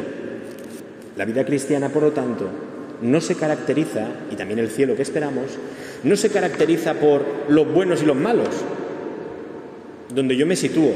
La 1.17 1.25
vida 1.25 1.45
cristiana, 1.45 1.89
por 1.91 2.03
lo 2.03 2.13
tanto, 2.13 2.49
no 3.03 3.21
se 3.21 3.35
caracteriza, 3.35 4.07
y 4.31 4.37
también 4.37 4.59
el 4.59 4.71
cielo 4.71 4.97
que 4.97 5.03
esperamos, 5.03 5.45
no 6.03 6.17
se 6.17 6.31
caracteriza 6.31 6.95
por 6.95 7.25
los 7.49 7.73
buenos 7.73 8.03
y 8.03 8.07
los 8.07 8.17
malos, 8.17 8.49
donde 10.15 10.37
yo 10.37 10.47
me 10.47 10.57
sitúo. 10.57 10.93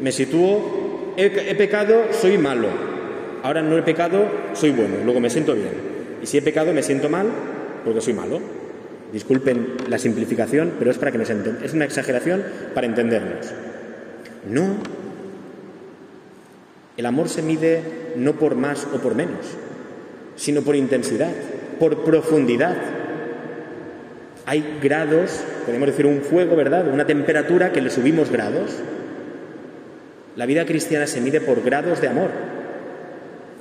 Me 0.00 0.12
sitúo, 0.12 1.14
he, 1.16 1.26
he 1.26 1.54
pecado, 1.54 2.04
soy 2.12 2.38
malo. 2.38 2.68
Ahora 3.42 3.62
no 3.62 3.76
he 3.76 3.82
pecado, 3.82 4.26
soy 4.54 4.70
bueno, 4.70 4.96
luego 5.04 5.20
me 5.20 5.30
siento 5.30 5.54
bien. 5.54 5.72
Y 6.22 6.26
si 6.26 6.38
he 6.38 6.42
pecado, 6.42 6.72
me 6.72 6.82
siento 6.82 7.08
mal 7.08 7.26
porque 7.84 8.00
soy 8.00 8.14
malo. 8.14 8.40
Disculpen 9.12 9.76
la 9.88 9.98
simplificación, 9.98 10.72
pero 10.78 10.90
es 10.90 10.98
para 10.98 11.10
que 11.10 11.18
nos 11.18 11.30
Es 11.30 11.72
una 11.72 11.86
exageración 11.86 12.44
para 12.74 12.86
entendernos. 12.86 13.52
No. 14.48 14.76
El 16.96 17.06
amor 17.06 17.28
se 17.28 17.42
mide 17.42 17.80
no 18.16 18.34
por 18.34 18.54
más 18.54 18.86
o 18.92 18.98
por 18.98 19.14
menos, 19.14 19.46
sino 20.36 20.62
por 20.62 20.76
intensidad, 20.76 21.32
por 21.78 22.04
profundidad. 22.04 22.76
Hay 24.44 24.78
grados, 24.82 25.42
podemos 25.64 25.88
decir 25.88 26.06
un 26.06 26.20
fuego, 26.20 26.56
¿verdad? 26.56 26.88
Una 26.88 27.06
temperatura 27.06 27.72
que 27.72 27.80
le 27.80 27.90
subimos 27.90 28.30
grados. 28.30 28.72
La 30.36 30.44
vida 30.44 30.66
cristiana 30.66 31.06
se 31.06 31.20
mide 31.20 31.40
por 31.40 31.62
grados 31.62 32.00
de 32.00 32.08
amor, 32.08 32.30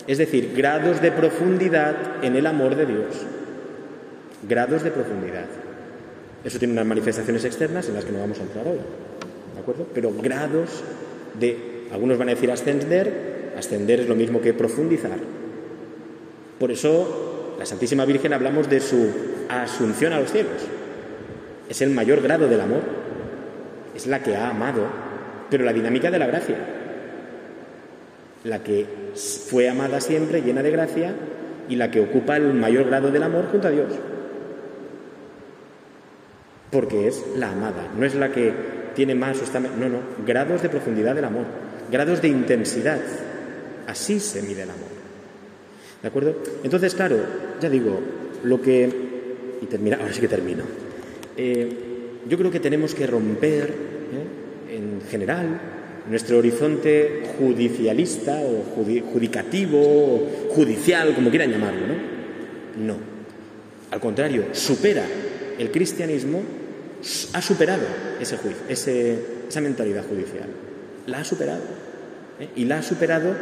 es 0.07 0.17
decir, 0.17 0.53
grados 0.55 1.01
de 1.01 1.11
profundidad 1.11 1.95
en 2.21 2.35
el 2.35 2.45
amor 2.45 2.75
de 2.75 2.85
Dios 2.85 3.25
grados 4.43 4.83
de 4.83 4.91
profundidad. 4.91 5.45
Eso 6.43 6.59
tiene 6.59 6.73
unas 6.73 6.85
manifestaciones 6.85 7.43
externas 7.45 7.87
en 7.87 7.95
las 7.95 8.05
que 8.05 8.11
no 8.11 8.19
vamos 8.19 8.39
a 8.39 8.43
entrar 8.43 8.67
hoy, 8.67 8.77
¿de 9.53 9.59
acuerdo? 9.59 9.87
Pero 9.93 10.13
grados 10.13 10.83
de, 11.39 11.87
algunos 11.91 12.17
van 12.17 12.29
a 12.29 12.35
decir 12.35 12.51
ascender, 12.51 13.53
ascender 13.57 14.01
es 14.01 14.07
lo 14.07 14.15
mismo 14.15 14.41
que 14.41 14.53
profundizar. 14.53 15.17
Por 16.59 16.71
eso, 16.71 17.55
la 17.59 17.65
Santísima 17.65 18.05
Virgen 18.05 18.33
hablamos 18.33 18.69
de 18.69 18.79
su 18.79 19.09
asunción 19.49 20.13
a 20.13 20.19
los 20.19 20.31
cielos. 20.31 20.53
Es 21.69 21.81
el 21.81 21.89
mayor 21.89 22.21
grado 22.21 22.47
del 22.47 22.61
amor, 22.61 22.81
es 23.95 24.07
la 24.07 24.23
que 24.23 24.35
ha 24.35 24.49
amado, 24.49 24.83
pero 25.49 25.65
la 25.65 25.73
dinámica 25.73 26.11
de 26.11 26.19
la 26.19 26.27
gracia, 26.27 26.55
la 28.43 28.63
que 28.63 28.85
fue 29.49 29.67
amada 29.67 29.99
siempre, 29.99 30.41
llena 30.41 30.63
de 30.63 30.71
gracia, 30.71 31.13
y 31.67 31.75
la 31.75 31.91
que 31.91 31.99
ocupa 31.99 32.37
el 32.37 32.53
mayor 32.53 32.85
grado 32.85 33.11
del 33.11 33.23
amor 33.23 33.47
junto 33.51 33.67
a 33.67 33.71
Dios 33.71 33.91
porque 36.71 37.07
es 37.07 37.23
la 37.35 37.51
amada, 37.51 37.91
no 37.97 38.05
es 38.05 38.15
la 38.15 38.31
que 38.31 38.51
tiene 38.95 39.15
más 39.15 39.39
o 39.39 39.43
está... 39.43 39.59
No, 39.59 39.69
no, 39.69 39.99
grados 40.25 40.61
de 40.61 40.69
profundidad 40.69 41.15
del 41.15 41.25
amor, 41.25 41.45
grados 41.91 42.21
de 42.21 42.29
intensidad. 42.29 42.99
Así 43.85 44.19
se 44.19 44.41
mide 44.41 44.63
el 44.63 44.69
amor. 44.69 44.89
¿De 46.01 46.07
acuerdo? 46.07 46.35
Entonces, 46.63 46.95
claro, 46.95 47.17
ya 47.61 47.69
digo, 47.69 47.99
lo 48.43 48.61
que... 48.61 48.89
Y 49.61 49.65
termina, 49.67 49.97
ahora 49.97 50.13
sí 50.13 50.19
que 50.19 50.27
termino. 50.27 50.63
Eh, 51.35 51.69
yo 52.27 52.37
creo 52.37 52.51
que 52.51 52.59
tenemos 52.59 52.93
que 52.93 53.07
romper, 53.07 53.63
¿eh? 53.63 54.75
en 54.75 55.01
general, 55.09 55.59
nuestro 56.09 56.37
horizonte 56.37 57.23
judicialista 57.37 58.39
o 58.41 58.63
judicativo 59.13 59.79
o 59.79 60.27
judicial, 60.49 61.13
como 61.13 61.29
quieran 61.29 61.51
llamarlo, 61.51 61.81
¿no? 61.87 62.87
No. 62.87 62.95
Al 63.91 63.99
contrario, 63.99 64.45
supera 64.51 65.05
el 65.57 65.71
cristianismo 65.71 66.41
ha 67.33 67.41
superado 67.41 67.83
ese 68.19 68.37
juicio, 68.37 68.63
esa 68.69 69.61
mentalidad 69.61 70.03
judicial. 70.07 70.49
La 71.05 71.19
ha 71.19 71.23
superado. 71.23 71.61
¿eh? 72.39 72.49
Y 72.55 72.65
la 72.65 72.79
ha 72.79 72.83
superado 72.83 73.35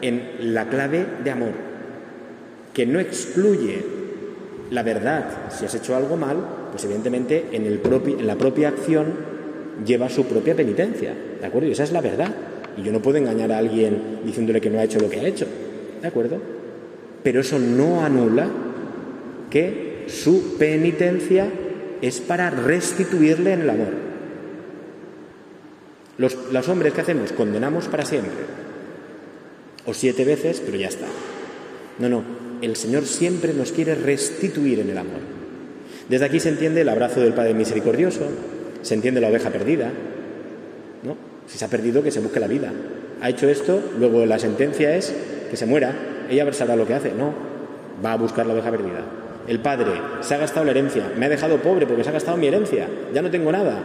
en 0.00 0.54
la 0.54 0.68
clave 0.68 1.06
de 1.22 1.30
amor, 1.30 1.52
que 2.72 2.86
no 2.86 2.98
excluye 2.98 3.84
la 4.70 4.82
verdad. 4.82 5.50
Si 5.50 5.64
has 5.64 5.74
hecho 5.74 5.94
algo 5.94 6.16
mal, 6.16 6.38
pues 6.70 6.84
evidentemente 6.84 7.46
en, 7.52 7.66
en 7.66 8.26
la 8.26 8.36
propia 8.36 8.68
acción 8.68 9.06
lleva 9.86 10.08
su 10.08 10.24
propia 10.24 10.54
penitencia. 10.54 11.14
¿De 11.40 11.46
acuerdo? 11.46 11.68
Y 11.68 11.72
esa 11.72 11.84
es 11.84 11.92
la 11.92 12.00
verdad. 12.00 12.34
Y 12.76 12.82
yo 12.82 12.92
no 12.92 13.02
puedo 13.02 13.18
engañar 13.18 13.52
a 13.52 13.58
alguien 13.58 14.20
diciéndole 14.24 14.60
que 14.60 14.70
no 14.70 14.78
ha 14.78 14.84
hecho 14.84 14.98
lo 14.98 15.10
que 15.10 15.20
ha 15.20 15.26
hecho. 15.26 15.46
¿De 16.00 16.08
acuerdo? 16.08 16.38
Pero 17.22 17.40
eso 17.40 17.58
no 17.58 18.02
anula 18.02 18.48
que 19.50 20.04
su 20.08 20.56
penitencia 20.58 21.46
es 22.02 22.20
para 22.20 22.50
restituirle 22.50 23.52
en 23.52 23.62
el 23.62 23.70
amor. 23.70 24.12
Los, 26.18 26.68
hombres 26.68 26.92
que 26.92 27.00
hacemos 27.00 27.32
condenamos 27.32 27.86
para 27.86 28.04
siempre, 28.04 28.44
o 29.86 29.94
siete 29.94 30.24
veces, 30.24 30.60
pero 30.64 30.76
ya 30.76 30.88
está. 30.88 31.06
No, 31.98 32.08
no, 32.08 32.22
el 32.60 32.76
Señor 32.76 33.06
siempre 33.06 33.54
nos 33.54 33.72
quiere 33.72 33.94
restituir 33.94 34.80
en 34.80 34.90
el 34.90 34.98
amor. 34.98 35.20
Desde 36.08 36.26
aquí 36.26 36.40
se 36.40 36.50
entiende 36.50 36.82
el 36.82 36.88
abrazo 36.88 37.20
del 37.20 37.32
Padre 37.32 37.54
Misericordioso, 37.54 38.26
se 38.82 38.94
entiende 38.94 39.20
la 39.20 39.28
oveja 39.28 39.50
perdida, 39.50 39.90
¿no? 41.04 41.16
Si 41.46 41.56
se 41.56 41.64
ha 41.64 41.68
perdido, 41.68 42.02
que 42.02 42.10
se 42.10 42.20
busque 42.20 42.40
la 42.40 42.48
vida. 42.48 42.72
Ha 43.20 43.30
hecho 43.30 43.48
esto, 43.48 43.80
luego 43.98 44.26
la 44.26 44.38
sentencia 44.38 44.96
es 44.96 45.14
que 45.50 45.56
se 45.56 45.66
muera, 45.66 45.94
ella 46.28 46.52
sabrá 46.52 46.76
lo 46.76 46.86
que 46.86 46.94
hace. 46.94 47.12
No, 47.12 47.32
va 48.04 48.12
a 48.12 48.16
buscar 48.16 48.46
la 48.46 48.54
oveja 48.54 48.70
perdida. 48.70 49.21
El 49.48 49.58
padre 49.58 49.92
se 50.20 50.34
ha 50.34 50.38
gastado 50.38 50.64
la 50.64 50.70
herencia, 50.70 51.12
me 51.16 51.26
ha 51.26 51.28
dejado 51.28 51.58
pobre 51.58 51.86
porque 51.86 52.04
se 52.04 52.10
ha 52.10 52.12
gastado 52.12 52.36
mi 52.36 52.46
herencia, 52.46 52.88
ya 53.12 53.22
no 53.22 53.30
tengo 53.30 53.50
nada. 53.50 53.82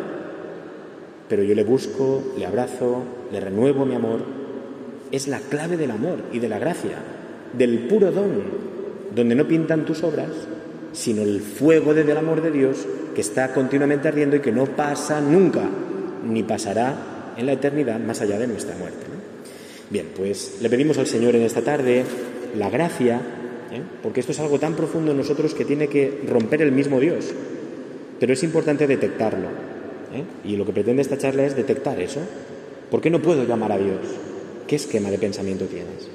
Pero 1.28 1.44
yo 1.44 1.56
le 1.56 1.64
busco, 1.64 2.24
le 2.38 2.46
abrazo, 2.46 3.04
le 3.32 3.40
renuevo 3.40 3.86
mi 3.86 3.96
amor. 3.96 4.22
Es 5.12 5.28
la 5.28 5.40
clave 5.40 5.78
del 5.78 5.92
amor 5.92 6.20
y 6.32 6.40
de 6.40 6.50
la 6.50 6.60
gracia, 6.60 6.98
del 7.58 7.80
puro 7.88 8.12
don, 8.12 8.44
donde 9.16 9.36
no 9.36 9.48
pintan 9.48 9.86
tus 9.86 10.04
obras, 10.04 10.30
sino 10.94 11.22
el 11.22 11.42
fuego 11.42 11.94
del 11.94 12.16
amor 12.16 12.42
de 12.42 12.52
Dios 12.52 12.86
que 13.16 13.22
está 13.22 13.54
continuamente 13.54 14.08
ardiendo 14.08 14.36
y 14.36 14.42
que 14.42 14.52
no 14.52 14.66
pasa 14.66 15.22
nunca, 15.22 15.64
ni 16.24 16.44
pasará 16.44 17.34
en 17.36 17.46
la 17.46 17.54
eternidad 17.54 18.00
más 18.00 18.22
allá 18.22 18.38
de 18.38 18.48
nuestra 18.48 18.76
muerte. 18.76 19.06
Bien, 19.90 20.08
pues 20.16 20.58
le 20.62 20.70
pedimos 20.70 20.98
al 20.98 21.08
Señor 21.08 21.36
en 21.36 21.44
esta 21.44 21.62
tarde 21.62 22.04
la 22.56 22.70
gracia 22.70 23.22
¿eh? 23.72 23.82
porque 24.02 24.20
esto 24.20 24.32
es 24.32 24.40
algo 24.40 24.60
tan 24.60 24.76
profundo 24.76 25.12
en 25.12 25.18
nosotros 25.18 25.54
que 25.54 25.66
tiene 25.66 25.88
que 25.88 26.22
romper 26.28 26.62
el 26.62 26.72
mismo 26.72 27.00
Dios. 27.00 27.34
Pero 28.20 28.34
es 28.34 28.44
importante 28.44 28.88
detectarlo. 28.88 29.48
¿eh? 30.14 30.24
Y 30.46 30.56
lo 30.56 30.66
que 30.66 30.74
pretende 30.74 31.02
esta 31.02 31.18
charla 31.18 31.46
es 31.46 31.56
detectar 31.56 32.00
eso. 32.00 32.22
¿Por 32.90 33.02
qué 33.02 33.10
no 33.10 33.22
puedo 33.22 33.44
llamar 33.44 33.72
a 33.72 33.78
Dios? 33.78 34.00
¿Qué 34.68 34.76
esquema 34.76 35.12
de 35.12 35.18
pensamiento 35.18 35.66
tienes? 35.66 36.10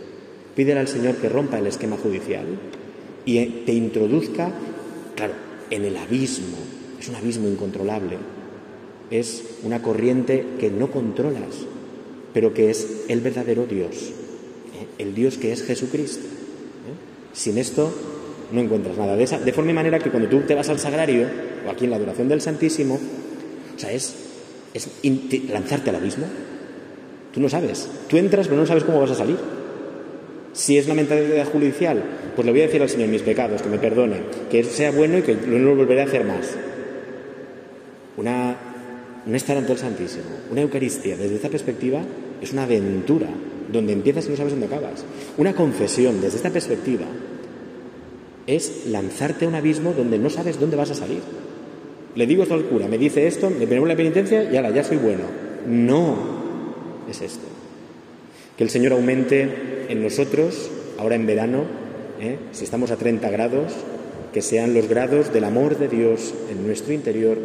Pídele 0.57 0.81
al 0.81 0.89
Señor 0.89 1.17
que 1.17 1.29
rompa 1.29 1.59
el 1.59 1.67
esquema 1.67 1.97
judicial 1.97 2.45
y 3.25 3.39
eh, 3.39 3.63
te 3.65 3.73
introduzca, 3.73 4.51
claro, 5.15 5.35
en 5.71 5.85
el 5.85 5.97
abismo. 5.97 6.59
Es 6.99 7.09
un 7.09 7.17
abismo 7.17 7.49
incontrolable. 7.49 8.17
Es 9.11 9.45
una 9.63 9.83
corriente 9.83 10.45
que 10.59 10.71
no 10.71 10.91
controlas, 10.91 11.67
pero 12.33 12.55
que 12.55 12.71
es 12.71 13.05
el 13.09 13.21
verdadero 13.21 13.67
Dios. 13.67 14.13
El 14.99 15.15
Dios 15.15 15.37
que 15.37 15.53
es 15.53 15.63
Jesucristo. 15.63 16.42
Sin 17.33 17.59
esto 17.59 17.93
no 18.53 18.61
encuentras 18.61 18.97
nada. 18.97 19.17
De, 19.17 19.25
esa, 19.25 19.39
de 19.39 19.53
forma 19.53 19.71
y 19.71 19.75
manera 19.75 19.99
que 19.99 20.11
cuando 20.11 20.29
tú 20.29 20.41
te 20.41 20.55
vas 20.55 20.69
al 20.69 20.79
sagrario, 20.79 21.27
o 21.67 21.71
aquí 21.71 21.85
en 21.85 21.91
la 21.91 21.97
adoración 21.97 22.29
del 22.29 22.41
Santísimo, 22.41 22.99
o 23.75 23.79
sea, 23.79 23.91
es, 23.93 24.15
es 24.75 24.89
lanzarte 25.51 25.91
al 25.91 25.97
abismo. 25.97 26.27
Tú 27.33 27.41
no 27.41 27.49
sabes. 27.49 27.89
Tú 28.09 28.19
entras, 28.19 28.49
pero 28.49 28.61
no 28.61 28.67
sabes 28.67 28.85
cómo 28.85 29.01
vas 29.01 29.11
a 29.11 29.15
salir. 29.15 29.37
Si 30.53 30.77
es 30.77 30.87
la 30.87 30.95
mentalidad 30.95 31.47
judicial, 31.47 32.03
pues 32.37 32.45
le 32.45 32.53
voy 32.53 32.61
a 32.61 32.67
decir 32.67 32.83
al 32.83 32.91
Señor 32.91 33.09
mis 33.09 33.23
pecados, 33.23 33.63
que 33.63 33.71
me 33.71 33.79
perdone, 33.79 34.17
que 34.51 34.63
sea 34.65 34.91
bueno 34.91 35.19
y 35.19 35.23
que 35.23 35.35
no 35.35 35.59
lo 35.59 35.75
volveré 35.75 36.03
a 36.03 36.05
hacer 36.05 36.25
más. 36.25 36.51
una, 38.19 38.57
un 39.27 39.35
estar 39.35 39.57
ante 39.57 39.73
el 39.73 39.79
Santísimo, 39.79 40.25
una 40.51 40.61
Eucaristía, 40.61 41.17
desde 41.17 41.37
esta 41.37 41.49
perspectiva, 41.49 42.03
es 42.43 42.53
una 42.53 42.65
aventura 42.65 43.29
donde 43.71 43.93
empiezas 43.93 44.27
y 44.27 44.31
no 44.31 44.37
sabes 44.37 44.53
dónde 44.53 44.67
acabas. 44.67 45.05
Una 45.37 45.55
confesión, 45.55 46.21
desde 46.21 46.37
esta 46.37 46.51
perspectiva, 46.51 47.07
es 48.47 48.87
lanzarte 48.87 49.45
a 49.45 49.49
un 49.49 49.55
abismo 49.55 49.93
donde 49.93 50.19
no 50.19 50.31
sabes 50.31 50.59
dónde 50.59 50.77
vas 50.77 50.91
a 50.91 50.95
salir. 50.95 51.21
Le 52.15 52.27
digo 52.27 52.43
esto 52.43 52.55
al 52.55 52.65
cura, 52.65 52.89
me 52.89 52.99
dice 52.99 53.27
esto, 53.27 53.51
me 53.51 53.67
ponemos 53.67 53.89
la 53.89 53.97
penitencia 53.97 54.51
y 54.51 54.57
ahora 54.57 54.71
ya 54.71 54.85
soy 54.85 54.99
bueno. 54.99 55.25
No 55.67 56.17
es 57.09 57.23
esto. 57.23 57.47
Que 58.57 58.65
el 58.65 58.71
Señor 58.71 58.93
aumente 58.93 59.87
en 59.89 60.03
nosotros, 60.03 60.71
ahora 60.99 61.15
en 61.15 61.27
verano, 61.27 61.65
¿eh? 62.21 62.37
si 62.53 62.65
estamos 62.65 62.91
a 62.91 62.97
30 62.97 63.31
grados, 63.31 63.73
que 64.33 64.43
sean 64.43 64.75
los 64.75 64.89
grados 64.89 65.33
del 65.33 65.45
amor 65.45 65.79
de 65.79 65.89
Dios 65.89 66.35
en 66.51 66.67
nuestro 66.67 66.93
interior, 66.93 67.39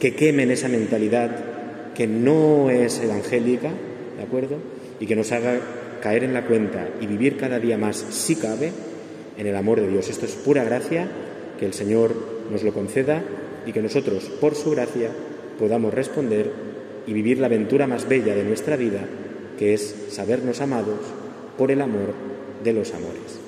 que 0.00 0.14
quemen 0.14 0.50
esa 0.50 0.68
mentalidad 0.68 1.92
que 1.94 2.06
no 2.06 2.70
es 2.70 3.00
evangélica, 3.00 3.70
¿de 4.16 4.22
acuerdo? 4.22 4.56
Y 5.00 5.06
que 5.06 5.16
nos 5.16 5.32
haga 5.32 5.60
caer 6.00 6.24
en 6.24 6.34
la 6.34 6.46
cuenta 6.46 6.88
y 7.00 7.06
vivir 7.06 7.36
cada 7.36 7.58
día 7.58 7.78
más, 7.78 7.96
si 7.96 8.36
cabe, 8.36 8.72
en 9.36 9.46
el 9.46 9.56
amor 9.56 9.80
de 9.80 9.88
Dios. 9.88 10.08
Esto 10.08 10.26
es 10.26 10.32
pura 10.32 10.64
gracia, 10.64 11.08
que 11.58 11.66
el 11.66 11.74
Señor 11.74 12.14
nos 12.50 12.62
lo 12.62 12.72
conceda 12.72 13.22
y 13.66 13.72
que 13.72 13.82
nosotros, 13.82 14.24
por 14.40 14.54
su 14.54 14.70
gracia, 14.70 15.10
podamos 15.58 15.92
responder 15.92 16.50
y 17.06 17.12
vivir 17.12 17.38
la 17.38 17.46
aventura 17.46 17.86
más 17.86 18.08
bella 18.08 18.34
de 18.34 18.44
nuestra 18.44 18.76
vida, 18.76 19.00
que 19.58 19.74
es 19.74 20.06
sabernos 20.10 20.60
amados 20.60 21.00
por 21.56 21.70
el 21.70 21.80
amor 21.80 22.14
de 22.62 22.72
los 22.72 22.92
amores. 22.92 23.40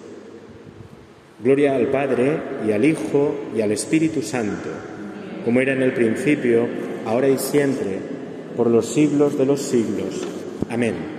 Gloria 1.42 1.76
al 1.76 1.88
Padre 1.88 2.38
y 2.66 2.72
al 2.72 2.84
Hijo 2.84 3.34
y 3.57 3.61
al 3.61 3.72
Espíritu 3.72 4.22
Santo, 4.22 4.70
como 5.44 5.61
era 5.61 5.72
en 5.72 5.82
el 5.82 5.92
principio, 5.92 6.66
ahora 7.07 7.28
y 7.28 7.38
siempre, 7.38 7.99
por 8.57 8.68
los 8.68 8.92
siglos 8.92 9.38
de 9.38 9.46
los 9.46 9.62
siglos. 9.62 10.26
Amén. 10.68 11.18